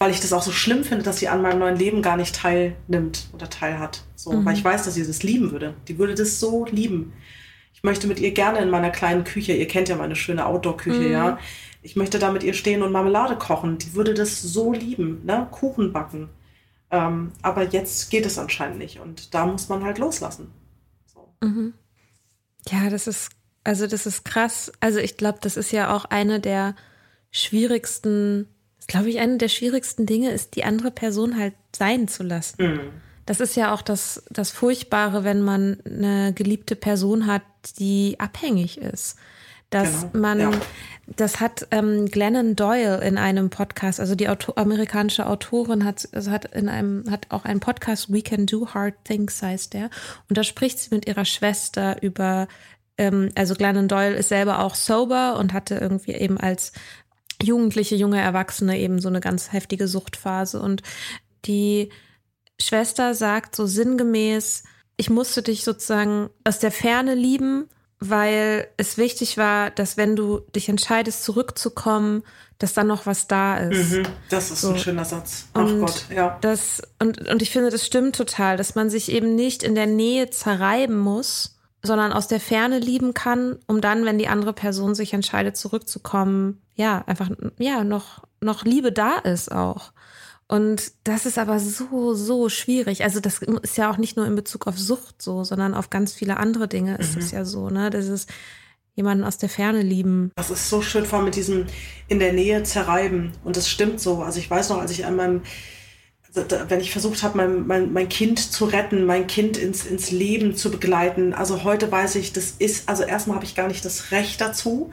weil 0.00 0.10
ich 0.10 0.20
das 0.20 0.32
auch 0.32 0.42
so 0.42 0.50
schlimm 0.50 0.82
finde, 0.82 1.04
dass 1.04 1.18
sie 1.18 1.28
an 1.28 1.42
meinem 1.42 1.58
neuen 1.58 1.76
Leben 1.76 2.00
gar 2.00 2.16
nicht 2.16 2.34
teilnimmt 2.34 3.28
oder 3.34 3.50
teilhat. 3.50 4.02
So, 4.16 4.32
mhm. 4.32 4.46
weil 4.46 4.54
ich 4.56 4.64
weiß, 4.64 4.84
dass 4.84 4.94
sie 4.94 5.06
das 5.06 5.22
lieben 5.22 5.52
würde. 5.52 5.74
Die 5.88 5.98
würde 5.98 6.14
das 6.14 6.40
so 6.40 6.64
lieben. 6.64 7.12
Ich 7.74 7.82
möchte 7.82 8.06
mit 8.06 8.18
ihr 8.18 8.32
gerne 8.32 8.60
in 8.60 8.70
meiner 8.70 8.90
kleinen 8.90 9.24
Küche, 9.24 9.52
ihr 9.52 9.68
kennt 9.68 9.90
ja 9.90 9.96
meine 9.96 10.16
schöne 10.16 10.46
Outdoor-Küche, 10.46 11.00
mhm. 11.00 11.12
ja. 11.12 11.38
Ich 11.82 11.96
möchte 11.96 12.18
da 12.18 12.32
mit 12.32 12.42
ihr 12.42 12.54
stehen 12.54 12.82
und 12.82 12.92
Marmelade 12.92 13.36
kochen. 13.36 13.76
Die 13.76 13.94
würde 13.94 14.14
das 14.14 14.40
so 14.40 14.72
lieben, 14.72 15.24
ne? 15.24 15.46
Kuchen 15.50 15.92
backen. 15.92 16.30
Ähm, 16.90 17.32
aber 17.42 17.68
jetzt 17.68 18.10
geht 18.10 18.24
es 18.24 18.38
anscheinend 18.38 18.78
nicht 18.78 19.00
und 19.00 19.34
da 19.34 19.44
muss 19.44 19.68
man 19.68 19.84
halt 19.84 19.98
loslassen. 19.98 20.50
So. 21.06 21.34
Mhm. 21.42 21.74
Ja, 22.70 22.88
das 22.88 23.06
ist, 23.06 23.30
also 23.64 23.86
das 23.86 24.06
ist 24.06 24.24
krass. 24.24 24.72
Also 24.80 24.98
ich 24.98 25.18
glaube, 25.18 25.38
das 25.42 25.58
ist 25.58 25.72
ja 25.72 25.94
auch 25.94 26.06
eine 26.06 26.40
der 26.40 26.74
schwierigsten, 27.30 28.48
glaube 28.90 29.08
ich, 29.08 29.20
eine 29.20 29.38
der 29.38 29.48
schwierigsten 29.48 30.04
Dinge 30.04 30.30
ist, 30.30 30.56
die 30.56 30.64
andere 30.64 30.90
Person 30.90 31.38
halt 31.38 31.54
sein 31.74 32.08
zu 32.08 32.24
lassen. 32.24 32.62
Mhm. 32.62 32.80
Das 33.24 33.38
ist 33.38 33.54
ja 33.54 33.72
auch 33.72 33.82
das, 33.82 34.24
das 34.30 34.50
Furchtbare, 34.50 35.22
wenn 35.22 35.42
man 35.42 35.78
eine 35.86 36.32
geliebte 36.32 36.74
Person 36.74 37.26
hat, 37.26 37.42
die 37.78 38.16
abhängig 38.18 38.78
ist. 38.78 39.16
Dass 39.70 40.00
genau. 40.00 40.18
man, 40.18 40.40
ja. 40.40 40.50
das 41.06 41.38
hat 41.38 41.68
ähm, 41.70 42.06
Glennon 42.06 42.56
Doyle 42.56 43.00
in 43.04 43.18
einem 43.18 43.48
Podcast, 43.48 44.00
also 44.00 44.16
die 44.16 44.28
Auto 44.28 44.54
amerikanische 44.56 45.26
Autorin 45.26 45.84
hat, 45.84 46.08
also 46.10 46.32
hat 46.32 46.46
in 46.46 46.68
einem, 46.68 47.04
hat 47.08 47.26
auch 47.28 47.44
einen 47.44 47.60
Podcast, 47.60 48.12
We 48.12 48.22
Can 48.22 48.46
Do 48.46 48.74
Hard 48.74 48.94
Things 49.04 49.40
heißt 49.40 49.74
der. 49.74 49.90
Und 50.28 50.36
da 50.36 50.42
spricht 50.42 50.80
sie 50.80 50.92
mit 50.92 51.06
ihrer 51.06 51.24
Schwester 51.24 52.02
über, 52.02 52.48
ähm, 52.98 53.28
also 53.36 53.54
Glennon 53.54 53.86
Doyle 53.86 54.16
ist 54.16 54.30
selber 54.30 54.58
auch 54.64 54.74
sober 54.74 55.38
und 55.38 55.52
hatte 55.52 55.76
irgendwie 55.76 56.14
eben 56.14 56.36
als 56.36 56.72
Jugendliche, 57.42 57.96
junge 57.96 58.20
Erwachsene 58.20 58.78
eben 58.78 59.00
so 59.00 59.08
eine 59.08 59.20
ganz 59.20 59.52
heftige 59.52 59.88
Suchtphase. 59.88 60.60
Und 60.60 60.82
die 61.44 61.90
Schwester 62.60 63.14
sagt 63.14 63.56
so 63.56 63.66
sinngemäß, 63.66 64.64
ich 64.96 65.10
musste 65.10 65.42
dich 65.42 65.64
sozusagen 65.64 66.28
aus 66.44 66.58
der 66.58 66.72
Ferne 66.72 67.14
lieben 67.14 67.68
weil 68.00 68.66
es 68.78 68.96
wichtig 68.96 69.36
war, 69.36 69.70
dass 69.70 69.98
wenn 69.98 70.16
du 70.16 70.40
dich 70.56 70.70
entscheidest, 70.70 71.22
zurückzukommen, 71.22 72.22
dass 72.58 72.72
dann 72.72 72.86
noch 72.86 73.04
was 73.04 73.26
da 73.28 73.58
ist. 73.58 73.92
Mhm, 73.92 74.06
das 74.30 74.50
ist 74.50 74.62
so. 74.62 74.70
ein 74.70 74.78
schöner 74.78 75.04
Satz. 75.04 75.46
Ach 75.52 75.60
und 75.60 75.80
Gott, 75.80 76.06
ja. 76.14 76.38
Das, 76.40 76.82
und, 76.98 77.28
und 77.28 77.42
ich 77.42 77.50
finde, 77.50 77.70
das 77.70 77.84
stimmt 77.84 78.16
total, 78.16 78.56
dass 78.56 78.74
man 78.74 78.88
sich 78.88 79.12
eben 79.12 79.34
nicht 79.34 79.62
in 79.62 79.74
der 79.74 79.86
Nähe 79.86 80.30
zerreiben 80.30 80.98
muss, 80.98 81.58
sondern 81.82 82.12
aus 82.12 82.28
der 82.28 82.40
Ferne 82.40 82.78
lieben 82.78 83.14
kann, 83.14 83.58
um 83.66 83.80
dann, 83.80 84.04
wenn 84.04 84.18
die 84.18 84.28
andere 84.28 84.52
Person 84.52 84.94
sich 84.94 85.12
entscheidet, 85.14 85.56
zurückzukommen, 85.56 86.60
ja, 86.74 87.02
einfach, 87.06 87.30
ja, 87.58 87.84
noch, 87.84 88.24
noch 88.40 88.64
Liebe 88.64 88.92
da 88.92 89.16
ist 89.16 89.50
auch. 89.50 89.92
Und 90.46 90.92
das 91.04 91.26
ist 91.26 91.38
aber 91.38 91.60
so, 91.60 92.14
so 92.14 92.48
schwierig. 92.48 93.04
Also 93.04 93.20
das 93.20 93.40
ist 93.62 93.76
ja 93.76 93.90
auch 93.90 93.98
nicht 93.98 94.16
nur 94.16 94.26
in 94.26 94.34
Bezug 94.34 94.66
auf 94.66 94.78
Sucht 94.78 95.22
so, 95.22 95.44
sondern 95.44 95.74
auf 95.74 95.90
ganz 95.90 96.12
viele 96.12 96.38
andere 96.38 96.66
Dinge 96.66 96.96
ist 96.96 97.16
es 97.16 97.30
mhm. 97.30 97.38
ja 97.38 97.44
so, 97.44 97.70
ne? 97.70 97.88
Das 97.90 98.08
ist, 98.08 98.28
jemanden 98.94 99.24
aus 99.24 99.38
der 99.38 99.48
Ferne 99.48 99.82
lieben. 99.82 100.30
Das 100.36 100.50
ist 100.50 100.68
so 100.68 100.82
schön, 100.82 101.06
vor 101.06 101.18
allem 101.18 101.26
mit 101.26 101.36
diesem 101.36 101.66
in 102.08 102.18
der 102.18 102.32
Nähe 102.32 102.62
zerreiben. 102.64 103.32
Und 103.44 103.56
das 103.56 103.68
stimmt 103.68 104.00
so. 104.00 104.22
Also 104.22 104.38
ich 104.38 104.50
weiß 104.50 104.68
noch, 104.68 104.78
als 104.78 104.90
ich 104.90 105.06
an 105.06 105.16
meinem, 105.16 105.42
wenn 106.32 106.80
ich 106.80 106.92
versucht 106.92 107.22
habe, 107.22 107.36
mein, 107.36 107.66
mein, 107.66 107.92
mein 107.92 108.08
Kind 108.08 108.38
zu 108.38 108.64
retten, 108.64 109.04
mein 109.04 109.26
Kind 109.26 109.56
ins, 109.56 109.84
ins 109.84 110.10
Leben 110.10 110.54
zu 110.54 110.70
begleiten. 110.70 111.34
Also 111.34 111.64
heute 111.64 111.90
weiß 111.90 112.14
ich, 112.16 112.32
das 112.32 112.54
ist, 112.58 112.88
also 112.88 113.02
erstmal 113.02 113.36
habe 113.36 113.44
ich 113.44 113.56
gar 113.56 113.68
nicht 113.68 113.84
das 113.84 114.12
Recht 114.12 114.40
dazu, 114.40 114.90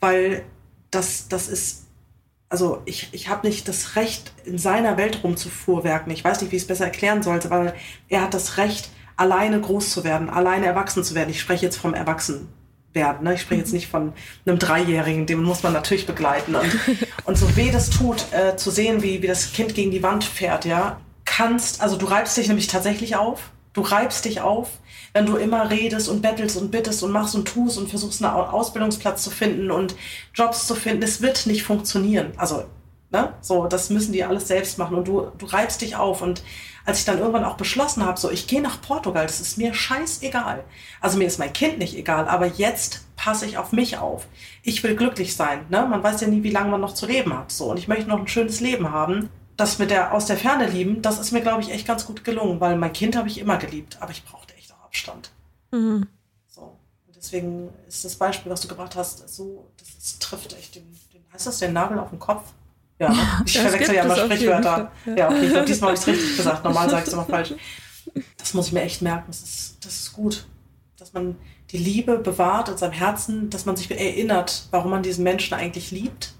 weil 0.00 0.44
das, 0.90 1.28
das 1.28 1.48
ist 1.48 1.84
also 2.50 2.82
ich, 2.84 3.08
ich 3.10 3.28
habe 3.28 3.46
nicht 3.48 3.66
das 3.66 3.96
Recht, 3.96 4.32
in 4.44 4.58
seiner 4.58 4.96
Welt 4.96 5.24
rumzufuhrwerken. 5.24 6.12
Ich 6.12 6.22
weiß 6.22 6.40
nicht, 6.40 6.52
wie 6.52 6.56
ich 6.56 6.62
es 6.62 6.68
besser 6.68 6.84
erklären 6.84 7.22
sollte, 7.22 7.50
weil 7.50 7.74
er 8.08 8.22
hat 8.22 8.32
das 8.32 8.58
Recht, 8.58 8.90
alleine 9.16 9.60
groß 9.60 9.90
zu 9.90 10.04
werden, 10.04 10.30
alleine 10.30 10.66
erwachsen 10.66 11.02
zu 11.02 11.16
werden. 11.16 11.30
Ich 11.30 11.40
spreche 11.40 11.64
jetzt 11.64 11.78
vom 11.78 11.94
Erwachsen 11.94 12.48
werden. 12.94 13.24
Ne? 13.24 13.34
Ich 13.34 13.42
spreche 13.42 13.60
jetzt 13.60 13.72
mhm. 13.72 13.76
nicht 13.76 13.88
von 13.88 14.12
einem 14.46 14.58
Dreijährigen, 14.58 15.26
den 15.26 15.42
muss 15.42 15.62
man 15.62 15.72
natürlich 15.72 16.06
begleiten. 16.06 16.54
Und, 16.54 16.70
und 17.24 17.38
so 17.38 17.56
weh 17.56 17.70
das 17.70 17.90
tut, 17.90 18.26
äh, 18.32 18.56
zu 18.56 18.70
sehen, 18.70 19.02
wie, 19.02 19.22
wie 19.22 19.26
das 19.26 19.52
Kind 19.52 19.74
gegen 19.74 19.90
die 19.90 20.02
Wand 20.02 20.24
fährt, 20.24 20.64
ja, 20.64 21.00
kannst, 21.24 21.80
also 21.80 21.96
du 21.96 22.06
reibst 22.06 22.36
dich 22.36 22.48
nämlich 22.48 22.66
tatsächlich 22.66 23.16
auf. 23.16 23.50
Du 23.72 23.80
reibst 23.80 24.24
dich 24.24 24.40
auf, 24.40 24.68
wenn 25.14 25.26
du 25.26 25.36
immer 25.36 25.68
redest 25.68 26.08
und 26.08 26.22
bettelst 26.22 26.56
und 26.56 26.70
bittest 26.70 27.02
und 27.02 27.10
machst 27.10 27.34
und 27.34 27.46
tust 27.46 27.76
und 27.76 27.88
versuchst, 27.88 28.22
einen 28.22 28.32
Ausbildungsplatz 28.32 29.24
zu 29.24 29.30
finden 29.30 29.72
und 29.72 29.96
Jobs 30.32 30.66
zu 30.66 30.76
finden. 30.76 31.02
Es 31.02 31.22
wird 31.22 31.46
nicht 31.46 31.64
funktionieren. 31.64 32.32
Also, 32.36 32.64
ne, 33.10 33.32
so, 33.40 33.66
das 33.66 33.90
müssen 33.90 34.12
die 34.12 34.22
alles 34.22 34.46
selbst 34.46 34.78
machen 34.78 34.96
und 34.96 35.08
du, 35.08 35.32
du 35.38 35.46
reibst 35.46 35.80
dich 35.80 35.96
auf 35.96 36.22
und 36.22 36.44
als 36.84 36.98
ich 36.98 37.04
dann 37.04 37.18
irgendwann 37.18 37.44
auch 37.44 37.56
beschlossen 37.56 38.04
habe, 38.04 38.20
so 38.20 38.30
ich 38.30 38.46
gehe 38.46 38.60
nach 38.60 38.80
Portugal, 38.80 39.26
das 39.26 39.40
ist 39.40 39.56
mir 39.56 39.72
scheißegal. 39.72 40.64
Also 41.00 41.18
mir 41.18 41.26
ist 41.26 41.38
mein 41.38 41.52
Kind 41.52 41.78
nicht 41.78 41.96
egal, 41.96 42.28
aber 42.28 42.46
jetzt 42.46 43.04
passe 43.16 43.46
ich 43.46 43.56
auf 43.56 43.72
mich 43.72 43.98
auf. 43.98 44.26
Ich 44.62 44.82
will 44.82 44.94
glücklich 44.94 45.34
sein. 45.34 45.64
Ne? 45.70 45.86
Man 45.86 46.02
weiß 46.02 46.20
ja 46.20 46.28
nie, 46.28 46.42
wie 46.42 46.50
lange 46.50 46.70
man 46.70 46.80
noch 46.80 46.94
zu 46.94 47.06
leben 47.06 47.36
hat. 47.36 47.52
So 47.52 47.70
und 47.70 47.78
ich 47.78 47.88
möchte 47.88 48.08
noch 48.08 48.18
ein 48.18 48.28
schönes 48.28 48.60
Leben 48.60 48.90
haben. 48.90 49.30
Das 49.56 49.78
mit 49.78 49.90
der 49.90 50.12
aus 50.12 50.26
der 50.26 50.36
Ferne 50.36 50.66
lieben, 50.66 51.00
das 51.00 51.18
ist 51.18 51.30
mir 51.30 51.40
glaube 51.40 51.62
ich 51.62 51.70
echt 51.70 51.86
ganz 51.86 52.06
gut 52.06 52.24
gelungen, 52.24 52.60
weil 52.60 52.76
mein 52.76 52.92
Kind 52.92 53.16
habe 53.16 53.28
ich 53.28 53.38
immer 53.38 53.56
geliebt, 53.56 53.98
aber 54.00 54.10
ich 54.10 54.24
brauchte 54.24 54.52
echt 54.54 54.72
auch 54.72 54.84
Abstand. 54.84 55.30
Mhm. 55.70 56.08
So 56.48 56.76
und 57.06 57.16
deswegen 57.16 57.70
ist 57.86 58.04
das 58.04 58.16
Beispiel, 58.16 58.50
was 58.50 58.62
du 58.62 58.68
gebracht 58.68 58.96
hast, 58.96 59.28
so 59.28 59.70
das, 59.78 59.96
das 59.96 60.18
trifft 60.18 60.54
echt 60.58 60.74
den, 60.74 60.82
den 61.12 61.22
heißt 61.32 61.46
das 61.46 61.60
den 61.60 61.72
Nagel 61.72 62.00
auf 62.00 62.10
den 62.10 62.18
Kopf. 62.18 62.52
Ja, 62.98 63.10
ne? 63.10 63.18
ich 63.46 63.58
verwechsel 63.58 63.94
ja 63.94 64.04
immer 64.04 64.16
Sprichwörter. 64.16 64.92
Ja. 65.06 65.14
ja, 65.14 65.28
okay, 65.28 65.44
ich 65.44 65.50
glaube, 65.50 65.66
diesmal 65.66 65.88
habe 65.90 65.94
ich 65.94 66.00
es 66.00 66.06
richtig 66.06 66.36
gesagt. 66.36 66.64
Normal 66.64 66.90
sage 66.90 67.02
ich 67.02 67.08
es 67.08 67.12
immer 67.12 67.24
falsch. 67.24 67.54
Das 68.36 68.54
muss 68.54 68.68
ich 68.68 68.72
mir 68.72 68.82
echt 68.82 69.02
merken. 69.02 69.24
Das 69.28 69.42
ist, 69.42 69.84
das 69.84 69.94
ist 69.94 70.12
gut. 70.12 70.46
Dass 70.96 71.12
man 71.12 71.36
die 71.70 71.78
Liebe 71.78 72.18
bewahrt 72.18 72.68
in 72.68 72.76
seinem 72.76 72.92
Herzen, 72.92 73.50
dass 73.50 73.66
man 73.66 73.76
sich 73.76 73.90
erinnert, 73.90 74.68
warum 74.70 74.90
man 74.90 75.02
diesen 75.02 75.24
Menschen 75.24 75.54
eigentlich 75.54 75.90
liebt. 75.90 76.34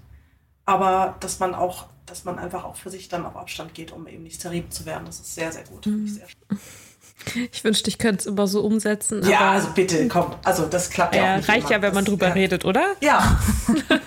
Aber 0.65 1.17
dass 1.19 1.39
man 1.39 1.53
auch, 1.53 1.87
dass 2.05 2.23
man 2.23 2.39
einfach 2.39 2.63
auch 2.63 2.75
für 2.75 2.89
sich 2.89 3.09
dann 3.09 3.25
auf 3.25 3.35
Abstand 3.35 3.73
geht, 3.73 3.91
um 3.91 4.07
eben 4.07 4.23
nicht 4.23 4.39
zerrieben 4.39 4.71
zu 4.71 4.85
werden. 4.85 5.05
Das 5.05 5.19
ist 5.19 5.35
sehr, 5.35 5.51
sehr 5.51 5.63
gut. 5.65 5.85
Mhm. 5.85 6.07
Sehr 6.07 6.27
ich 7.51 7.63
wünschte, 7.63 7.89
ich 7.89 7.97
könnte 7.97 8.21
es 8.21 8.25
immer 8.25 8.47
so 8.47 8.61
umsetzen. 8.61 9.27
Ja, 9.27 9.51
also 9.51 9.69
bitte, 9.73 10.07
komm. 10.07 10.35
Also 10.43 10.65
das 10.65 10.89
klappt 10.89 11.15
ja, 11.15 11.23
ja 11.23 11.33
auch 11.33 11.37
nicht 11.37 11.49
Reicht 11.49 11.67
immer. 11.67 11.71
ja, 11.71 11.81
wenn 11.81 11.93
man 11.93 12.05
drüber 12.05 12.27
ja. 12.27 12.33
redet, 12.33 12.65
oder? 12.65 12.95
Ja. 13.01 13.17
aber, 13.89 13.99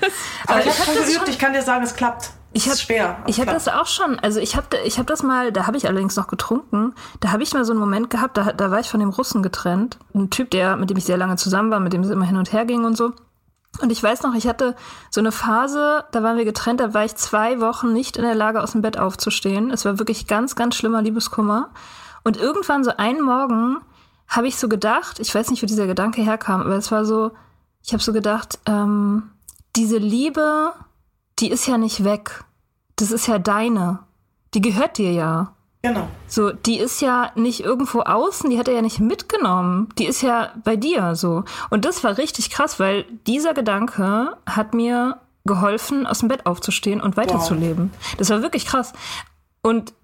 aber 0.47 0.61
ich 0.61 0.67
habe 0.67 0.97
schon 0.97 1.07
geübt, 1.07 1.29
ich 1.29 1.39
kann 1.39 1.53
dir 1.53 1.63
sagen, 1.63 1.85
es 1.85 1.95
klappt. 1.95 2.31
Ich 2.53 2.67
habe 2.67 2.79
schwer. 2.79 3.23
Ich 3.27 3.41
habe 3.41 3.53
das 3.53 3.69
auch 3.69 3.87
schon. 3.87 4.19
Also 4.21 4.41
ich 4.41 4.57
habe 4.57 4.67
ich 4.85 4.99
hab 4.99 5.07
das 5.07 5.23
mal, 5.23 5.53
da 5.53 5.67
habe 5.67 5.77
ich 5.77 5.87
allerdings 5.87 6.17
noch 6.17 6.29
getrunken. 6.29 6.95
Da 7.21 7.31
habe 7.31 7.43
ich 7.43 7.53
mal 7.53 7.65
so 7.65 7.73
einen 7.73 7.81
Moment 7.81 8.11
gehabt, 8.11 8.37
da, 8.37 8.53
da 8.53 8.71
war 8.71 8.81
ich 8.81 8.89
von 8.89 9.01
dem 9.01 9.11
Russen 9.11 9.43
getrennt. 9.43 9.99
Ein 10.15 10.31
Typ, 10.31 10.51
der, 10.51 10.77
mit 10.77 10.91
dem 10.91 10.97
ich 10.97 11.05
sehr 11.05 11.19
lange 11.19 11.37
zusammen 11.37 11.71
war, 11.71 11.81
mit 11.81 11.93
dem 11.93 12.03
es 12.03 12.11
immer 12.11 12.25
hin 12.25 12.37
und 12.37 12.53
her 12.53 12.65
ging 12.65 12.85
und 12.85 12.97
so. 12.97 13.13
Und 13.81 13.93
ich 13.93 14.03
weiß 14.03 14.23
noch, 14.23 14.35
ich 14.35 14.49
hatte 14.49 14.75
so 15.11 15.21
eine 15.21 15.31
Phase, 15.31 16.05
da 16.11 16.23
waren 16.23 16.37
wir 16.37 16.45
getrennt, 16.45 16.81
da 16.81 16.95
war 16.95 17.05
ich 17.05 17.15
zwei 17.15 17.61
Wochen 17.61 17.93
nicht 17.93 18.17
in 18.17 18.25
der 18.25 18.35
Lage, 18.35 18.63
aus 18.63 18.73
dem 18.73 18.83
Bett 18.83 18.99
aufzustehen. 18.99 19.71
Es 19.71 19.85
war 19.85 19.99
wirklich 19.99 20.27
ganz, 20.27 20.57
ganz 20.57 20.75
schlimmer 20.75 21.03
Liebeskummer. 21.03 21.71
Und 22.25 22.37
irgendwann 22.37 22.83
so 22.83 22.97
einen 22.97 23.21
Morgen 23.21 23.79
habe 24.27 24.49
ich 24.49 24.57
so 24.57 24.69
gedacht, 24.69 25.21
ich 25.21 25.35
weiß 25.35 25.51
nicht, 25.51 25.63
wo 25.63 25.67
dieser 25.67 25.87
Gedanke 25.87 26.23
herkam, 26.23 26.63
aber 26.63 26.77
es 26.77 26.91
war 26.91 27.05
so, 27.05 27.31
ich 27.85 27.93
habe 27.93 28.03
so 28.03 28.13
gedacht, 28.13 28.59
ähm, 28.67 29.31
diese 29.77 29.99
Liebe, 29.99 30.73
die 31.41 31.51
ist 31.51 31.67
ja 31.67 31.79
nicht 31.79 32.05
weg. 32.05 32.45
Das 32.97 33.11
ist 33.11 33.27
ja 33.27 33.39
deine. 33.39 34.01
Die 34.55 34.61
gehört 34.61 34.99
dir 34.99 35.13
ja. 35.13 35.55
Genau. 35.83 36.09
So, 36.27 36.51
die 36.51 36.79
ist 36.79 37.01
ja 37.01 37.31
nicht 37.37 37.61
irgendwo 37.61 38.01
außen, 38.01 38.51
die 38.51 38.59
hat 38.59 38.67
er 38.67 38.75
ja 38.75 38.83
nicht 38.83 38.99
mitgenommen. 38.99 39.89
Die 39.99 40.07
ist 40.07 40.23
ja 40.23 40.53
bei 40.65 40.77
dir 40.77 41.15
so. 41.15 41.45
Und 41.71 41.85
das 41.85 42.03
war 42.03 42.19
richtig 42.19 42.51
krass, 42.51 42.81
weil 42.81 43.05
dieser 43.27 43.55
Gedanke 43.55 44.37
hat 44.45 44.75
mir 44.75 45.19
geholfen, 45.45 46.07
aus 46.07 46.19
dem 46.19 46.29
Bett 46.29 46.47
aufzustehen 46.47 47.01
und 47.01 47.17
weiterzuleben. 47.17 47.91
Wow. 47.93 48.15
Das 48.19 48.31
war 48.31 48.43
wirklich 48.43 48.67
krass. 48.67 48.93
Und 49.63 49.95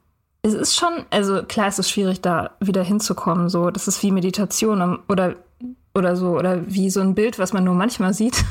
es 0.42 0.54
ist 0.54 0.76
schon, 0.76 1.04
also 1.10 1.42
klar, 1.42 1.66
es 1.66 1.78
ist 1.78 1.90
schwierig, 1.90 2.20
da 2.20 2.50
wieder 2.60 2.82
hinzukommen. 2.82 3.48
So, 3.48 3.70
das 3.70 3.88
ist 3.88 4.02
wie 4.02 4.12
Meditation 4.12 5.00
oder 5.08 5.36
oder 5.94 6.16
so 6.16 6.36
oder 6.36 6.60
wie 6.66 6.90
so 6.90 7.00
ein 7.00 7.14
Bild, 7.14 7.38
was 7.38 7.52
man 7.52 7.64
nur 7.64 7.74
manchmal 7.74 8.14
sieht. 8.14 8.44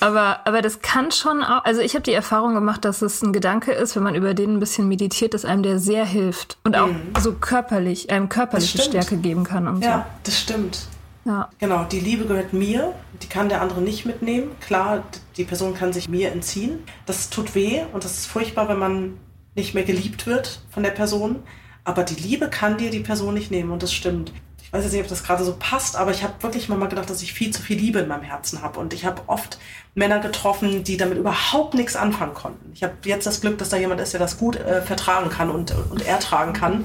Aber, 0.00 0.40
aber 0.46 0.62
das 0.62 0.80
kann 0.80 1.10
schon 1.10 1.42
auch, 1.42 1.64
also 1.64 1.80
ich 1.80 1.94
habe 1.94 2.02
die 2.02 2.12
Erfahrung 2.12 2.54
gemacht, 2.54 2.84
dass 2.84 3.02
es 3.02 3.22
ein 3.22 3.32
Gedanke 3.32 3.72
ist, 3.72 3.96
wenn 3.96 4.02
man 4.02 4.14
über 4.14 4.34
den 4.34 4.56
ein 4.56 4.60
bisschen 4.60 4.88
meditiert, 4.88 5.34
dass 5.34 5.44
einem 5.44 5.62
der 5.62 5.78
sehr 5.78 6.04
hilft 6.04 6.58
und 6.64 6.76
auch 6.76 6.88
mhm. 6.88 7.12
so 7.20 7.32
körperlich, 7.32 8.10
einem 8.10 8.28
körperliche 8.28 8.78
Stärke 8.78 9.16
geben 9.16 9.44
kann. 9.44 9.68
Und 9.68 9.82
ja, 9.82 9.98
so. 9.98 10.04
das 10.24 10.40
stimmt. 10.40 10.86
Ja. 11.24 11.50
Genau, 11.58 11.84
die 11.84 12.00
Liebe 12.00 12.24
gehört 12.24 12.52
mir, 12.52 12.94
die 13.22 13.26
kann 13.26 13.48
der 13.48 13.60
andere 13.60 13.82
nicht 13.82 14.06
mitnehmen. 14.06 14.50
Klar, 14.60 15.02
die 15.36 15.44
Person 15.44 15.74
kann 15.74 15.92
sich 15.92 16.08
mir 16.08 16.32
entziehen. 16.32 16.78
Das 17.04 17.28
tut 17.28 17.54
weh 17.54 17.82
und 17.92 18.04
das 18.04 18.18
ist 18.18 18.26
furchtbar, 18.26 18.68
wenn 18.68 18.78
man 18.78 19.18
nicht 19.54 19.74
mehr 19.74 19.84
geliebt 19.84 20.26
wird 20.26 20.60
von 20.70 20.82
der 20.82 20.90
Person. 20.90 21.36
Aber 21.84 22.02
die 22.02 22.14
Liebe 22.14 22.48
kann 22.48 22.78
dir 22.78 22.90
die 22.90 23.00
Person 23.00 23.34
nicht 23.34 23.50
nehmen 23.50 23.70
und 23.70 23.82
das 23.82 23.92
stimmt 23.92 24.32
ich 24.68 24.72
weiß 24.74 24.84
jetzt 24.84 24.92
nicht, 24.92 25.02
ob 25.02 25.08
das 25.08 25.24
gerade 25.24 25.44
so 25.44 25.56
passt, 25.58 25.96
aber 25.96 26.10
ich 26.10 26.22
habe 26.22 26.34
wirklich 26.42 26.68
mal 26.68 26.78
gedacht, 26.90 27.08
dass 27.08 27.22
ich 27.22 27.32
viel 27.32 27.50
zu 27.50 27.62
viel 27.62 27.78
Liebe 27.78 28.00
in 28.00 28.08
meinem 28.08 28.22
Herzen 28.22 28.60
habe. 28.60 28.78
Und 28.78 28.92
ich 28.92 29.06
habe 29.06 29.22
oft 29.26 29.58
Männer 29.94 30.18
getroffen, 30.18 30.84
die 30.84 30.98
damit 30.98 31.16
überhaupt 31.16 31.72
nichts 31.72 31.96
anfangen 31.96 32.34
konnten. 32.34 32.70
Ich 32.74 32.82
habe 32.82 32.92
jetzt 33.04 33.26
das 33.26 33.40
Glück, 33.40 33.56
dass 33.56 33.70
da 33.70 33.78
jemand 33.78 34.02
ist, 34.02 34.12
der 34.12 34.20
das 34.20 34.36
gut 34.36 34.56
äh, 34.56 34.82
vertragen 34.82 35.30
kann 35.30 35.48
und, 35.48 35.74
und 35.90 36.06
ertragen 36.06 36.52
kann. 36.52 36.84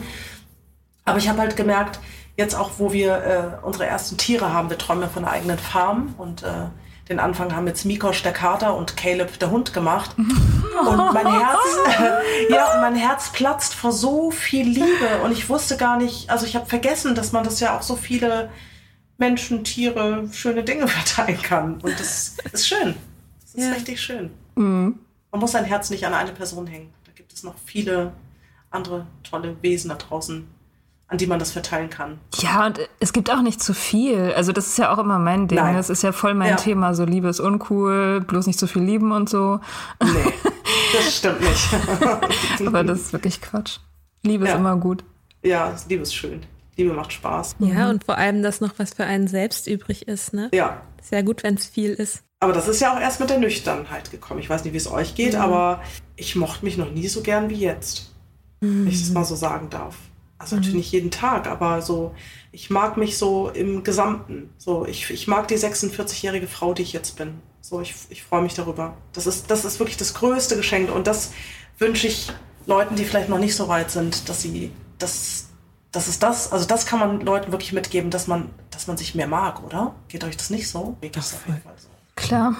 Aber 1.03 1.17
ich 1.17 1.27
habe 1.27 1.39
halt 1.39 1.57
gemerkt, 1.57 1.99
jetzt 2.38 2.55
auch, 2.55 2.71
wo 2.77 2.93
wir 2.93 3.17
äh, 3.61 3.65
unsere 3.65 3.86
ersten 3.86 4.15
Tiere 4.15 4.53
haben, 4.53 4.69
wir 4.69 4.77
träumen 4.77 5.03
ja 5.03 5.09
von 5.09 5.25
einer 5.25 5.34
eigenen 5.34 5.59
Farm 5.59 6.15
und 6.17 6.43
äh, 6.43 6.67
den 7.10 7.20
Anfang 7.20 7.54
haben 7.56 7.68
jetzt 7.68 7.86
Mikosch 7.86 8.24
der 8.24 8.32
Kater 8.32 8.76
und 8.76 8.95
Caleb 8.95 9.38
der 9.39 9.51
Hund 9.51 9.74
gemacht. 9.74 10.16
Und 10.18 10.97
mein 11.14 11.28
Herz, 11.28 11.60
ja, 12.49 12.80
mein 12.82 12.95
Herz 12.95 13.32
platzt 13.32 13.76
vor 13.76 13.91
so 13.91 14.32
viel 14.32 14.68
Liebe. 14.68 15.22
Und 15.24 15.32
ich 15.32 15.47
wusste 15.49 15.78
gar 15.78 15.97
nicht, 15.97 16.32
also 16.32 16.47
ich 16.47 16.56
habe 16.56 16.66
vergessen, 16.66 17.14
dass 17.14 17.32
man 17.32 17.43
das 17.43 17.60
ja 17.60 17.78
auch 17.78 17.84
so 17.84 17.95
viele 17.95 18.49
Menschen, 19.20 19.64
Tiere, 19.64 20.28
schöne 20.32 20.64
Dinge 20.64 20.88
verteilen 20.88 21.41
kann. 21.41 21.76
Und 21.76 21.99
das 21.99 22.38
ist 22.51 22.68
schön. 22.68 22.95
Das 23.41 23.54
ist 23.54 23.66
ja. 23.66 23.72
richtig 23.74 24.01
schön. 24.01 24.32
Mhm. 24.56 24.99
Man 25.32 25.41
muss 25.41 25.51
sein 25.51 25.66
Herz 25.66 25.91
nicht 25.91 26.06
an 26.06 26.14
eine 26.14 26.32
Person 26.32 26.66
hängen. 26.66 26.91
Da 27.06 27.12
gibt 27.14 27.34
es 27.34 27.43
noch 27.43 27.56
viele 27.66 28.14
andere 28.72 29.06
tolle 29.24 29.56
Wesen 29.62 29.89
da 29.89 29.95
draußen, 29.95 30.47
an 31.08 31.18
die 31.18 31.28
man 31.28 31.39
das 31.39 31.51
verteilen 31.51 31.89
kann. 31.89 32.20
Ja, 32.38 32.66
und 32.66 32.80
es 32.99 33.14
gibt 33.14 33.30
auch 33.32 33.41
nicht 33.41 33.62
zu 33.62 33.74
viel. 33.74 34.34
Also 34.36 34.51
das 34.51 34.68
ist 34.68 34.78
ja 34.78 34.91
auch 34.93 34.97
immer 34.97 35.20
mein 35.20 35.47
Ding. 35.47 35.60
Nein. 35.60 35.76
Das 35.76 35.89
ist 35.89 36.01
ja 36.01 36.12
voll 36.12 36.34
mein 36.34 36.51
ja. 36.51 36.56
Thema. 36.56 36.95
So 36.95 37.06
Liebe 37.06 37.28
ist 37.28 37.39
uncool, 37.39 38.22
bloß 38.22 38.47
nicht 38.47 38.58
zu 38.58 38.68
viel 38.68 38.82
lieben 38.82 39.12
und 39.12 39.30
so. 39.30 39.60
Nee, 40.01 40.10
das 40.93 41.18
stimmt 41.18 41.41
nicht. 41.41 41.70
Aber 42.66 42.84
das 42.84 42.99
ist 42.99 43.14
wirklich 43.14 43.41
Quatsch. 43.41 43.78
Liebe 44.24 44.45
ja. 44.45 44.54
ist 44.54 44.58
immer 44.58 44.76
gut. 44.78 45.04
Ja, 45.43 45.76
Liebe 45.88 46.04
ist 46.04 46.16
schön. 46.16 46.41
Liebe 46.78 46.93
macht 46.93 47.14
Spaß. 47.14 47.58
Ja, 47.60 47.86
mhm. 47.86 47.89
und 47.91 48.04
vor 48.04 48.18
allem, 48.18 48.41
dass 48.41 48.62
noch 48.62 48.74
was 48.78 48.93
für 48.93 49.04
einen 49.04 49.28
selbst 49.28 49.68
übrig 49.68 50.08
ist. 50.08 50.34
Ne? 50.34 50.49
Ja. 50.54 50.82
Ist 50.99 51.12
ja 51.12 51.22
gut, 51.22 51.43
wenn 51.43 51.56
es 51.56 51.68
viel 51.68 51.91
ist. 51.91 52.24
Aber 52.39 52.54
das 52.54 52.68
ist 52.68 52.82
ja 52.82 52.93
auch 52.93 52.99
erst 52.99 53.20
mit 53.20 53.30
der 53.30 53.38
Nüchternheit 53.38 54.10
gekommen. 54.10 54.39
Ich 54.39 54.49
weiß 54.49 54.64
nicht, 54.64 54.74
wie 54.74 54.78
es 54.78 54.91
euch 54.91 55.16
geht, 55.16 55.34
mhm. 55.34 55.41
aber 55.41 55.82
ich 56.16 56.36
mochte 56.36 56.66
mich 56.66 56.78
noch 56.78 56.91
nie 56.91 57.08
so 57.08 57.22
gern 57.22 57.49
wie 57.49 57.56
jetzt. 57.56 58.12
Mhm. 58.62 58.86
Wenn 58.86 58.91
ich 58.91 58.99
das 58.99 59.12
mal 59.12 59.26
so 59.26 59.36
sagen 59.36 59.70
darf. 59.70 59.95
Also 60.44 60.58
natürlich 60.58 60.76
nicht 60.76 60.91
jeden 60.91 61.10
Tag, 61.10 61.48
aber 61.48 61.82
so, 61.82 62.14
ich 62.52 62.70
mag 62.70 62.98
mich 62.98 63.18
so 63.18 63.50
im 63.50 63.84
Gesamten. 63.86 64.54
So, 64.58 64.86
ich, 64.86 65.10
ich 65.10 65.26
mag 65.26 65.48
die 65.48 65.56
46-jährige 65.56 66.48
Frau, 66.48 66.74
die 66.74 66.82
ich 66.82 66.91
jetzt 66.91 67.16
bin. 67.16 67.41
So, 67.62 67.80
ich, 67.80 67.96
ich 68.10 68.24
freue 68.24 68.41
mich 68.41 68.54
darüber. 68.54 68.98
Das 69.14 69.26
ist, 69.26 69.50
das 69.50 69.64
ist 69.64 69.80
wirklich 69.80 69.96
das 69.96 70.14
größte 70.14 70.58
Geschenk. 70.58 70.94
Und 70.94 71.08
das 71.08 71.32
wünsche 71.80 72.08
ich 72.08 72.30
Leuten, 72.66 72.98
die 72.98 73.06
vielleicht 73.06 73.30
noch 73.30 73.39
nicht 73.39 73.56
so 73.56 73.70
weit 73.70 73.89
sind, 73.89 74.28
dass 74.28 74.41
sie, 74.41 74.72
das, 75.00 75.48
das 75.94 76.10
ist 76.10 76.22
das, 76.22 76.52
also 76.52 76.68
das 76.68 76.86
kann 76.86 77.00
man 77.00 77.22
Leuten 77.22 77.54
wirklich 77.54 77.72
mitgeben, 77.72 78.12
dass 78.12 78.28
man, 78.28 78.50
dass 78.70 78.88
man 78.88 78.98
sich 78.98 79.16
mehr 79.16 79.28
mag, 79.28 79.64
oder? 79.64 79.96
Geht 80.10 80.26
euch 80.26 80.36
das 80.36 80.50
nicht 80.50 80.68
so? 80.68 80.98
Geht 81.00 81.16
das 81.16 81.34
auf 81.36 81.48
jeden 81.48 81.62
Fall 81.62 81.74
so. 81.78 81.88
Klar. 82.18 82.56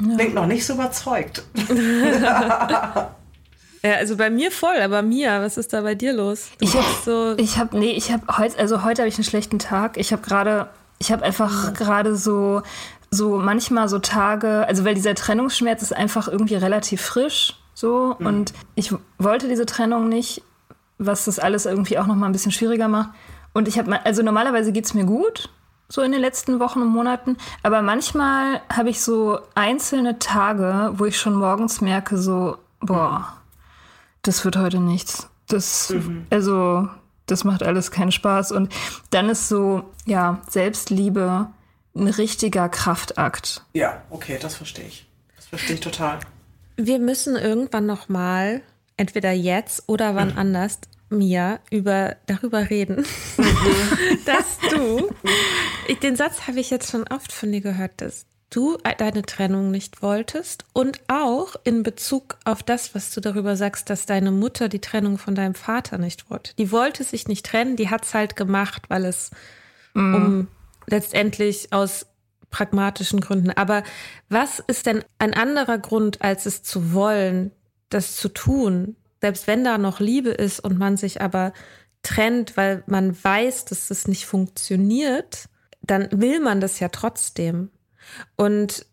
Ja. 0.00 0.16
Klingt 0.16 0.34
noch 0.34 0.46
nicht 0.46 0.64
so 0.64 0.72
überzeugt. 0.72 1.44
Ja, 3.82 3.94
also 3.94 4.16
bei 4.16 4.30
mir 4.30 4.50
voll, 4.50 4.76
aber 4.82 5.02
Mia, 5.02 5.40
was 5.40 5.56
ist 5.56 5.72
da 5.72 5.80
bei 5.80 5.94
dir 5.94 6.12
los? 6.12 6.50
Du 6.58 6.66
ich 6.66 6.74
habe 6.74 6.86
so 7.04 7.34
ich 7.38 7.58
habe 7.58 7.78
nee, 7.78 7.92
ich 7.92 8.12
habe 8.12 8.36
heute 8.36 8.58
also 8.58 8.82
heute 8.82 9.02
habe 9.02 9.08
ich 9.08 9.16
einen 9.16 9.24
schlechten 9.24 9.58
Tag. 9.58 9.96
Ich 9.96 10.12
habe 10.12 10.22
gerade 10.22 10.68
Ich 10.98 11.10
habe 11.10 11.24
einfach 11.24 11.72
gerade 11.72 12.14
so, 12.14 12.62
so 13.10 13.38
manchmal 13.38 13.88
so 13.88 13.98
Tage, 13.98 14.66
also 14.68 14.84
weil 14.84 14.94
dieser 14.94 15.14
Trennungsschmerz 15.14 15.82
ist 15.82 15.96
einfach 15.96 16.28
irgendwie 16.28 16.56
relativ 16.56 17.00
frisch 17.00 17.56
so 17.74 18.14
mhm. 18.18 18.26
und 18.26 18.52
ich 18.74 18.92
wollte 19.18 19.48
diese 19.48 19.64
Trennung 19.64 20.10
nicht, 20.10 20.42
was 20.98 21.24
das 21.24 21.38
alles 21.38 21.64
irgendwie 21.64 21.98
auch 21.98 22.06
noch 22.06 22.14
mal 22.14 22.26
ein 22.26 22.32
bisschen 22.32 22.52
schwieriger 22.52 22.88
macht. 22.88 23.08
Und 23.54 23.66
ich 23.66 23.78
habe, 23.78 24.04
also 24.04 24.22
normalerweise 24.22 24.70
geht's 24.70 24.92
mir 24.92 25.04
gut, 25.04 25.48
so 25.88 26.02
in 26.02 26.12
den 26.12 26.20
letzten 26.20 26.60
Wochen 26.60 26.82
und 26.82 26.88
Monaten. 26.88 27.38
Aber 27.62 27.80
manchmal 27.80 28.60
habe 28.70 28.90
ich 28.90 29.00
so 29.00 29.38
einzelne 29.54 30.18
Tage, 30.18 30.92
wo 30.94 31.06
ich 31.06 31.18
schon 31.18 31.34
morgens 31.34 31.80
merke, 31.80 32.18
so, 32.18 32.58
boah, 32.80 33.39
das 34.22 34.44
wird 34.44 34.56
heute 34.56 34.80
nichts. 34.80 35.28
Das, 35.48 35.90
mhm. 35.90 36.26
also, 36.30 36.88
das 37.26 37.44
macht 37.44 37.62
alles 37.62 37.90
keinen 37.90 38.12
Spaß. 38.12 38.52
Und 38.52 38.72
dann 39.10 39.28
ist 39.28 39.48
so, 39.48 39.84
ja, 40.06 40.42
Selbstliebe 40.48 41.48
ein 41.94 42.08
richtiger 42.08 42.68
Kraftakt. 42.68 43.64
Ja, 43.72 44.02
okay, 44.10 44.38
das 44.40 44.54
verstehe 44.54 44.86
ich. 44.86 45.06
Das 45.36 45.46
verstehe 45.46 45.74
ich 45.74 45.80
total. 45.80 46.20
Wir 46.76 46.98
müssen 46.98 47.36
irgendwann 47.36 47.86
nochmal, 47.86 48.62
entweder 48.96 49.32
jetzt 49.32 49.84
oder 49.88 50.14
wann 50.14 50.32
mhm. 50.32 50.38
anders, 50.38 50.78
Mia, 51.10 51.58
über, 51.70 52.16
darüber 52.26 52.70
reden, 52.70 53.04
mhm. 53.36 53.44
dass 54.24 54.58
du, 54.70 55.10
ich, 55.88 55.98
den 55.98 56.14
Satz 56.14 56.46
habe 56.46 56.60
ich 56.60 56.70
jetzt 56.70 56.90
schon 56.90 57.04
oft 57.08 57.32
von 57.32 57.50
dir 57.50 57.60
gehört, 57.60 58.00
dass 58.00 58.26
du 58.50 58.76
deine 58.98 59.22
Trennung 59.22 59.70
nicht 59.70 60.02
wolltest 60.02 60.64
und 60.72 61.00
auch 61.08 61.56
in 61.64 61.82
Bezug 61.82 62.36
auf 62.44 62.62
das, 62.62 62.94
was 62.94 63.14
du 63.14 63.20
darüber 63.20 63.56
sagst, 63.56 63.90
dass 63.90 64.06
deine 64.06 64.30
Mutter 64.30 64.68
die 64.68 64.80
Trennung 64.80 65.18
von 65.18 65.34
deinem 65.34 65.54
Vater 65.54 65.98
nicht 65.98 66.30
wollte. 66.30 66.54
Die 66.56 66.72
wollte 66.72 67.04
sich 67.04 67.28
nicht 67.28 67.46
trennen, 67.46 67.76
die 67.76 67.90
hat 67.90 68.04
es 68.04 68.14
halt 68.14 68.36
gemacht, 68.36 68.82
weil 68.88 69.04
es 69.04 69.30
mm. 69.94 70.14
um 70.14 70.48
letztendlich 70.86 71.72
aus 71.72 72.06
pragmatischen 72.50 73.20
Gründen. 73.20 73.50
Aber 73.50 73.84
was 74.28 74.58
ist 74.58 74.86
denn 74.86 75.04
ein 75.18 75.34
anderer 75.34 75.78
Grund, 75.78 76.20
als 76.20 76.46
es 76.46 76.62
zu 76.62 76.92
wollen, 76.92 77.52
das 77.88 78.16
zu 78.16 78.28
tun? 78.28 78.96
selbst 79.20 79.46
wenn 79.46 79.64
da 79.64 79.78
noch 79.78 80.00
Liebe 80.00 80.30
ist 80.30 80.60
und 80.60 80.78
man 80.78 80.96
sich 80.96 81.20
aber 81.20 81.52
trennt, 82.02 82.56
weil 82.56 82.82
man 82.86 83.22
weiß, 83.22 83.66
dass 83.66 83.88
das 83.88 84.08
nicht 84.08 84.26
funktioniert, 84.26 85.48
dann 85.82 86.08
will 86.10 86.40
man 86.40 86.60
das 86.60 86.80
ja 86.80 86.88
trotzdem. 86.88 87.70
Und 88.36 88.86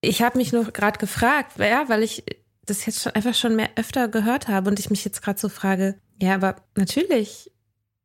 ich 0.00 0.22
habe 0.22 0.38
mich 0.38 0.52
nur 0.52 0.64
gerade 0.66 0.98
gefragt, 0.98 1.58
ja, 1.58 1.88
weil 1.88 2.02
ich 2.02 2.24
das 2.66 2.86
jetzt 2.86 3.02
schon 3.02 3.12
einfach 3.12 3.34
schon 3.34 3.56
mehr 3.56 3.70
öfter 3.76 4.08
gehört 4.08 4.48
habe 4.48 4.70
und 4.70 4.78
ich 4.78 4.90
mich 4.90 5.04
jetzt 5.04 5.22
gerade 5.22 5.38
so 5.38 5.48
frage, 5.48 5.96
ja, 6.20 6.34
aber 6.34 6.56
natürlich 6.76 7.50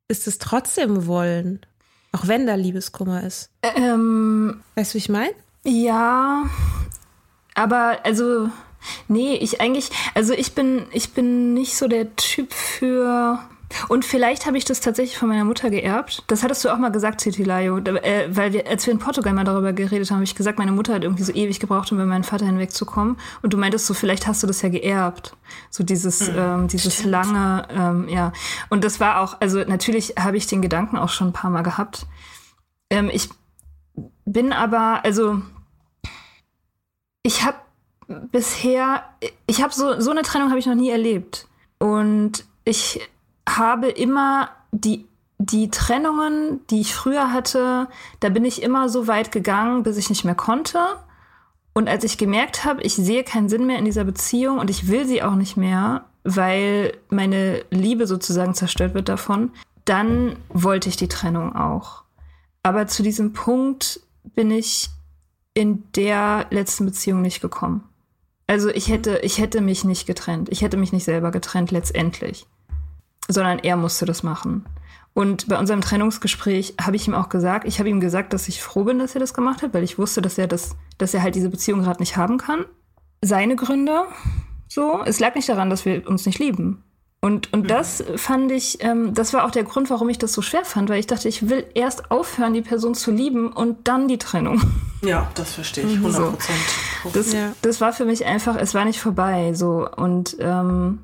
ist 0.07 0.27
es 0.27 0.37
trotzdem 0.37 1.05
wollen, 1.07 1.61
auch 2.11 2.27
wenn 2.27 2.45
da 2.47 2.55
Liebeskummer 2.55 3.23
ist. 3.23 3.51
Ähm, 3.61 4.61
weißt 4.75 4.93
du, 4.93 4.95
wie 4.95 4.99
ich 4.99 5.09
meine? 5.09 5.33
Ja, 5.63 6.43
aber 7.53 7.99
also 8.03 8.49
Nee, 9.07 9.35
ich 9.35 9.59
eigentlich, 9.61 9.89
also 10.13 10.33
ich 10.33 10.53
bin, 10.53 10.85
ich 10.91 11.11
bin 11.13 11.53
nicht 11.53 11.75
so 11.75 11.87
der 11.87 12.15
Typ 12.15 12.53
für. 12.53 13.39
Und 13.87 14.03
vielleicht 14.03 14.45
habe 14.45 14.57
ich 14.57 14.65
das 14.65 14.79
tatsächlich 14.81 15.17
von 15.17 15.29
meiner 15.29 15.45
Mutter 15.45 15.69
geerbt. 15.69 16.23
Das 16.27 16.43
hattest 16.43 16.65
du 16.65 16.69
auch 16.69 16.77
mal 16.77 16.91
gesagt, 16.91 17.21
Titilayo. 17.21 17.77
Äh, 17.77 18.27
weil 18.29 18.53
wir, 18.53 18.67
als 18.67 18.85
wir 18.85 18.93
in 18.93 18.99
Portugal 18.99 19.33
mal 19.33 19.43
darüber 19.43 19.73
geredet 19.73 20.09
haben, 20.09 20.17
habe 20.17 20.23
ich 20.23 20.35
gesagt, 20.35 20.57
meine 20.57 20.71
Mutter 20.71 20.93
hat 20.93 21.03
irgendwie 21.03 21.23
so 21.23 21.31
ewig 21.31 21.59
gebraucht, 21.59 21.91
um 21.91 21.97
über 21.97 22.07
meinen 22.07 22.23
Vater 22.23 22.45
hinwegzukommen. 22.45 23.17
Und 23.41 23.53
du 23.53 23.57
meintest 23.57 23.85
so, 23.85 23.93
vielleicht 23.93 24.27
hast 24.27 24.41
du 24.41 24.47
das 24.47 24.61
ja 24.61 24.69
geerbt. 24.69 25.35
So 25.69 25.83
dieses, 25.83 26.29
mhm, 26.29 26.35
ähm, 26.37 26.67
dieses 26.67 26.95
stimmt. 26.95 27.11
lange, 27.11 27.67
ähm, 27.69 28.09
ja. 28.09 28.33
Und 28.69 28.83
das 28.83 28.99
war 28.99 29.21
auch, 29.21 29.39
also 29.39 29.59
natürlich 29.59 30.15
habe 30.19 30.37
ich 30.37 30.47
den 30.47 30.61
Gedanken 30.61 30.97
auch 30.97 31.09
schon 31.09 31.27
ein 31.27 31.33
paar 31.33 31.51
Mal 31.51 31.63
gehabt. 31.63 32.07
Ähm, 32.89 33.09
ich 33.11 33.29
bin 34.25 34.51
aber, 34.51 35.01
also 35.03 35.41
ich 37.21 37.43
habe 37.43 37.57
bisher, 38.31 39.03
ich 39.45 39.61
habe 39.61 39.73
so, 39.73 39.99
so 39.99 40.11
eine 40.11 40.23
Trennung 40.23 40.49
habe 40.49 40.59
ich 40.59 40.65
noch 40.65 40.75
nie 40.75 40.89
erlebt. 40.89 41.47
Und 41.77 42.45
ich 42.65 43.07
habe 43.57 43.89
immer 43.89 44.49
die, 44.71 45.05
die 45.37 45.69
Trennungen, 45.71 46.61
die 46.69 46.81
ich 46.81 46.93
früher 46.93 47.31
hatte, 47.31 47.87
da 48.19 48.29
bin 48.29 48.45
ich 48.45 48.61
immer 48.61 48.89
so 48.89 49.07
weit 49.07 49.31
gegangen, 49.31 49.83
bis 49.83 49.97
ich 49.97 50.09
nicht 50.09 50.25
mehr 50.25 50.35
konnte. 50.35 50.79
Und 51.73 51.87
als 51.87 52.03
ich 52.03 52.17
gemerkt 52.17 52.65
habe, 52.65 52.81
ich 52.81 52.95
sehe 52.95 53.23
keinen 53.23 53.49
Sinn 53.49 53.65
mehr 53.65 53.79
in 53.79 53.85
dieser 53.85 54.03
Beziehung 54.03 54.59
und 54.59 54.69
ich 54.69 54.87
will 54.87 55.05
sie 55.05 55.23
auch 55.23 55.35
nicht 55.35 55.55
mehr, 55.55 56.05
weil 56.23 56.97
meine 57.09 57.63
Liebe 57.69 58.05
sozusagen 58.05 58.53
zerstört 58.53 58.93
wird 58.93 59.07
davon, 59.07 59.51
dann 59.85 60.35
wollte 60.49 60.89
ich 60.89 60.97
die 60.97 61.07
Trennung 61.07 61.55
auch. 61.55 62.03
Aber 62.63 62.87
zu 62.87 63.01
diesem 63.01 63.33
Punkt 63.33 64.01
bin 64.23 64.51
ich 64.51 64.89
in 65.53 65.83
der 65.93 66.47
letzten 66.49 66.85
Beziehung 66.85 67.21
nicht 67.21 67.41
gekommen. 67.41 67.83
Also 68.47 68.69
ich 68.69 68.89
hätte, 68.89 69.19
ich 69.19 69.37
hätte 69.37 69.61
mich 69.61 69.83
nicht 69.83 70.07
getrennt. 70.07 70.49
Ich 70.49 70.61
hätte 70.61 70.77
mich 70.77 70.91
nicht 70.91 71.03
selber 71.03 71.31
getrennt 71.31 71.71
letztendlich. 71.71 72.47
Sondern 73.29 73.59
er 73.59 73.77
musste 73.77 74.05
das 74.05 74.23
machen. 74.23 74.65
Und 75.13 75.47
bei 75.47 75.57
unserem 75.57 75.81
Trennungsgespräch 75.81 76.75
habe 76.81 76.95
ich 76.95 77.07
ihm 77.07 77.13
auch 77.13 77.29
gesagt, 77.29 77.67
ich 77.67 77.79
habe 77.79 77.89
ihm 77.89 77.99
gesagt, 77.99 78.33
dass 78.33 78.47
ich 78.47 78.61
froh 78.61 78.83
bin, 78.83 78.99
dass 78.99 79.15
er 79.15 79.19
das 79.19 79.33
gemacht 79.33 79.61
hat, 79.61 79.73
weil 79.73 79.83
ich 79.83 79.97
wusste, 79.97 80.21
dass 80.21 80.37
er 80.37 80.47
das, 80.47 80.75
dass 80.97 81.13
er 81.13 81.23
halt 81.23 81.35
diese 81.35 81.49
Beziehung 81.49 81.81
gerade 81.81 81.99
nicht 81.99 82.15
haben 82.15 82.37
kann. 82.37 82.65
Seine 83.21 83.55
Gründe, 83.55 84.03
so, 84.67 85.01
es 85.03 85.19
lag 85.19 85.35
nicht 85.35 85.49
daran, 85.49 85.69
dass 85.69 85.85
wir 85.85 86.07
uns 86.07 86.25
nicht 86.25 86.39
lieben. 86.39 86.83
Und, 87.21 87.51
und 87.51 87.63
mhm. 87.63 87.67
das 87.67 88.01
fand 88.15 88.49
ich, 88.51 88.81
ähm, 88.81 89.13
das 89.13 89.33
war 89.33 89.43
auch 89.43 89.51
der 89.51 89.65
Grund, 89.65 89.89
warum 89.89 90.07
ich 90.07 90.19
das 90.19 90.31
so 90.31 90.41
schwer 90.41 90.63
fand, 90.63 90.89
weil 90.89 90.99
ich 90.99 91.07
dachte, 91.07 91.27
ich 91.27 91.49
will 91.49 91.65
erst 91.73 92.11
aufhören, 92.11 92.53
die 92.53 92.61
Person 92.61 92.95
zu 92.95 93.11
lieben 93.11 93.51
und 93.51 93.87
dann 93.87 94.07
die 94.07 94.17
Trennung. 94.17 94.61
Ja, 95.01 95.29
das 95.35 95.53
verstehe 95.53 95.85
ich, 95.85 95.95
100 95.95 96.19
mhm. 96.19 96.25
Prozent. 96.31 96.59
So. 97.03 97.09
Das, 97.13 97.33
ja. 97.33 97.53
das 97.61 97.81
war 97.81 97.93
für 97.93 98.05
mich 98.05 98.25
einfach, 98.25 98.55
es 98.57 98.73
war 98.73 98.85
nicht 98.85 98.99
vorbei, 98.99 99.53
so. 99.53 99.87
Und 99.95 100.35
ähm, 100.39 100.99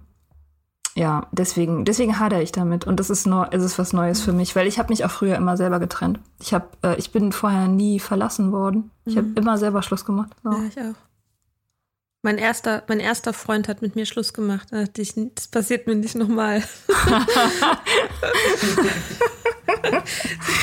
ja, 0.97 1.27
deswegen, 1.33 1.83
deswegen 1.83 2.19
hadere 2.19 2.41
ich 2.41 2.53
damit. 2.53 2.87
Und 2.87 3.01
das 3.01 3.09
ist, 3.09 3.27
neu, 3.27 3.45
es 3.51 3.61
ist 3.61 3.77
was 3.77 3.91
Neues 3.91 4.21
für 4.21 4.31
mich, 4.31 4.55
weil 4.55 4.65
ich 4.65 4.79
habe 4.79 4.87
mich 4.89 5.03
auch 5.03 5.11
früher 5.11 5.35
immer 5.35 5.57
selber 5.57 5.79
getrennt. 5.79 6.21
Ich, 6.39 6.53
hab, 6.53 6.77
äh, 6.85 6.95
ich 6.95 7.11
bin 7.11 7.33
vorher 7.33 7.67
nie 7.67 7.99
verlassen 7.99 8.53
worden. 8.53 8.91
Ich 9.03 9.15
mhm. 9.15 9.19
habe 9.19 9.27
immer 9.35 9.57
selber 9.57 9.83
Schluss 9.83 10.05
gemacht. 10.05 10.31
So. 10.41 10.51
Ja, 10.51 10.63
ich 10.69 10.79
auch. 10.79 10.95
Mein 12.21 12.37
erster, 12.37 12.83
mein 12.87 13.01
erster 13.01 13.33
Freund 13.33 13.67
hat 13.67 13.81
mit 13.81 13.97
mir 13.97 14.05
Schluss 14.05 14.33
gemacht. 14.33 14.69
Da 14.71 14.85
ich, 14.97 15.15
das 15.35 15.49
passiert 15.49 15.85
mir 15.85 15.95
nicht 15.95 16.15
nochmal. 16.15 16.63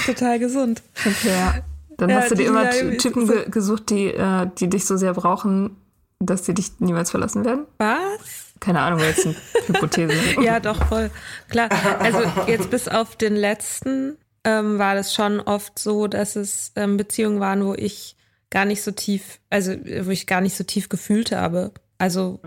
total 0.07 0.39
gesund. 0.39 0.83
Ja. 1.25 1.57
Dann 1.99 2.09
ja, 2.09 2.17
hast 2.17 2.31
du 2.31 2.37
dir 2.37 2.49
immer 2.49 2.71
Typen 2.71 3.29
ge 3.29 3.51
gesucht, 3.51 3.91
die, 3.91 4.07
äh, 4.07 4.49
die 4.59 4.69
dich 4.69 4.87
so 4.87 4.97
sehr 4.97 5.13
brauchen, 5.13 5.77
dass 6.21 6.47
sie 6.47 6.55
dich 6.55 6.81
niemals 6.81 7.11
verlassen 7.11 7.45
werden? 7.45 7.67
Was? 7.79 8.42
Keine 8.63 8.81
Ahnung, 8.81 9.01
jetzt 9.01 9.27
eine 9.27 9.35
Hypothese. 9.67 10.15
ja, 10.41 10.61
doch, 10.61 10.87
voll. 10.87 11.11
Klar. 11.49 11.69
Also 11.99 12.23
jetzt 12.47 12.71
bis 12.71 12.87
auf 12.87 13.17
den 13.17 13.35
letzten 13.35 14.17
ähm, 14.45 14.79
war 14.79 14.95
das 14.95 15.13
schon 15.13 15.41
oft 15.41 15.79
so, 15.79 16.07
dass 16.07 16.37
es 16.37 16.73
ähm, 16.77 16.97
Beziehungen 16.97 17.41
waren, 17.41 17.65
wo 17.65 17.75
ich 17.75 18.17
gar 18.51 18.65
nicht 18.65 18.83
so 18.83 18.93
tief, 18.93 19.41
also 19.51 19.73
wo 20.03 20.11
ich 20.11 20.29
gar 20.29 20.41
nicht 20.41 20.57
so 20.57 20.63
tief 20.63 20.89
gefühlt 20.89 21.33
habe. 21.33 21.73
Also, 21.99 22.41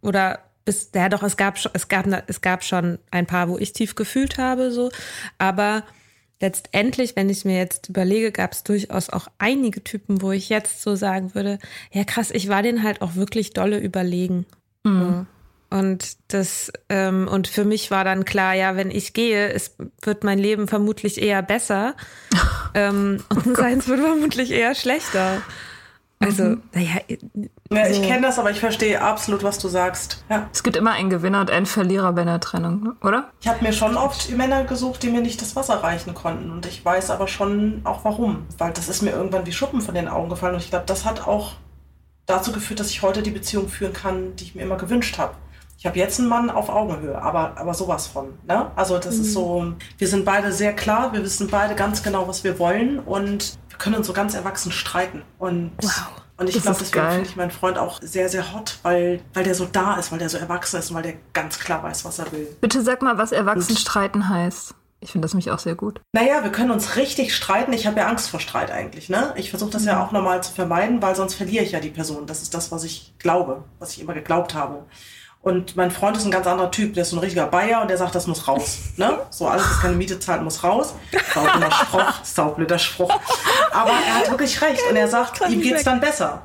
oder 0.00 0.38
bis, 0.64 0.90
ja 0.94 1.10
doch, 1.10 1.22
es 1.22 1.36
gab 1.36 1.58
schon, 1.58 1.72
es 1.74 1.88
gab, 1.88 2.06
es 2.26 2.40
gab 2.40 2.64
schon 2.64 2.98
ein 3.10 3.26
paar, 3.26 3.48
wo 3.48 3.58
ich 3.58 3.74
tief 3.74 3.96
gefühlt 3.96 4.38
habe, 4.38 4.70
so, 4.70 4.90
aber 5.36 5.82
letztendlich, 6.40 7.16
wenn 7.16 7.28
ich 7.28 7.44
mir 7.44 7.58
jetzt 7.58 7.90
überlege, 7.90 8.32
gab 8.32 8.52
es 8.52 8.62
durchaus 8.62 9.10
auch 9.10 9.28
einige 9.38 9.84
Typen, 9.84 10.22
wo 10.22 10.32
ich 10.32 10.48
jetzt 10.48 10.80
so 10.80 10.94
sagen 10.96 11.34
würde, 11.34 11.58
ja 11.92 12.04
krass, 12.04 12.30
ich 12.30 12.48
war 12.48 12.62
denen 12.62 12.82
halt 12.82 13.02
auch 13.02 13.14
wirklich 13.14 13.52
dolle 13.52 13.78
überlegen. 13.78 14.46
Mhm. 14.84 15.26
Und 15.70 16.16
das, 16.32 16.72
ähm, 16.88 17.28
und 17.28 17.46
für 17.46 17.64
mich 17.64 17.92
war 17.92 18.02
dann 18.04 18.24
klar, 18.24 18.54
ja, 18.54 18.74
wenn 18.74 18.90
ich 18.90 19.12
gehe, 19.12 19.52
es 19.52 19.76
wird 20.02 20.24
mein 20.24 20.38
Leben 20.38 20.66
vermutlich 20.66 21.22
eher 21.22 21.42
besser. 21.42 21.94
ähm, 22.74 23.22
und 23.28 23.46
oh 23.46 23.54
seins 23.54 23.86
wird 23.86 24.00
vermutlich 24.00 24.50
eher 24.50 24.74
schlechter. 24.74 25.42
Also, 26.18 26.42
mhm. 26.42 26.62
naja. 26.74 27.00
Ja, 27.70 27.86
so. 27.86 27.92
ich 27.92 28.02
kenne 28.02 28.22
das, 28.22 28.38
aber 28.40 28.50
ich 28.50 28.58
verstehe 28.58 29.00
absolut, 29.00 29.44
was 29.44 29.58
du 29.58 29.68
sagst. 29.68 30.24
Ja. 30.28 30.48
Es 30.52 30.64
gibt 30.64 30.76
immer 30.76 30.90
einen 30.90 31.08
Gewinner 31.08 31.40
und 31.40 31.52
einen 31.52 31.66
Verlierer 31.66 32.12
bei 32.12 32.22
einer 32.22 32.40
Trennung, 32.40 32.96
oder? 33.02 33.30
Ich 33.40 33.46
habe 33.46 33.64
mir 33.64 33.72
schon 33.72 33.96
oft 33.96 34.28
Männer 34.36 34.64
gesucht, 34.64 35.04
die 35.04 35.08
mir 35.08 35.20
nicht 35.20 35.40
das 35.40 35.54
Wasser 35.54 35.76
reichen 35.76 36.14
konnten. 36.14 36.50
Und 36.50 36.66
ich 36.66 36.84
weiß 36.84 37.10
aber 37.10 37.28
schon 37.28 37.82
auch 37.84 38.04
warum. 38.04 38.44
Weil 38.58 38.72
das 38.72 38.88
ist 38.88 39.02
mir 39.02 39.12
irgendwann 39.12 39.46
wie 39.46 39.52
Schuppen 39.52 39.80
von 39.80 39.94
den 39.94 40.08
Augen 40.08 40.28
gefallen. 40.28 40.56
Und 40.56 40.64
ich 40.64 40.70
glaube, 40.70 40.84
das 40.86 41.04
hat 41.04 41.28
auch 41.28 41.52
dazu 42.26 42.50
geführt, 42.50 42.80
dass 42.80 42.90
ich 42.90 43.02
heute 43.02 43.22
die 43.22 43.30
Beziehung 43.30 43.68
führen 43.68 43.92
kann, 43.92 44.34
die 44.34 44.44
ich 44.44 44.54
mir 44.56 44.62
immer 44.62 44.76
gewünscht 44.76 45.16
habe 45.16 45.34
ich 45.80 45.86
habe 45.86 45.98
jetzt 45.98 46.20
einen 46.20 46.28
Mann 46.28 46.50
auf 46.50 46.68
Augenhöhe, 46.68 47.20
aber, 47.20 47.54
aber 47.56 47.72
sowas 47.72 48.06
von. 48.06 48.34
Ne? 48.46 48.70
Also 48.76 48.98
das 48.98 49.14
mhm. 49.16 49.20
ist 49.22 49.32
so, 49.32 49.72
wir 49.96 50.08
sind 50.08 50.26
beide 50.26 50.52
sehr 50.52 50.74
klar, 50.74 51.14
wir 51.14 51.24
wissen 51.24 51.48
beide 51.48 51.74
ganz 51.74 52.02
genau, 52.02 52.28
was 52.28 52.44
wir 52.44 52.58
wollen 52.58 52.98
und 52.98 53.58
wir 53.70 53.78
können 53.78 53.96
uns 53.96 54.06
so 54.06 54.12
ganz 54.12 54.34
erwachsen 54.34 54.72
streiten. 54.72 55.22
Und, 55.38 55.72
wow. 55.80 55.90
und 56.36 56.50
ich 56.50 56.60
glaube, 56.60 56.76
deswegen 56.78 57.08
finde 57.08 57.28
ich 57.30 57.36
meinen 57.36 57.50
Freund 57.50 57.78
auch 57.78 57.98
sehr, 58.02 58.28
sehr 58.28 58.52
hot, 58.52 58.78
weil, 58.82 59.22
weil 59.32 59.44
der 59.44 59.54
so 59.54 59.64
da 59.64 59.96
ist, 59.96 60.12
weil 60.12 60.18
der 60.18 60.28
so 60.28 60.36
erwachsen 60.36 60.80
ist 60.80 60.90
und 60.90 60.96
weil 60.96 61.02
der 61.02 61.14
ganz 61.32 61.58
klar 61.58 61.82
weiß, 61.82 62.04
was 62.04 62.18
er 62.18 62.30
will. 62.30 62.46
Bitte 62.60 62.82
sag 62.82 63.00
mal, 63.00 63.16
was 63.16 63.32
erwachsen 63.32 63.74
streiten 63.74 64.28
heißt. 64.28 64.74
Ich 65.02 65.12
finde 65.12 65.24
das 65.24 65.32
nämlich 65.32 65.50
auch 65.50 65.58
sehr 65.58 65.76
gut. 65.76 66.02
Naja, 66.12 66.44
wir 66.44 66.52
können 66.52 66.72
uns 66.72 66.96
richtig 66.96 67.34
streiten. 67.34 67.72
Ich 67.72 67.86
habe 67.86 68.00
ja 68.00 68.06
Angst 68.06 68.28
vor 68.28 68.38
Streit 68.38 68.70
eigentlich. 68.70 69.08
Ne? 69.08 69.32
Ich 69.36 69.48
versuche 69.48 69.70
das 69.70 69.86
ja 69.86 69.94
mhm. 69.94 70.00
auch 70.02 70.12
normal 70.12 70.42
zu 70.42 70.52
vermeiden, 70.52 71.00
weil 71.00 71.16
sonst 71.16 71.36
verliere 71.36 71.64
ich 71.64 71.72
ja 71.72 71.80
die 71.80 71.88
Person. 71.88 72.26
Das 72.26 72.42
ist 72.42 72.52
das, 72.52 72.70
was 72.70 72.84
ich 72.84 73.14
glaube, 73.18 73.64
was 73.78 73.94
ich 73.94 74.02
immer 74.02 74.12
geglaubt 74.12 74.52
habe. 74.52 74.84
Und 75.42 75.74
mein 75.74 75.90
Freund 75.90 76.16
ist 76.18 76.26
ein 76.26 76.30
ganz 76.30 76.46
anderer 76.46 76.70
Typ, 76.70 76.92
der 76.92 77.02
ist 77.02 77.10
so 77.10 77.16
ein 77.16 77.20
richtiger 77.20 77.46
Bayer 77.46 77.80
und 77.80 77.88
der 77.88 77.96
sagt, 77.96 78.14
das 78.14 78.26
muss 78.26 78.46
raus. 78.46 78.78
Ne? 78.96 79.20
So 79.30 79.48
alles, 79.48 79.62
was 79.62 79.80
keine 79.80 79.96
Miete 79.96 80.20
zahlt, 80.20 80.42
muss 80.42 80.62
raus. 80.62 80.94
Saublöder 81.32 81.70
Spruch, 81.72 82.24
saublöder 82.24 82.78
Spruch. 82.78 83.20
Aber 83.72 83.90
er 83.90 84.16
hat 84.16 84.30
wirklich 84.30 84.60
recht 84.60 84.82
und 84.90 84.96
er 84.96 85.08
sagt, 85.08 85.40
ihm 85.48 85.62
geht's 85.62 85.84
dann 85.84 86.00
besser. 86.00 86.42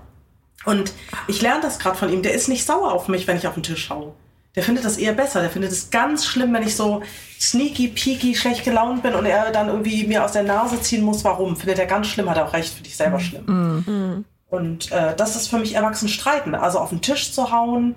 Und 0.63 0.93
ich 1.27 1.41
lerne 1.41 1.61
das 1.61 1.77
gerade 1.77 1.97
von 1.97 2.11
ihm. 2.11 2.21
Der 2.21 2.33
ist 2.33 2.47
nicht 2.47 2.65
sauer 2.65 2.93
auf 2.93 3.09
mich, 3.09 3.27
wenn 3.27 3.37
ich 3.37 3.47
auf 3.47 3.53
den 3.53 3.63
Tisch 3.63 3.85
schaue. 3.85 4.13
Der 4.55 4.63
findet 4.63 4.85
das 4.85 4.97
eher 4.97 5.13
besser. 5.13 5.41
Der 5.41 5.49
findet 5.49 5.73
es 5.73 5.89
ganz 5.89 6.25
schlimm, 6.25 6.53
wenn 6.53 6.63
ich 6.63 6.75
so 6.75 7.03
sneaky, 7.39 7.89
peaky, 7.89 8.33
schlecht 8.33 8.63
gelaunt 8.63 9.03
bin 9.03 9.13
und 9.13 9.25
er 9.25 9.51
dann 9.51 9.67
irgendwie 9.67 10.07
mir 10.07 10.23
aus 10.23 10.31
der 10.31 10.43
Nase 10.43 10.81
ziehen 10.81 11.03
muss. 11.03 11.23
Warum? 11.25 11.57
Findet 11.57 11.79
er 11.79 11.85
ganz 11.85 12.07
schlimm, 12.07 12.29
hat 12.29 12.37
er 12.37 12.47
auch 12.47 12.53
recht, 12.53 12.73
finde 12.73 12.89
ich 12.89 12.95
selber 12.95 13.19
schlimm. 13.19 13.43
Mhm. 13.45 14.25
Und 14.49 14.91
äh, 14.93 15.13
das 15.15 15.35
ist 15.35 15.49
für 15.49 15.57
mich 15.57 15.73
erwachsen 15.73 16.07
streiten. 16.07 16.55
Also 16.55 16.79
auf 16.79 16.89
den 16.89 17.01
Tisch 17.01 17.33
zu 17.33 17.51
hauen, 17.51 17.95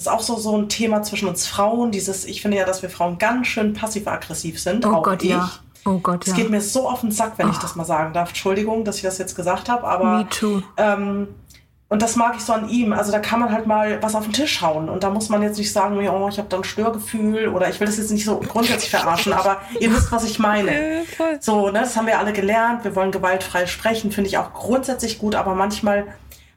das 0.00 0.06
ist 0.06 0.12
auch 0.12 0.22
so, 0.22 0.36
so 0.36 0.56
ein 0.56 0.70
Thema 0.70 1.02
zwischen 1.02 1.28
uns 1.28 1.46
Frauen. 1.46 1.90
Dieses, 1.90 2.24
ich 2.24 2.40
finde 2.40 2.56
ja, 2.56 2.64
dass 2.64 2.80
wir 2.80 2.88
Frauen 2.88 3.18
ganz 3.18 3.48
schön 3.48 3.74
passiv-aggressiv 3.74 4.58
sind. 4.58 4.86
Oh 4.86 4.94
auch 4.94 5.02
Gott, 5.02 5.22
ich. 5.22 5.28
ja. 5.28 5.50
Oh 5.84 5.98
Gott, 5.98 6.26
ja. 6.26 6.32
Es 6.32 6.38
geht 6.38 6.48
mir 6.48 6.62
so 6.62 6.88
auf 6.88 7.02
den 7.02 7.12
Sack, 7.12 7.34
wenn 7.36 7.48
oh. 7.48 7.50
ich 7.50 7.58
das 7.58 7.76
mal 7.76 7.84
sagen 7.84 8.14
darf. 8.14 8.30
Entschuldigung, 8.30 8.82
dass 8.86 8.96
ich 8.96 9.02
das 9.02 9.18
jetzt 9.18 9.36
gesagt 9.36 9.68
habe, 9.68 9.86
aber. 9.86 10.18
Me 10.18 10.28
too. 10.30 10.62
Ähm, 10.78 11.28
und 11.90 12.00
das 12.00 12.16
mag 12.16 12.34
ich 12.34 12.42
so 12.42 12.54
an 12.54 12.70
ihm. 12.70 12.94
Also 12.94 13.12
da 13.12 13.18
kann 13.18 13.40
man 13.40 13.52
halt 13.52 13.66
mal 13.66 14.02
was 14.02 14.14
auf 14.14 14.24
den 14.24 14.32
Tisch 14.32 14.62
hauen. 14.62 14.88
Und 14.88 15.02
da 15.02 15.10
muss 15.10 15.28
man 15.28 15.42
jetzt 15.42 15.58
nicht 15.58 15.70
sagen, 15.70 15.98
oh, 15.98 16.28
ich 16.30 16.38
habe 16.38 16.48
da 16.48 16.56
ein 16.56 16.64
Störgefühl 16.64 17.48
oder 17.48 17.68
ich 17.68 17.78
will 17.78 17.86
das 17.86 17.98
jetzt 17.98 18.10
nicht 18.10 18.24
so 18.24 18.38
grundsätzlich 18.38 18.88
verarschen, 18.90 19.34
aber 19.34 19.58
ihr 19.80 19.92
wisst, 19.92 20.10
was 20.10 20.24
ich 20.24 20.38
meine. 20.38 21.04
so, 21.40 21.66
ne, 21.66 21.80
das 21.80 21.94
haben 21.94 22.06
wir 22.06 22.18
alle 22.18 22.32
gelernt. 22.32 22.84
Wir 22.84 22.96
wollen 22.96 23.10
gewaltfrei 23.10 23.66
sprechen, 23.66 24.12
finde 24.12 24.30
ich 24.30 24.38
auch 24.38 24.54
grundsätzlich 24.54 25.18
gut, 25.18 25.34
aber 25.34 25.54
manchmal 25.54 26.06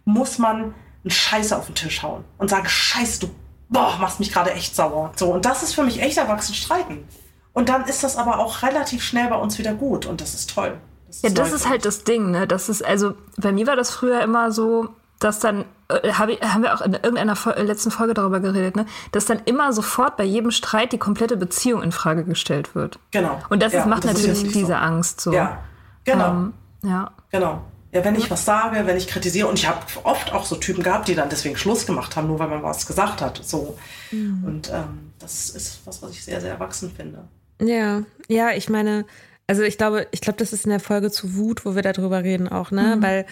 muss 0.06 0.38
man 0.38 0.76
einen 1.04 1.12
Scheiße 1.12 1.58
auf 1.58 1.66
den 1.66 1.76
Tisch 1.76 2.02
hauen 2.04 2.24
und 2.38 2.50
sagen, 2.50 2.68
Scheiß, 2.68 3.20
du 3.20 3.30
boah, 3.74 3.98
machst 4.00 4.20
mich 4.20 4.32
gerade 4.32 4.52
echt 4.54 4.76
sauer. 4.76 5.12
So, 5.16 5.34
und 5.34 5.46
das 5.46 5.64
ist 5.64 5.74
für 5.74 5.84
mich 5.84 6.02
echt 6.02 6.18
erwachsen 6.18 6.54
streiten. 6.54 7.06
Und 7.52 7.70
dann 7.70 7.84
ist 7.86 8.04
das 8.04 8.18
aber 8.18 8.40
auch 8.40 8.64
relativ 8.64 9.04
schnell 9.04 9.28
bei 9.30 9.36
uns 9.36 9.58
wieder 9.58 9.74
gut 9.74 10.06
und 10.06 10.22
das 10.22 10.34
ist 10.34 10.50
toll. 10.54 10.78
Das 11.08 11.18
ist 11.18 11.24
ja, 11.24 11.30
das 11.30 11.52
ist 11.52 11.70
halt 11.70 11.86
das 11.86 12.04
Ding, 12.04 12.32
ne? 12.32 12.48
Das 12.48 12.70
ist, 12.70 12.84
also, 12.84 13.16
bei 13.38 13.52
mir 13.52 13.68
war 13.68 13.76
das 13.76 13.92
früher 13.92 14.22
immer 14.22 14.52
so, 14.52 14.90
dass 15.20 15.40
dann, 15.40 15.66
äh, 15.90 16.14
hab 16.14 16.30
ich, 16.30 16.42
haben 16.42 16.64
wir 16.64 16.74
auch 16.74 16.82
in 16.82 16.94
irgendeiner 16.94 17.36
letzten 17.58 17.92
Folge 17.92 18.16
darüber 18.16 18.40
geredet, 18.40 18.76
ne, 18.76 18.86
dass 19.12 19.26
dann 19.26 19.40
immer 19.46 19.72
sofort 19.72 20.18
bei 20.18 20.24
jedem 20.24 20.52
Streit 20.52 20.92
die 20.92 20.98
komplette 20.98 21.38
Beziehung 21.38 21.84
in 21.84 21.92
Frage 21.92 22.24
gestellt 22.24 22.74
wird. 22.74 23.00
Genau. 23.12 23.40
Und 23.50 23.62
das 23.62 23.74
ja, 23.74 23.82
ist, 23.82 23.86
macht 23.86 24.04
das 24.04 24.14
natürlich 24.14 24.44
ist 24.44 24.56
diese 24.56 24.68
so. 24.68 24.74
Angst 24.74 25.22
so. 25.22 25.32
Ja, 25.32 25.60
genau. 26.04 26.30
Ähm, 26.30 26.54
ja. 26.84 27.12
Genau. 27.32 27.62
Ja, 27.94 28.04
wenn 28.04 28.16
ich 28.16 28.32
was 28.32 28.44
sage, 28.44 28.88
wenn 28.88 28.98
ich 28.98 29.08
kritisiere, 29.08 29.48
und 29.48 29.60
ich 29.60 29.68
habe 29.68 29.86
oft 30.04 30.34
auch 30.34 30.46
so 30.46 30.56
Typen 30.56 30.82
gehabt, 30.82 31.08
die 31.08 31.16
dann 31.16 31.30
deswegen 31.30 31.56
Schluss 31.56 31.86
gemacht 31.86 32.16
haben, 32.16 32.28
nur 32.28 32.40
weil 32.40 32.48
man 32.48 32.64
was 32.64 32.88
gesagt 32.88 33.22
hat. 33.22 33.40
So. 33.44 33.78
Mhm. 34.12 34.44
Und 34.44 34.70
ähm, 34.72 35.12
das 35.20 35.52
ist 35.52 35.82
was, 35.86 36.02
was 36.02 36.12
ich 36.12 36.24
sehr, 36.24 36.42
sehr 36.42 36.52
erwachsen 36.52 36.92
finde. 36.96 37.28
Ja, 37.62 38.04
ja, 38.28 38.52
ich 38.52 38.68
meine, 38.68 39.06
also 39.46 39.62
ich 39.62 39.78
glaube, 39.78 40.08
ich 40.12 40.22
glaube, 40.22 40.40
das 40.40 40.54
ist 40.54 40.66
in 40.66 40.72
der 40.72 40.80
Folge 40.80 41.12
zu 41.12 41.36
Wut, 41.36 41.66
wo 41.66 41.76
wir 41.76 41.84
darüber 41.84 42.24
reden 42.24 42.48
auch, 42.48 42.72
ne? 42.72 42.96
Mhm. 42.96 43.04
Weil 43.04 43.26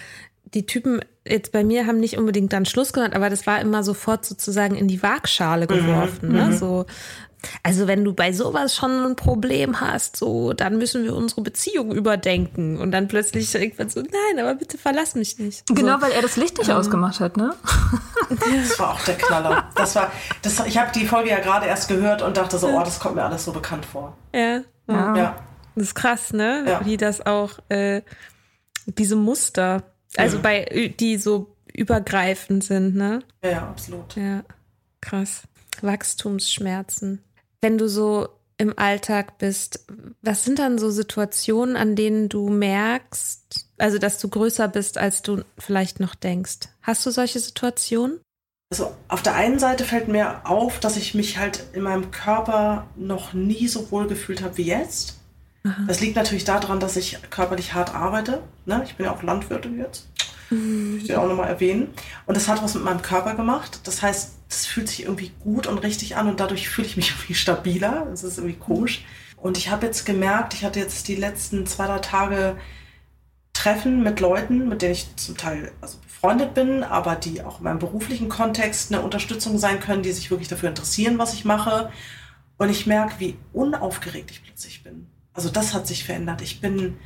die 0.54 0.66
Typen 0.66 1.00
jetzt 1.26 1.50
bei 1.50 1.64
mir 1.64 1.86
haben 1.86 1.98
nicht 1.98 2.16
unbedingt 2.16 2.52
dann 2.52 2.66
Schluss 2.66 2.92
gemacht, 2.92 3.14
aber 3.14 3.30
das 3.30 3.46
war 3.46 3.60
immer 3.60 3.82
sofort 3.82 4.24
sozusagen 4.24 4.76
in 4.76 4.86
die 4.86 5.02
Waagschale 5.02 5.64
mhm, 5.64 5.74
geworfen. 5.74 6.28
Mhm, 6.28 6.34
ne? 6.34 6.56
So, 6.56 6.86
also 7.62 7.86
wenn 7.86 8.04
du 8.04 8.12
bei 8.12 8.32
sowas 8.32 8.74
schon 8.74 8.90
ein 9.04 9.16
Problem 9.16 9.80
hast, 9.80 10.16
so, 10.16 10.52
dann 10.52 10.78
müssen 10.78 11.04
wir 11.04 11.14
unsere 11.14 11.42
Beziehung 11.42 11.92
überdenken. 11.92 12.78
Und 12.78 12.92
dann 12.92 13.08
plötzlich 13.08 13.54
irgendwann 13.54 13.88
so, 13.88 14.00
nein, 14.00 14.38
aber 14.44 14.54
bitte 14.54 14.78
verlass 14.78 15.14
mich 15.14 15.38
nicht. 15.38 15.66
Genau, 15.66 15.96
so. 15.96 16.02
weil 16.02 16.12
er 16.12 16.22
das 16.22 16.36
Licht 16.36 16.58
nicht 16.58 16.70
ähm, 16.70 16.76
ausgemacht 16.76 17.20
hat, 17.20 17.36
ne? 17.36 17.54
Das 18.28 18.78
war 18.78 18.92
auch 18.94 19.04
der 19.04 19.16
Knaller. 19.16 19.68
Das 19.74 19.94
war, 19.94 20.10
das, 20.40 20.64
ich 20.66 20.78
habe 20.78 20.90
die 20.94 21.06
Folge 21.06 21.30
ja 21.30 21.40
gerade 21.40 21.66
erst 21.66 21.88
gehört 21.88 22.22
und 22.22 22.36
dachte 22.36 22.56
so, 22.58 22.68
oh, 22.68 22.80
das 22.80 22.98
kommt 22.98 23.16
mir 23.16 23.24
alles 23.24 23.44
so 23.44 23.52
bekannt 23.52 23.84
vor. 23.84 24.16
Ja. 24.32 24.62
Ja. 24.88 25.16
ja. 25.16 25.36
Das 25.74 25.84
ist 25.84 25.94
krass, 25.94 26.32
ne? 26.32 26.64
Ja. 26.66 26.84
Wie 26.84 26.96
das 26.96 27.24
auch, 27.24 27.58
äh, 27.68 28.02
diese 28.86 29.16
Muster 29.16 29.82
also 30.16 30.36
ja. 30.36 30.42
bei, 30.42 30.94
die 30.98 31.16
so 31.16 31.56
übergreifend 31.72 32.64
sind, 32.64 32.94
ne? 32.94 33.22
Ja, 33.42 33.50
ja, 33.50 33.68
absolut. 33.68 34.14
Ja, 34.16 34.42
krass. 35.00 35.42
Wachstumsschmerzen. 35.80 37.22
Wenn 37.62 37.78
du 37.78 37.88
so 37.88 38.28
im 38.58 38.78
Alltag 38.78 39.38
bist, 39.38 39.86
was 40.20 40.44
sind 40.44 40.58
dann 40.58 40.78
so 40.78 40.90
Situationen, 40.90 41.76
an 41.76 41.96
denen 41.96 42.28
du 42.28 42.48
merkst, 42.48 43.66
also 43.78 43.98
dass 43.98 44.18
du 44.18 44.28
größer 44.28 44.68
bist, 44.68 44.98
als 44.98 45.22
du 45.22 45.42
vielleicht 45.58 46.00
noch 46.00 46.14
denkst? 46.14 46.68
Hast 46.82 47.06
du 47.06 47.10
solche 47.10 47.40
Situationen? 47.40 48.20
Also 48.70 48.94
auf 49.08 49.22
der 49.22 49.34
einen 49.34 49.58
Seite 49.58 49.84
fällt 49.84 50.08
mir 50.08 50.46
auf, 50.48 50.80
dass 50.80 50.96
ich 50.96 51.14
mich 51.14 51.38
halt 51.38 51.64
in 51.72 51.82
meinem 51.82 52.10
Körper 52.10 52.86
noch 52.96 53.32
nie 53.32 53.68
so 53.68 53.90
wohl 53.90 54.06
gefühlt 54.06 54.42
habe 54.42 54.56
wie 54.56 54.62
jetzt. 54.62 55.18
Aha. 55.64 55.84
Das 55.86 56.00
liegt 56.00 56.16
natürlich 56.16 56.44
daran, 56.44 56.80
dass 56.80 56.96
ich 56.96 57.18
körperlich 57.30 57.74
hart 57.74 57.94
arbeite. 57.94 58.42
Ne? 58.64 58.82
Ich 58.84 58.96
bin 58.96 59.06
ja 59.06 59.12
auch 59.14 59.22
Landwirtin 59.22 59.78
jetzt. 59.78 60.08
Mhm. 60.50 60.98
Ich 61.02 61.08
will 61.08 61.16
auch 61.16 61.28
nochmal 61.28 61.48
erwähnen. 61.48 61.92
Und 62.26 62.36
das 62.36 62.48
hat 62.48 62.62
was 62.62 62.74
mit 62.74 62.84
meinem 62.84 63.02
Körper 63.02 63.34
gemacht. 63.34 63.80
Das 63.84 64.02
heißt, 64.02 64.32
das 64.52 64.66
fühlt 64.66 64.88
sich 64.88 65.04
irgendwie 65.04 65.32
gut 65.40 65.66
und 65.66 65.78
richtig 65.78 66.16
an 66.16 66.28
und 66.28 66.38
dadurch 66.40 66.68
fühle 66.68 66.86
ich 66.86 66.96
mich 66.96 67.10
irgendwie 67.16 67.34
stabiler. 67.34 68.06
Das 68.10 68.22
ist 68.22 68.38
irgendwie 68.38 68.58
komisch. 68.58 69.04
Und 69.36 69.58
ich 69.58 69.70
habe 69.70 69.86
jetzt 69.86 70.04
gemerkt, 70.06 70.54
ich 70.54 70.64
hatte 70.64 70.78
jetzt 70.78 71.08
die 71.08 71.16
letzten 71.16 71.66
zwei, 71.66 71.86
drei 71.86 71.98
Tage 71.98 72.56
Treffen 73.52 74.02
mit 74.02 74.20
Leuten, 74.20 74.68
mit 74.68 74.82
denen 74.82 74.92
ich 74.92 75.14
zum 75.16 75.36
Teil 75.36 75.72
also 75.80 75.98
befreundet 75.98 76.54
bin, 76.54 76.84
aber 76.84 77.16
die 77.16 77.42
auch 77.42 77.58
in 77.58 77.64
meinem 77.64 77.78
beruflichen 77.78 78.28
Kontext 78.28 78.92
eine 78.92 79.02
Unterstützung 79.02 79.58
sein 79.58 79.80
können, 79.80 80.02
die 80.02 80.12
sich 80.12 80.30
wirklich 80.30 80.48
dafür 80.48 80.68
interessieren, 80.68 81.18
was 81.18 81.34
ich 81.34 81.44
mache. 81.44 81.90
Und 82.58 82.70
ich 82.70 82.86
merke, 82.86 83.14
wie 83.18 83.36
unaufgeregt 83.52 84.30
ich 84.30 84.42
plötzlich 84.42 84.82
bin. 84.82 85.08
Also 85.32 85.48
das 85.48 85.74
hat 85.74 85.86
sich 85.86 86.04
verändert. 86.04 86.42
Ich 86.42 86.60
bin 86.60 86.98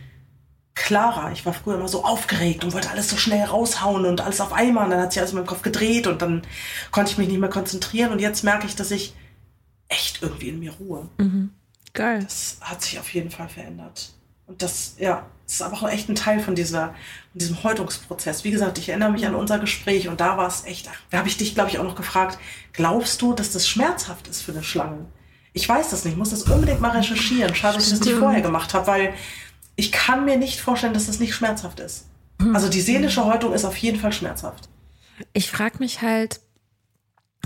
klarer. 0.77 1.33
Ich 1.33 1.45
war 1.45 1.53
früher 1.53 1.75
immer 1.75 1.89
so 1.89 2.05
aufgeregt 2.05 2.63
und 2.63 2.73
wollte 2.73 2.91
alles 2.91 3.11
so 3.11 3.17
schnell 3.17 3.45
raushauen 3.45 4.05
und 4.05 4.21
alles 4.21 4.41
auf 4.41 4.53
einmal. 4.53 4.85
Und 4.85 4.91
dann 4.93 5.01
hat 5.01 5.13
sich 5.13 5.21
alles 5.21 5.33
in 5.33 5.39
meinem 5.39 5.47
Kopf 5.47 5.63
gedreht 5.63 6.07
und 6.07 6.23
dann 6.23 6.43
konnte 6.93 7.11
ich 7.11 7.19
mich 7.19 7.29
nicht 7.29 7.41
mehr 7.41 7.51
konzentrieren. 7.51 8.13
Und 8.13 8.21
jetzt 8.21 8.45
merke 8.45 8.67
ich, 8.67 8.77
dass 8.77 8.93
ich 8.93 9.15
echt 9.89 10.23
irgendwie 10.23 10.51
in 10.51 10.61
mir 10.61 10.73
ruhe. 10.73 11.09
Mhm. 11.19 11.51
Geil. 11.93 12.23
Das 12.23 12.59
hat 12.61 12.83
sich 12.83 13.01
auf 13.01 13.13
jeden 13.13 13.31
Fall 13.31 13.49
verändert. 13.49 14.13
Und 14.47 14.63
das, 14.63 14.95
ja, 14.99 15.27
das 15.47 15.55
ist 15.55 15.63
aber 15.63 15.77
auch 15.77 15.89
echt 15.89 16.09
ein 16.09 16.15
Teil 16.15 16.41
von 16.41 16.55
dieser, 16.55 16.89
von 17.33 17.39
diesem 17.39 17.63
Häutungsprozess. 17.65 18.45
Wie 18.45 18.51
gesagt, 18.51 18.79
ich 18.79 18.91
erinnere 18.91 19.11
mich 19.11 19.27
an 19.27 19.35
unser 19.35 19.59
Gespräch 19.59 20.09
und 20.09 20.21
da 20.21 20.37
war 20.37 20.47
es 20.47 20.65
echt, 20.67 20.89
da 21.11 21.19
habe 21.19 21.29
ich 21.29 21.37
dich, 21.37 21.55
glaube 21.55 21.71
ich, 21.71 21.79
auch 21.79 21.85
noch 21.85 21.97
gefragt, 21.97 22.39
glaubst 22.73 23.23
du, 23.23 23.33
dass 23.33 23.51
das 23.51 23.67
schmerzhaft 23.67 24.29
ist 24.29 24.43
für 24.43 24.53
eine 24.53 24.63
Schlange? 24.63 25.07
Ich 25.53 25.69
weiß 25.69 25.89
das 25.89 26.05
nicht, 26.05 26.13
ich 26.13 26.19
muss 26.19 26.31
das 26.31 26.43
unbedingt 26.43 26.83
mal 26.83 26.91
recherchieren. 26.91 27.55
Schade, 27.55 27.77
dass 27.77 27.87
ich 27.87 27.99
das 27.99 28.07
nicht 28.07 28.19
vorher 28.19 28.43
gemacht 28.43 28.75
habe, 28.75 28.87
weil 28.87 29.15
ich 29.77 29.93
kann 29.93 30.25
mir 30.25 30.37
nicht 30.37 30.61
vorstellen, 30.61 30.95
dass 30.95 31.07
das 31.07 31.21
nicht 31.21 31.35
schmerzhaft 31.35 31.81
ist. 31.81 32.07
Hm. 32.41 32.55
Also 32.55 32.69
die 32.69 32.81
seelische 32.81 33.25
Häutung 33.25 33.53
ist 33.53 33.65
auf 33.65 33.77
jeden 33.77 33.99
Fall 33.99 34.13
schmerzhaft. 34.13 34.69
Ich 35.33 35.51
frage 35.51 35.79
mich 35.79 36.03
halt, 36.03 36.41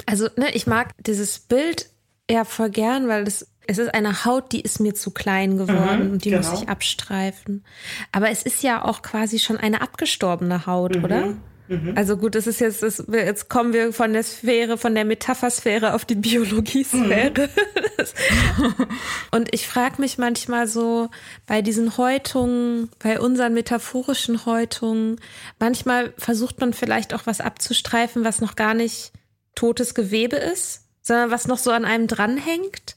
also 0.06 0.28
ne, 0.36 0.50
ich 0.54 0.66
mag 0.66 0.94
dieses 1.04 1.38
Bild 1.40 1.90
eher 2.26 2.44
voll 2.44 2.70
gern, 2.70 3.08
weil 3.08 3.26
es, 3.26 3.48
es 3.66 3.78
ist 3.78 3.92
eine 3.92 4.24
Haut, 4.24 4.52
die 4.52 4.60
ist 4.60 4.80
mir 4.80 4.94
zu 4.94 5.10
klein 5.10 5.56
geworden 5.56 6.06
mhm, 6.06 6.12
und 6.12 6.24
die 6.24 6.30
genau. 6.30 6.48
muss 6.48 6.62
ich 6.62 6.68
abstreifen. 6.68 7.64
Aber 8.12 8.30
es 8.30 8.42
ist 8.42 8.62
ja 8.62 8.84
auch 8.84 9.02
quasi 9.02 9.38
schon 9.38 9.56
eine 9.56 9.80
abgestorbene 9.82 10.66
Haut, 10.66 10.96
mhm. 10.96 11.04
oder? 11.04 11.34
Mhm. 11.70 11.92
Also 11.94 12.16
gut, 12.16 12.34
es 12.34 12.48
ist 12.48 12.58
jetzt, 12.60 12.82
es, 12.82 13.04
jetzt 13.12 13.48
kommen 13.48 13.72
wir 13.72 13.92
von 13.92 14.12
der 14.12 14.24
Sphäre, 14.24 14.76
von 14.76 14.92
der 14.92 15.04
Metaphersphäre 15.04 15.94
auf 15.94 16.04
die 16.04 16.16
Biologiesphäre. 16.16 17.48
Mhm. 17.48 18.86
und 19.30 19.54
ich 19.54 19.68
frage 19.68 20.00
mich 20.00 20.18
manchmal 20.18 20.66
so 20.66 21.10
bei 21.46 21.62
diesen 21.62 21.96
Häutungen, 21.96 22.90
bei 22.98 23.20
unseren 23.20 23.54
metaphorischen 23.54 24.44
Häutungen, 24.46 25.20
manchmal 25.60 26.12
versucht 26.18 26.58
man 26.58 26.72
vielleicht 26.72 27.14
auch 27.14 27.26
was 27.26 27.40
abzustreifen, 27.40 28.24
was 28.24 28.40
noch 28.40 28.56
gar 28.56 28.74
nicht 28.74 29.12
totes 29.54 29.94
Gewebe 29.94 30.36
ist, 30.36 30.88
sondern 31.02 31.30
was 31.30 31.46
noch 31.46 31.58
so 31.58 31.70
an 31.70 31.84
einem 31.84 32.08
dranhängt. 32.08 32.96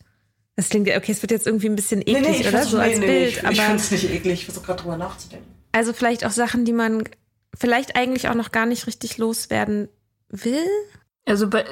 Das 0.56 0.70
klingt, 0.70 0.88
okay, 0.90 1.12
es 1.12 1.22
wird 1.22 1.30
jetzt 1.30 1.46
irgendwie 1.46 1.70
ein 1.70 1.76
bisschen 1.76 2.02
eklig, 2.02 2.22
nee, 2.22 2.40
nee, 2.40 2.48
oder? 2.48 2.64
So 2.64 2.80
als 2.80 2.98
nee, 2.98 3.06
Bild. 3.06 3.38
ich, 3.38 3.44
ich 3.52 3.62
finde 3.62 3.76
es 3.76 3.92
nicht 3.92 4.10
eklig, 4.10 4.34
ich 4.34 4.46
versuche 4.46 4.66
gerade 4.66 4.82
drüber 4.82 4.98
nachzudenken. 4.98 5.46
Also 5.72 5.94
vielleicht 5.94 6.26
auch 6.26 6.32
Sachen, 6.32 6.66
die 6.66 6.74
man 6.74 7.04
vielleicht 7.54 7.96
eigentlich 7.96 8.30
auch 8.30 8.36
noch 8.36 8.52
gar 8.52 8.66
nicht 8.66 8.88
richtig 8.88 9.18
loswerden 9.18 9.90
will? 10.30 10.66
Also 11.26 11.48
bei, 11.48 11.66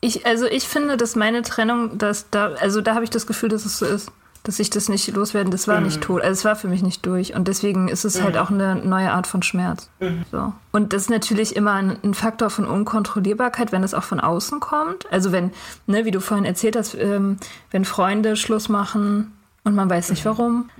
ich, 0.00 0.26
also 0.26 0.46
ich 0.46 0.66
finde, 0.68 0.96
dass 0.96 1.16
meine 1.16 1.42
Trennung, 1.42 1.98
dass 1.98 2.30
da, 2.30 2.52
also 2.54 2.80
da 2.80 2.94
habe 2.94 3.04
ich 3.04 3.10
das 3.10 3.26
Gefühl, 3.26 3.48
dass 3.48 3.64
es 3.64 3.78
so 3.78 3.86
ist, 3.86 4.10
dass 4.44 4.58
ich 4.60 4.70
das 4.70 4.88
nicht 4.88 5.06
loswerden, 5.14 5.50
das 5.50 5.68
war 5.68 5.78
mhm. 5.78 5.86
nicht 5.86 6.00
tot. 6.00 6.22
Also 6.22 6.32
es 6.32 6.44
war 6.44 6.56
für 6.56 6.68
mich 6.68 6.82
nicht 6.82 7.04
durch. 7.04 7.34
Und 7.34 7.48
deswegen 7.48 7.88
ist 7.88 8.04
es 8.04 8.22
halt 8.22 8.34
mhm. 8.34 8.38
halt 8.38 8.46
auch 8.46 8.50
eine 8.50 8.76
neue 8.76 9.12
Art 9.12 9.26
von 9.26 9.42
Schmerz. 9.42 9.90
Mhm. 10.00 10.24
So. 10.30 10.52
Und 10.72 10.92
das 10.92 11.02
ist 11.02 11.10
natürlich 11.10 11.56
immer 11.56 11.72
ein, 11.72 11.98
ein, 12.02 12.14
Faktor 12.14 12.48
von 12.48 12.64
Unkontrollierbarkeit, 12.64 13.72
wenn 13.72 13.82
es 13.82 13.94
auch 13.94 14.04
von 14.04 14.20
außen 14.20 14.60
kommt. 14.60 15.10
Also 15.12 15.32
wenn, 15.32 15.50
ne, 15.86 16.04
wie 16.04 16.10
du 16.10 16.20
vorhin 16.20 16.46
erzählt 16.46 16.76
hast, 16.76 16.94
ähm, 16.94 17.36
wenn 17.70 17.84
Freunde 17.84 18.36
Schluss 18.36 18.68
machen 18.68 19.32
und 19.64 19.74
man 19.74 19.90
weiß 19.90 20.10
nicht 20.10 20.24
warum. 20.24 20.70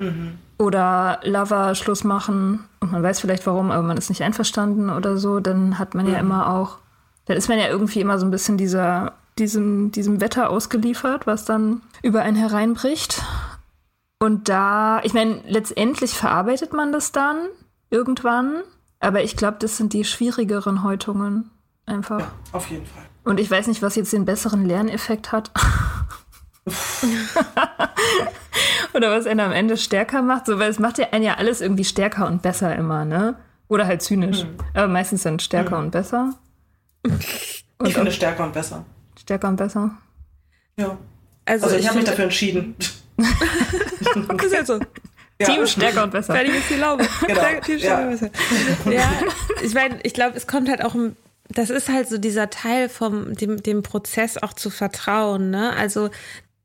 Oder 0.58 1.20
Lover 1.22 1.74
Schluss 1.76 2.02
machen 2.04 2.64
und 2.80 2.90
man 2.92 3.02
weiß 3.02 3.20
vielleicht 3.20 3.46
warum, 3.46 3.70
aber 3.70 3.82
man 3.82 3.96
ist 3.96 4.08
nicht 4.08 4.22
einverstanden 4.22 4.90
oder 4.90 5.16
so, 5.16 5.38
dann 5.40 5.78
hat 5.78 5.94
man 5.94 6.06
ja 6.06 6.14
Mhm. 6.14 6.18
immer 6.30 6.52
auch, 6.52 6.78
dann 7.26 7.36
ist 7.36 7.48
man 7.48 7.58
ja 7.58 7.68
irgendwie 7.68 8.00
immer 8.00 8.18
so 8.18 8.26
ein 8.26 8.30
bisschen 8.32 8.56
dieser, 8.58 9.12
diesem, 9.38 9.92
diesem 9.92 10.20
Wetter 10.20 10.50
ausgeliefert, 10.50 11.26
was 11.28 11.44
dann 11.44 11.82
über 12.02 12.22
einen 12.22 12.36
hereinbricht. 12.36 13.22
Und 14.20 14.48
da, 14.48 15.00
ich 15.04 15.14
meine, 15.14 15.40
letztendlich 15.46 16.12
verarbeitet 16.14 16.72
man 16.72 16.90
das 16.90 17.12
dann 17.12 17.36
irgendwann, 17.90 18.62
aber 18.98 19.22
ich 19.22 19.36
glaube, 19.36 19.58
das 19.60 19.76
sind 19.76 19.92
die 19.92 20.04
schwierigeren 20.04 20.82
Häutungen 20.82 21.50
einfach. 21.86 22.18
Ja, 22.18 22.30
auf 22.50 22.68
jeden 22.68 22.84
Fall. 22.84 23.04
Und 23.22 23.38
ich 23.38 23.48
weiß 23.48 23.68
nicht, 23.68 23.80
was 23.80 23.94
jetzt 23.94 24.12
den 24.12 24.24
besseren 24.24 24.64
Lerneffekt 24.66 25.30
hat. 25.30 25.52
Oder 28.94 29.10
was 29.10 29.26
einen 29.26 29.40
am 29.40 29.52
Ende 29.52 29.76
stärker 29.76 30.22
macht. 30.22 30.46
So, 30.46 30.58
weil 30.58 30.70
es 30.70 30.78
macht 30.78 30.98
ja 30.98 31.08
einen 31.12 31.24
ja 31.24 31.34
alles 31.34 31.60
irgendwie 31.60 31.84
stärker 31.84 32.26
und 32.26 32.42
besser 32.42 32.74
immer, 32.76 33.04
ne? 33.04 33.36
Oder 33.68 33.86
halt 33.86 34.02
zynisch. 34.02 34.44
Aber 34.74 34.88
meistens 34.88 35.22
dann 35.22 35.38
stärker 35.38 35.78
und 35.78 35.90
besser. 35.90 36.34
Ich 37.80 37.86
Und 37.86 37.92
finde 37.94 38.10
stärker 38.10 38.42
und 38.42 38.52
besser. 38.52 38.84
stärker 39.20 39.46
und 39.46 39.54
besser. 39.56 39.92
Ja. 40.76 40.98
Also, 41.44 41.66
Also, 41.66 41.76
ich, 41.76 41.86
habe 41.86 41.98
mich 41.98 42.06
dafür 42.08 42.24
entschieden. 42.24 42.74
Das 43.16 44.42
ist 44.46 44.52
ja 44.52 44.64
so. 44.64 44.80
Ja. 45.40 45.46
Team 45.46 45.64
stärker 45.64 46.02
und 46.02 46.10
besser. 46.10 46.34
Fertig 46.34 46.56
ist 46.56 46.70
die 46.70 46.74
Laube. 46.74 47.06
Genau. 47.28 47.40
Team 47.64 47.78
Ja. 47.78 47.80
Stärke 47.84 48.10
besser. 48.10 48.30
ja, 48.90 49.08
ich 49.62 49.74
meine, 49.74 50.00
ich 50.02 50.12
glaube, 50.12 50.36
es 50.36 50.48
kommt 50.48 50.68
halt 50.68 50.84
auch, 50.84 50.96
um- 50.96 51.14
das 51.48 51.70
ist 51.70 51.88
halt 51.88 52.08
so 52.08 52.18
dieser 52.18 52.50
Teil 52.50 52.88
vom 52.88 53.32
dem, 53.36 53.62
dem 53.62 53.84
Prozess 53.84 54.42
auch 54.42 54.54
zu 54.54 54.70
vertrauen, 54.70 55.50
ne? 55.50 55.72
Also 55.78 56.10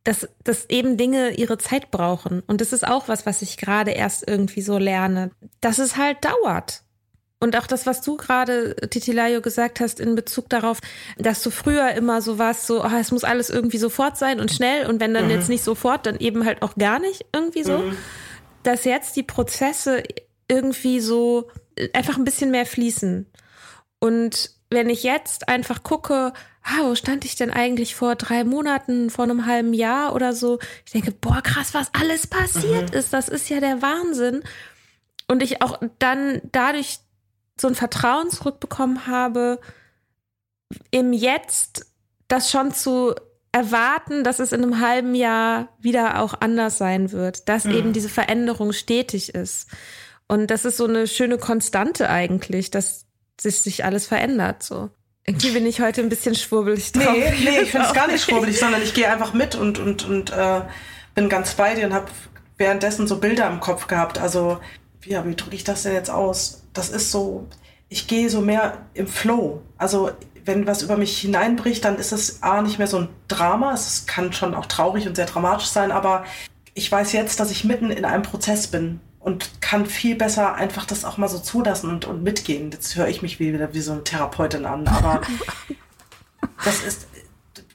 dass, 0.04 0.28
dass 0.44 0.70
eben 0.70 0.98
Dinge 0.98 1.32
ihre 1.32 1.58
Zeit 1.58 1.92
brauchen. 1.92 2.42
Und 2.48 2.62
das 2.62 2.74
ist 2.74 2.86
auch 2.88 3.08
was, 3.08 3.26
was 3.26 3.42
ich 3.42 3.58
gerade 3.58 3.92
erst 3.92 4.28
irgendwie 4.28 4.62
so 4.62 4.78
lerne, 4.78 5.32
dass 5.62 5.80
es 5.80 5.96
halt 5.98 6.18
dauert. 6.26 6.84
Und 7.40 7.58
auch 7.58 7.68
das, 7.68 7.86
was 7.86 8.02
du 8.02 8.16
gerade, 8.16 8.76
Titilayo, 8.90 9.42
gesagt 9.42 9.82
hast 9.82 10.00
in 10.00 10.16
Bezug 10.16 10.50
darauf, 10.50 10.80
dass 11.18 11.44
du 11.44 11.50
früher 11.50 11.92
immer 11.92 12.22
so 12.22 12.40
warst, 12.40 12.68
so, 12.68 12.82
ah, 12.82 13.00
es 13.00 13.12
muss 13.12 13.26
alles 13.26 13.50
irgendwie 13.50 13.78
sofort 13.78 14.18
sein 14.18 14.40
und 14.40 14.52
schnell 14.52 14.88
und 14.88 15.02
wenn 15.02 15.14
dann 15.14 15.30
jetzt 15.30 15.50
nicht 15.50 15.64
sofort, 15.64 16.06
dann 16.06 16.18
eben 16.18 16.46
halt 16.46 16.62
auch 16.62 16.76
gar 16.76 17.00
nicht 17.00 17.26
irgendwie 17.34 17.64
so 17.64 17.84
dass 18.64 18.86
jetzt 18.86 19.16
die 19.16 19.24
Prozesse 19.24 20.04
irgendwie 20.48 21.00
so 21.00 21.50
einfach 21.94 22.18
ein 22.18 22.24
bisschen 22.24 22.52
mehr 22.52 22.66
fließen. 22.66 23.28
Und 24.00 24.52
wenn 24.70 24.90
ich 24.90 25.04
jetzt 25.04 25.48
einfach 25.48 25.84
gucke, 25.84 26.34
ah, 26.64 26.84
wo 26.84 26.96
stand 26.96 27.26
ich 27.26 27.36
denn 27.36 27.52
eigentlich 27.52 27.96
vor 27.96 28.16
drei 28.16 28.44
Monaten, 28.44 29.10
vor 29.10 29.24
einem 29.24 29.46
halben 29.46 29.74
Jahr 29.74 30.16
oder 30.16 30.34
so, 30.34 30.60
ich 30.86 30.92
denke, 30.92 31.12
boah, 31.12 31.42
krass, 31.42 31.74
was 31.74 31.94
alles 31.94 32.28
passiert 32.28 32.96
ist, 32.96 33.14
das 33.14 33.28
ist 33.30 33.50
ja 33.50 33.60
der 33.60 33.82
Wahnsinn. 33.82 34.44
Und 35.28 35.44
ich 35.44 35.62
auch 35.62 35.80
dann 36.00 36.42
dadurch 36.52 37.00
so 37.60 37.68
ein 37.68 37.76
Vertrauen 37.76 38.30
zurückbekommen 38.30 39.08
habe, 39.08 39.60
im 40.92 41.14
Jetzt 41.14 41.86
das 42.28 42.50
schon 42.50 42.74
zu 42.74 43.14
erwarten, 43.52 44.24
dass 44.24 44.40
es 44.40 44.52
in 44.52 44.64
einem 44.64 44.80
halben 44.80 45.14
Jahr 45.14 45.70
wieder 45.80 46.20
auch 46.22 46.34
anders 46.40 46.78
sein 46.78 47.12
wird, 47.12 47.48
dass 47.48 47.66
eben 47.66 47.94
diese 47.94 48.10
Veränderung 48.10 48.74
stetig 48.74 49.36
ist. 49.36 49.70
Und 50.28 50.48
das 50.48 50.66
ist 50.66 50.78
so 50.78 50.86
eine 50.88 51.08
schöne 51.08 51.38
Konstante 51.38 52.10
eigentlich, 52.10 52.72
dass 52.72 53.06
sich, 53.40 53.60
sich 53.62 53.86
alles 53.86 54.08
verändert. 54.08 54.64
So. 54.64 54.90
Irgendwie 55.26 55.52
bin 55.52 55.66
ich 55.66 55.80
heute 55.80 56.02
ein 56.02 56.10
bisschen 56.10 56.36
schwurbelig 56.36 56.92
drauf. 56.92 57.14
Nee, 57.14 57.34
nee, 57.44 57.60
ich 57.62 57.72
finde 57.72 57.88
es 57.88 57.94
gar 57.96 58.08
nicht 58.08 58.24
schwurbelig, 58.24 58.60
sondern 58.60 58.82
ich 58.82 58.94
gehe 58.94 59.10
einfach 59.10 59.34
mit 59.34 59.56
und, 59.56 59.80
und, 59.80 60.06
und 60.06 60.32
äh, 60.32 60.62
bin 61.16 61.30
ganz 61.30 61.54
bei 61.54 61.76
dir 61.76 61.86
und 61.86 61.94
habe 61.94 62.08
währenddessen 62.58 63.08
so 63.08 63.20
Bilder 63.20 63.48
im 63.50 63.60
Kopf 63.62 63.88
gehabt. 63.88 64.18
Also, 64.18 64.60
ja, 65.06 65.26
wie 65.26 65.36
drücke 65.36 65.56
ich 65.56 65.64
das 65.64 65.84
denn 65.84 65.94
jetzt 65.94 66.10
aus? 66.10 66.64
Das 66.74 66.90
ist 66.90 67.12
so, 67.12 67.48
ich 67.88 68.08
gehe 68.08 68.30
so 68.30 68.42
mehr 68.42 68.86
im 68.94 69.08
Flow. 69.08 69.62
Also, 69.78 70.12
wenn 70.46 70.68
was 70.68 70.82
über 70.82 70.98
mich 70.98 71.18
hineinbricht, 71.20 71.86
dann 71.86 71.98
ist 71.98 72.12
es 72.12 72.44
A, 72.44 72.62
nicht 72.62 72.78
mehr 72.78 72.88
so 72.88 72.98
ein 72.98 73.10
Drama. 73.30 73.74
Es 73.74 74.06
kann 74.06 74.34
schon 74.34 74.54
auch 74.54 74.66
traurig 74.66 75.08
und 75.08 75.16
sehr 75.16 75.26
dramatisch 75.26 75.68
sein, 75.68 75.94
aber 75.94 76.26
ich 76.74 76.92
weiß 76.92 77.14
jetzt, 77.14 77.40
dass 77.40 77.52
ich 77.52 77.64
mitten 77.64 77.92
in 77.92 78.04
einem 78.04 78.24
Prozess 78.24 78.68
bin 78.68 79.00
und 79.24 79.62
kann 79.62 79.86
viel 79.86 80.16
besser 80.16 80.54
einfach 80.56 80.86
das 80.86 81.06
auch 81.06 81.18
mal 81.18 81.30
so 81.30 81.40
zulassen 81.40 81.90
und, 81.90 82.06
und 82.06 82.24
mitgehen. 82.24 82.72
Jetzt 82.72 82.96
höre 82.96 83.08
ich 83.08 83.22
mich 83.22 83.40
wieder 83.40 83.74
wie 83.74 83.80
so 83.80 83.94
eine 83.94 84.04
Therapeutin 84.04 84.66
an, 84.66 84.88
aber 84.88 85.22
das 86.66 86.84
ist, 86.84 87.08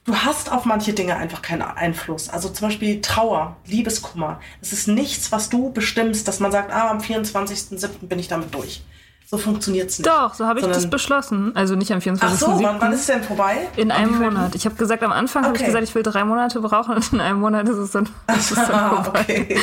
du 0.05 0.15
hast 0.15 0.51
auf 0.51 0.65
manche 0.65 0.93
Dinge 0.93 1.15
einfach 1.17 1.41
keinen 1.41 1.63
Einfluss. 1.63 2.29
Also 2.29 2.49
zum 2.49 2.67
Beispiel 2.67 3.01
Trauer, 3.01 3.57
Liebeskummer. 3.65 4.39
Es 4.61 4.73
ist 4.73 4.87
nichts, 4.87 5.31
was 5.31 5.49
du 5.49 5.71
bestimmst, 5.71 6.27
dass 6.27 6.39
man 6.39 6.51
sagt, 6.51 6.71
ah, 6.71 6.91
am 6.91 6.99
24.07. 6.99 8.07
bin 8.07 8.19
ich 8.19 8.27
damit 8.27 8.53
durch. 8.53 8.83
So 9.31 9.37
funktioniert 9.37 9.91
es 9.91 9.99
nicht. 9.99 10.07
Doch, 10.09 10.33
so 10.33 10.47
habe 10.47 10.57
ich 10.57 10.63
Sondern- 10.63 10.81
das 10.81 10.89
beschlossen. 10.89 11.55
Also 11.55 11.75
nicht 11.75 11.91
am 11.91 11.99
Ach 11.99 12.01
24. 12.01 12.39
so, 12.39 12.47
wann, 12.63 12.81
wann 12.81 12.91
ist 12.93 13.01
es 13.01 13.05
denn 13.05 13.21
vorbei? 13.23 13.67
In 13.75 13.91
einem? 13.91 14.17
Monat. 14.17 14.55
Ich 14.55 14.65
habe 14.65 14.73
gesagt, 14.73 15.03
am 15.03 15.11
Anfang 15.11 15.43
habe 15.43 15.53
ich 15.55 15.59
Okay. 15.61 15.67
gesagt, 15.67 15.83
ich 15.87 15.93
will 15.93 16.01
drei 16.01 16.23
Monate 16.23 16.59
brauchen 16.61 16.95
und 16.95 17.13
in 17.13 17.21
einem 17.21 17.39
Monat 17.39 17.69
ist 17.69 17.77
es 17.77 17.91
dann, 17.91 18.09
ist 18.35 18.49
es 18.51 18.57
dann 18.57 18.71
Ah, 18.71 19.03
vorbei. 19.03 19.19
okay. 19.21 19.59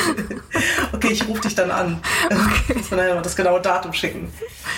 okay, 0.93 1.07
ich 1.11 1.27
rufe 1.27 1.41
dich 1.41 1.53
dann 1.55 1.69
an. 1.71 1.99
Okay. 2.27 2.75
Muss 2.77 2.91
mir 2.91 3.07
dann 3.09 3.21
das 3.21 3.35
genaue 3.35 3.59
Datum 3.59 3.91
schicken. 3.91 4.31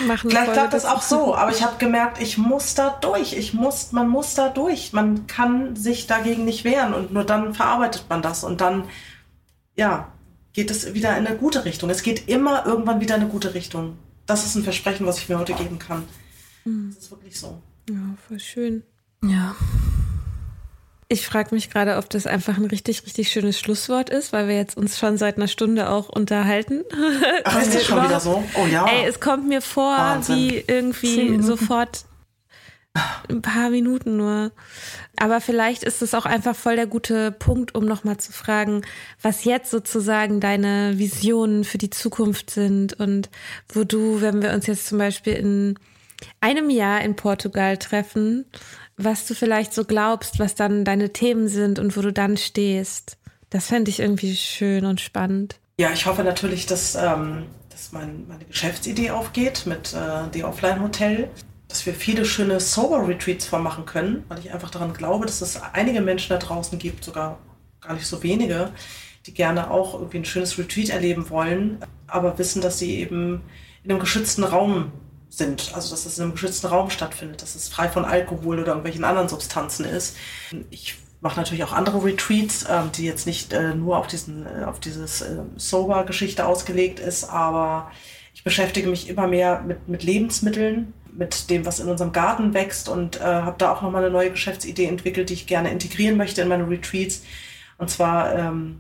Machen 0.08 0.32
Vielleicht 0.32 0.54
klappt 0.54 0.74
das 0.74 0.86
auch 0.86 1.04
so, 1.04 1.36
aber 1.36 1.52
ich 1.52 1.62
habe 1.64 1.78
gemerkt, 1.78 2.20
ich 2.20 2.40
muss 2.40 2.74
da 2.74 2.90
durch. 3.00 3.34
Ich 3.34 3.54
muss, 3.54 3.92
man 3.92 4.10
muss 4.10 4.34
da 4.34 4.50
durch. 4.50 4.92
Man 4.92 5.28
kann 5.28 5.76
sich 5.76 6.08
dagegen 6.08 6.46
nicht 6.46 6.64
wehren 6.64 6.96
und 6.96 7.14
nur 7.14 7.26
dann 7.26 7.54
verarbeitet 7.54 8.06
man 8.10 8.24
das 8.24 8.44
und 8.44 8.60
dann, 8.60 8.86
ja, 9.76 10.08
geht 10.54 10.72
es 10.72 10.96
wieder 10.96 11.16
in 11.16 11.28
eine 11.28 11.38
gute 11.38 11.64
Richtung. 11.66 11.92
Es 11.92 12.02
geht 12.02 12.28
immer 12.28 12.66
irgendwann 12.66 13.00
wieder 13.02 13.14
in 13.18 13.22
eine 13.22 13.30
gute 13.30 13.54
Richtung. 13.54 14.00
Das 14.30 14.46
ist 14.46 14.54
ein 14.54 14.64
Versprechen, 14.64 15.08
was 15.08 15.18
ich 15.18 15.28
mir 15.28 15.40
heute 15.40 15.56
geben 15.56 15.80
kann. 15.80 16.04
Das 16.64 17.04
ist 17.04 17.10
wirklich 17.10 17.40
so. 17.40 17.60
Ja, 17.90 17.96
voll 18.28 18.40
schön. 18.40 18.84
Ja. 19.24 19.56
Ich 21.08 21.26
frage 21.26 21.56
mich 21.56 21.72
gerade, 21.72 21.98
ob 21.98 22.12
das 22.12 22.28
einfach 22.28 22.56
ein 22.58 22.66
richtig, 22.66 23.04
richtig 23.08 23.32
schönes 23.32 23.60
Schlusswort 23.60 24.12
ist, 24.12 24.32
weil 24.32 24.48
wir 24.48 24.56
jetzt 24.56 24.78
uns 24.78 25.00
schon 25.00 25.18
seit 25.18 25.38
einer 25.38 25.48
Stunde 25.48 25.90
auch 25.90 26.10
unterhalten. 26.10 26.84
Ach, 27.44 27.60
ist 27.60 27.74
das 27.74 27.86
schon 27.88 28.04
wieder 28.04 28.20
so? 28.20 28.44
Oh 28.54 28.68
ja. 28.68 28.86
Ey, 28.86 29.08
es 29.10 29.20
kommt 29.20 29.48
mir 29.48 29.64
vor 29.64 29.98
Wahnsinn. 29.98 30.36
wie 30.36 30.64
irgendwie 30.68 31.42
sofort 31.42 32.06
ein 33.30 33.42
paar 33.42 33.70
Minuten 33.70 34.18
nur. 34.18 34.52
Aber 35.18 35.42
vielleicht 35.42 35.84
ist 35.84 36.02
es 36.02 36.14
auch 36.14 36.26
einfach 36.26 36.56
voll 36.56 36.76
der 36.76 36.88
gute 36.88 37.32
Punkt, 37.32 37.76
um 37.76 37.86
nochmal 37.86 38.18
zu 38.18 38.32
fragen, 38.32 38.82
was 39.22 39.44
jetzt 39.44 39.72
sozusagen 39.72 40.40
deine 40.40 40.98
Visionen 40.98 41.64
für 41.64 41.78
die 41.78 41.90
Zukunft 41.90 42.50
sind 42.50 42.94
und 42.94 43.30
wo 43.74 43.84
du, 43.84 44.22
wenn 44.22 44.42
wir 44.42 44.54
uns 44.54 44.68
jetzt 44.68 44.88
zum 44.88 44.98
Beispiel 44.98 45.34
in 45.34 45.80
einem 46.42 46.70
Jahr 46.70 47.02
in 47.02 47.16
Portugal 47.16 47.78
treffen, 47.78 48.46
was 48.98 49.26
du 49.26 49.34
vielleicht 49.34 49.74
so 49.74 49.86
glaubst, 49.86 50.40
was 50.40 50.56
dann 50.56 50.84
deine 50.84 51.14
Themen 51.14 51.48
sind 51.48 51.80
und 51.80 51.96
wo 51.96 52.02
du 52.02 52.12
dann 52.12 52.38
stehst. 52.38 53.18
Das 53.50 53.68
fände 53.68 53.90
ich 53.90 54.00
irgendwie 54.00 54.36
schön 54.36 54.86
und 54.86 55.02
spannend. 55.02 55.60
Ja, 55.80 55.92
ich 55.94 56.06
hoffe 56.06 56.24
natürlich, 56.24 56.66
dass, 56.66 56.96
ähm, 56.96 57.46
dass 57.70 57.94
mein, 57.94 58.28
meine 58.28 58.44
Geschäftsidee 58.46 59.12
aufgeht 59.12 59.66
mit 59.66 59.94
äh, 59.94 60.28
The 60.34 60.44
Offline 60.44 60.82
Hotel, 60.82 61.30
dass 61.70 61.86
wir 61.86 61.94
viele 61.94 62.26
schöne 62.26 62.60
Sober-Retreats 62.60 63.46
vormachen 63.46 63.86
können, 63.86 64.26
weil 64.28 64.40
ich 64.40 64.52
einfach 64.52 64.72
daran 64.72 64.94
glaube, 64.94 65.28
dass 65.28 65.42
es 65.42 65.62
einige 65.74 66.02
Menschen 66.02 66.30
da 66.30 66.38
draußen 66.38 66.78
gibt, 66.80 67.04
sogar 67.04 67.38
gar 67.80 67.94
nicht 67.94 68.08
so 68.08 68.22
wenige, 68.24 68.72
die 69.26 69.34
gerne 69.34 69.70
auch 69.70 69.94
irgendwie 69.94 70.18
ein 70.18 70.26
schönes 70.26 70.58
Retreat 70.58 70.90
erleben 70.90 71.30
wollen, 71.30 71.78
aber 72.08 72.38
wissen, 72.40 72.62
dass 72.62 72.80
sie 72.80 73.00
eben 73.00 73.44
in 73.84 73.92
einem 73.92 74.00
geschützten 74.00 74.44
Raum 74.44 74.92
sind, 75.30 75.72
also 75.76 75.92
dass 75.92 76.08
es 76.08 76.18
in 76.18 76.24
einem 76.24 76.34
geschützten 76.34 76.68
Raum 76.68 76.90
stattfindet, 76.90 77.44
dass 77.44 77.54
es 77.54 77.70
frei 77.70 77.88
von 77.88 78.04
Alkohol 78.04 78.60
oder 78.60 78.70
irgendwelchen 78.70 79.04
anderen 79.04 79.30
Substanzen 79.30 79.86
ist. 79.86 80.18
Ich 80.72 80.98
mache 81.22 81.40
natürlich 81.40 81.64
auch 81.64 81.74
andere 81.74 82.04
Retreats, 82.04 82.66
ähm, 82.68 82.92
die 82.96 83.06
jetzt 83.06 83.28
nicht 83.28 83.54
äh, 83.54 83.76
nur 83.76 83.98
auf 83.98 84.08
diesen, 84.08 84.48
äh, 84.48 84.64
auf 84.66 84.80
dieses 84.80 85.22
äh, 85.22 85.38
Sober-Geschichte 85.56 86.48
ausgelegt 86.48 87.00
ist, 87.00 87.26
aber 87.26 87.92
ich 88.34 88.44
beschäftige 88.44 88.90
mich 88.90 89.10
immer 89.10 89.28
mehr 89.28 89.62
mit, 89.62 89.88
mit 89.88 90.04
Lebensmitteln, 90.04 90.94
mit 91.20 91.50
dem, 91.50 91.66
was 91.66 91.82
in 91.82 91.90
unserem 91.90 92.14
Garten 92.14 92.54
wächst 92.54 92.88
und 92.88 93.20
äh, 93.20 93.24
habe 93.24 93.56
da 93.58 93.74
auch 93.74 93.82
nochmal 93.82 94.04
eine 94.04 94.12
neue 94.12 94.32
Geschäftsidee 94.32 94.86
entwickelt, 94.86 95.30
die 95.30 95.34
ich 95.34 95.48
gerne 95.48 95.70
integrieren 95.70 96.16
möchte 96.16 96.42
in 96.42 96.48
meine 96.48 96.68
Retreats. 96.68 97.24
Und 97.78 97.90
zwar 97.90 98.34
ähm, 98.34 98.80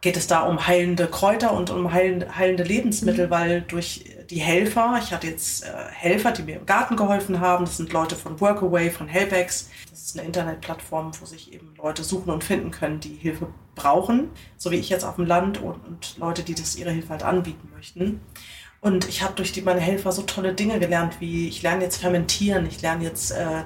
geht 0.00 0.16
es 0.16 0.26
da 0.26 0.40
um 0.40 0.66
heilende 0.66 1.06
Kräuter 1.06 1.52
und 1.52 1.68
um 1.68 1.92
heilende, 1.92 2.34
heilende 2.34 2.62
Lebensmittel, 2.62 3.28
weil 3.28 3.60
durch 3.60 4.04
die 4.30 4.38
Helfer, 4.38 4.98
ich 5.02 5.12
hatte 5.12 5.26
jetzt 5.26 5.64
äh, 5.64 5.68
Helfer, 5.92 6.32
die 6.32 6.44
mir 6.44 6.56
im 6.56 6.64
Garten 6.64 6.96
geholfen 6.96 7.40
haben, 7.40 7.66
das 7.66 7.76
sind 7.76 7.92
Leute 7.92 8.16
von 8.16 8.40
Workaway, 8.40 8.90
von 8.90 9.06
Helbex, 9.06 9.68
das 9.90 10.00
ist 10.00 10.18
eine 10.18 10.26
Internetplattform, 10.26 11.12
wo 11.20 11.26
sich 11.26 11.52
eben 11.52 11.74
Leute 11.76 12.04
suchen 12.04 12.30
und 12.30 12.42
finden 12.42 12.70
können, 12.70 13.00
die 13.00 13.14
Hilfe 13.14 13.48
brauchen, 13.74 14.30
so 14.56 14.70
wie 14.70 14.76
ich 14.76 14.88
jetzt 14.88 15.04
auf 15.04 15.16
dem 15.16 15.26
Land 15.26 15.60
und, 15.60 15.84
und 15.86 16.16
Leute, 16.16 16.42
die 16.42 16.54
das 16.54 16.76
ihre 16.76 16.90
Hilfe 16.90 17.10
halt 17.10 17.22
anbieten 17.22 17.68
möchten. 17.74 18.22
Und 18.86 19.08
ich 19.08 19.20
habe 19.20 19.34
durch 19.34 19.50
die, 19.50 19.62
meine 19.62 19.80
Helfer 19.80 20.12
so 20.12 20.22
tolle 20.22 20.54
Dinge 20.54 20.78
gelernt, 20.78 21.16
wie 21.18 21.48
ich 21.48 21.60
lerne 21.60 21.82
jetzt 21.82 21.96
fermentieren, 21.96 22.66
ich 22.66 22.82
lerne 22.82 23.02
jetzt 23.02 23.32
äh, 23.32 23.64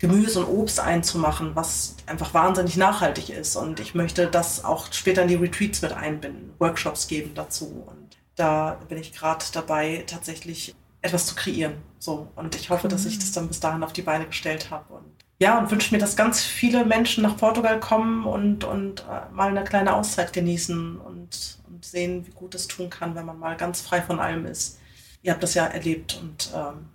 Gemüse 0.00 0.44
und 0.44 0.52
Obst 0.52 0.80
einzumachen, 0.80 1.54
was 1.54 1.94
einfach 2.06 2.34
wahnsinnig 2.34 2.76
nachhaltig 2.76 3.30
ist. 3.30 3.54
Und 3.54 3.78
ich 3.78 3.94
möchte 3.94 4.26
das 4.26 4.64
auch 4.64 4.92
später 4.92 5.22
in 5.22 5.28
die 5.28 5.36
Retreats 5.36 5.82
mit 5.82 5.92
einbinden, 5.92 6.52
Workshops 6.58 7.06
geben 7.06 7.30
dazu. 7.36 7.84
Und 7.86 8.16
da 8.34 8.80
bin 8.88 8.98
ich 8.98 9.12
gerade 9.12 9.44
dabei, 9.52 10.02
tatsächlich 10.08 10.74
etwas 11.00 11.26
zu 11.26 11.36
kreieren. 11.36 11.74
So. 12.00 12.26
Und 12.34 12.56
ich 12.56 12.68
hoffe, 12.68 12.88
dass 12.88 13.06
ich 13.06 13.20
das 13.20 13.30
dann 13.30 13.46
bis 13.46 13.60
dahin 13.60 13.84
auf 13.84 13.92
die 13.92 14.02
Beine 14.02 14.26
gestellt 14.26 14.72
habe. 14.72 14.94
Und 14.94 15.04
ja, 15.38 15.60
und 15.60 15.70
wünsche 15.70 15.94
mir, 15.94 16.00
dass 16.00 16.16
ganz 16.16 16.42
viele 16.42 16.84
Menschen 16.84 17.22
nach 17.22 17.36
Portugal 17.36 17.78
kommen 17.78 18.24
und, 18.24 18.64
und 18.64 19.02
äh, 19.02 19.32
mal 19.32 19.50
eine 19.50 19.62
kleine 19.62 19.94
Auszeit 19.94 20.32
genießen 20.32 20.96
und, 20.98 21.55
und 21.68 21.84
sehen, 21.84 22.26
wie 22.26 22.32
gut 22.32 22.54
es 22.54 22.68
tun 22.68 22.90
kann, 22.90 23.14
wenn 23.14 23.26
man 23.26 23.38
mal 23.38 23.56
ganz 23.56 23.80
frei 23.80 24.02
von 24.02 24.20
allem 24.20 24.46
ist. 24.46 24.78
Ihr 25.22 25.32
habt 25.32 25.42
das 25.42 25.54
ja 25.54 25.66
erlebt 25.66 26.18
und 26.20 26.50
ähm, 26.54 26.86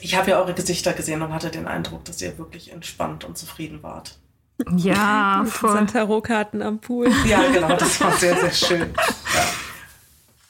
ich 0.00 0.16
habe 0.16 0.30
ja 0.30 0.38
eure 0.38 0.54
Gesichter 0.54 0.92
gesehen 0.92 1.22
und 1.22 1.32
hatte 1.32 1.50
den 1.50 1.66
Eindruck, 1.66 2.04
dass 2.04 2.20
ihr 2.20 2.36
wirklich 2.38 2.72
entspannt 2.72 3.24
und 3.24 3.38
zufrieden 3.38 3.82
wart. 3.82 4.18
Ja, 4.76 5.44
voll. 5.48 5.86
Tarotkarten 5.86 6.62
am 6.62 6.78
Pool. 6.78 7.08
Ja, 7.26 7.42
genau, 7.50 7.76
das 7.76 8.00
war 8.00 8.12
sehr, 8.12 8.36
sehr 8.36 8.52
schön. 8.52 8.94
Ja. 9.34 9.44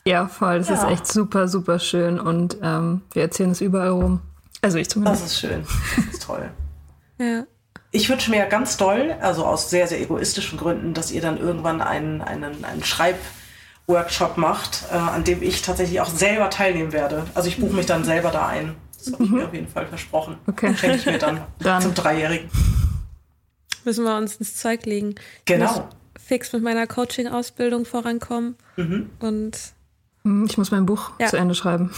Ja, 0.06 0.28
voll. 0.28 0.58
Das 0.58 0.68
ja. 0.68 0.74
ist 0.74 0.84
echt 0.84 1.06
super, 1.08 1.48
super 1.48 1.80
schön. 1.80 2.20
Und 2.20 2.58
ähm, 2.62 3.02
wir 3.12 3.22
erzählen 3.22 3.50
es 3.50 3.60
überall 3.60 3.88
rum. 3.88 4.20
Also 4.62 4.78
ich 4.78 4.88
zumindest. 4.88 5.24
Das 5.24 5.32
ist 5.32 5.40
schön. 5.40 5.64
Das 5.96 6.14
ist 6.14 6.22
toll. 6.22 6.50
ja. 7.18 7.44
Ich 7.90 8.08
wünsche 8.08 8.30
mir 8.30 8.46
ganz 8.46 8.76
doll, 8.76 9.16
also 9.20 9.44
aus 9.44 9.70
sehr, 9.70 9.88
sehr 9.88 10.00
egoistischen 10.00 10.58
Gründen, 10.58 10.94
dass 10.94 11.10
ihr 11.10 11.20
dann 11.20 11.38
irgendwann 11.38 11.80
einen, 11.80 12.20
einen, 12.20 12.64
einen 12.64 12.84
Schreibworkshop 13.86 14.36
macht, 14.36 14.84
äh, 14.90 14.94
an 14.94 15.24
dem 15.24 15.42
ich 15.42 15.62
tatsächlich 15.62 16.00
auch 16.00 16.08
selber 16.08 16.50
teilnehmen 16.50 16.92
werde. 16.92 17.24
Also 17.34 17.48
ich 17.48 17.58
buche 17.58 17.74
mich 17.74 17.86
dann 17.86 18.04
selber 18.04 18.30
da 18.30 18.46
ein. 18.48 18.74
Das 18.98 19.12
habe 19.12 19.24
ich 19.24 19.30
mhm. 19.30 19.36
mir 19.36 19.46
auf 19.46 19.54
jeden 19.54 19.68
Fall 19.68 19.86
versprochen. 19.86 20.36
Okay. 20.46 20.74
Schenke 20.76 20.96
ich 20.96 21.06
mir 21.06 21.18
dann, 21.18 21.40
dann. 21.60 21.82
zum 21.82 21.94
Dreijährigen. 21.94 22.50
Müssen 23.84 24.04
wir 24.04 24.16
uns 24.16 24.36
ins 24.36 24.56
Zeug 24.56 24.84
legen. 24.84 25.14
Genau. 25.44 25.88
Ich 26.16 26.22
fix 26.22 26.52
mit 26.52 26.62
meiner 26.62 26.86
Coaching-Ausbildung 26.88 27.84
vorankommen. 27.84 28.56
Mhm. 28.76 29.10
Und 29.20 29.56
hm, 30.22 30.46
ich 30.46 30.58
muss 30.58 30.72
mein 30.72 30.86
Buch 30.86 31.12
ja. 31.20 31.28
zu 31.28 31.36
Ende 31.36 31.54
schreiben. 31.54 31.92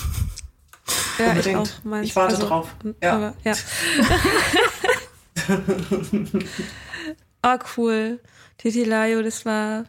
Ja, 1.18 1.34
ich, 1.34 1.56
auch, 1.56 1.66
ich 2.02 2.14
warte 2.14 2.36
also, 2.36 2.46
drauf. 2.46 2.68
Ja. 3.02 3.14
Aber, 3.14 3.34
ja. 3.44 3.54
oh, 7.42 7.58
cool. 7.76 8.20
Titilayo, 8.58 9.22
das 9.22 9.46
war 9.46 9.84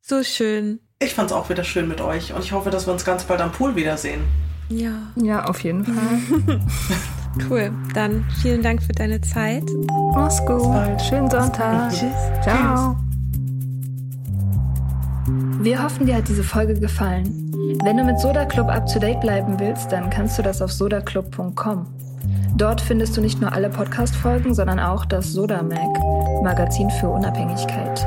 so 0.00 0.22
schön. 0.22 0.80
Ich 0.98 1.12
fand 1.12 1.30
es 1.30 1.36
auch 1.36 1.50
wieder 1.50 1.62
schön 1.62 1.88
mit 1.88 2.00
euch 2.00 2.32
und 2.32 2.42
ich 2.42 2.52
hoffe, 2.52 2.70
dass 2.70 2.86
wir 2.86 2.92
uns 2.94 3.04
ganz 3.04 3.24
bald 3.24 3.42
am 3.42 3.52
Pool 3.52 3.76
wiedersehen. 3.76 4.22
Ja. 4.70 4.92
Ja, 5.16 5.44
auf 5.44 5.62
jeden 5.62 5.84
Fall. 5.84 6.58
cool. 7.50 7.70
Dann 7.92 8.24
vielen 8.40 8.62
Dank 8.62 8.82
für 8.82 8.94
deine 8.94 9.20
Zeit. 9.20 9.64
Mach's 10.14 10.38
gut. 10.46 10.62
Schönen 11.02 11.30
Sonntag. 11.30 11.90
Tschüss. 11.90 12.42
Ciao. 12.42 12.96
Wir 15.60 15.82
hoffen, 15.82 16.06
dir 16.06 16.16
hat 16.16 16.28
diese 16.28 16.42
Folge 16.42 16.72
gefallen. 16.80 17.52
Wenn 17.84 17.98
du 17.98 18.04
mit 18.04 18.18
Soda 18.18 18.46
Club 18.46 18.68
up 18.70 18.86
to 18.90 18.98
date 18.98 19.20
bleiben 19.20 19.60
willst, 19.60 19.92
dann 19.92 20.08
kannst 20.08 20.38
du 20.38 20.42
das 20.42 20.62
auf 20.62 20.72
sodaclub.com. 20.72 21.86
Dort 22.56 22.80
findest 22.80 23.18
du 23.18 23.20
nicht 23.20 23.38
nur 23.38 23.52
alle 23.52 23.68
Podcast-Folgen, 23.68 24.54
sondern 24.54 24.80
auch 24.80 25.04
das 25.04 25.30
Soda 25.30 25.62
Mag, 25.62 26.42
Magazin 26.42 26.88
für 26.88 27.10
Unabhängigkeit. 27.10 28.06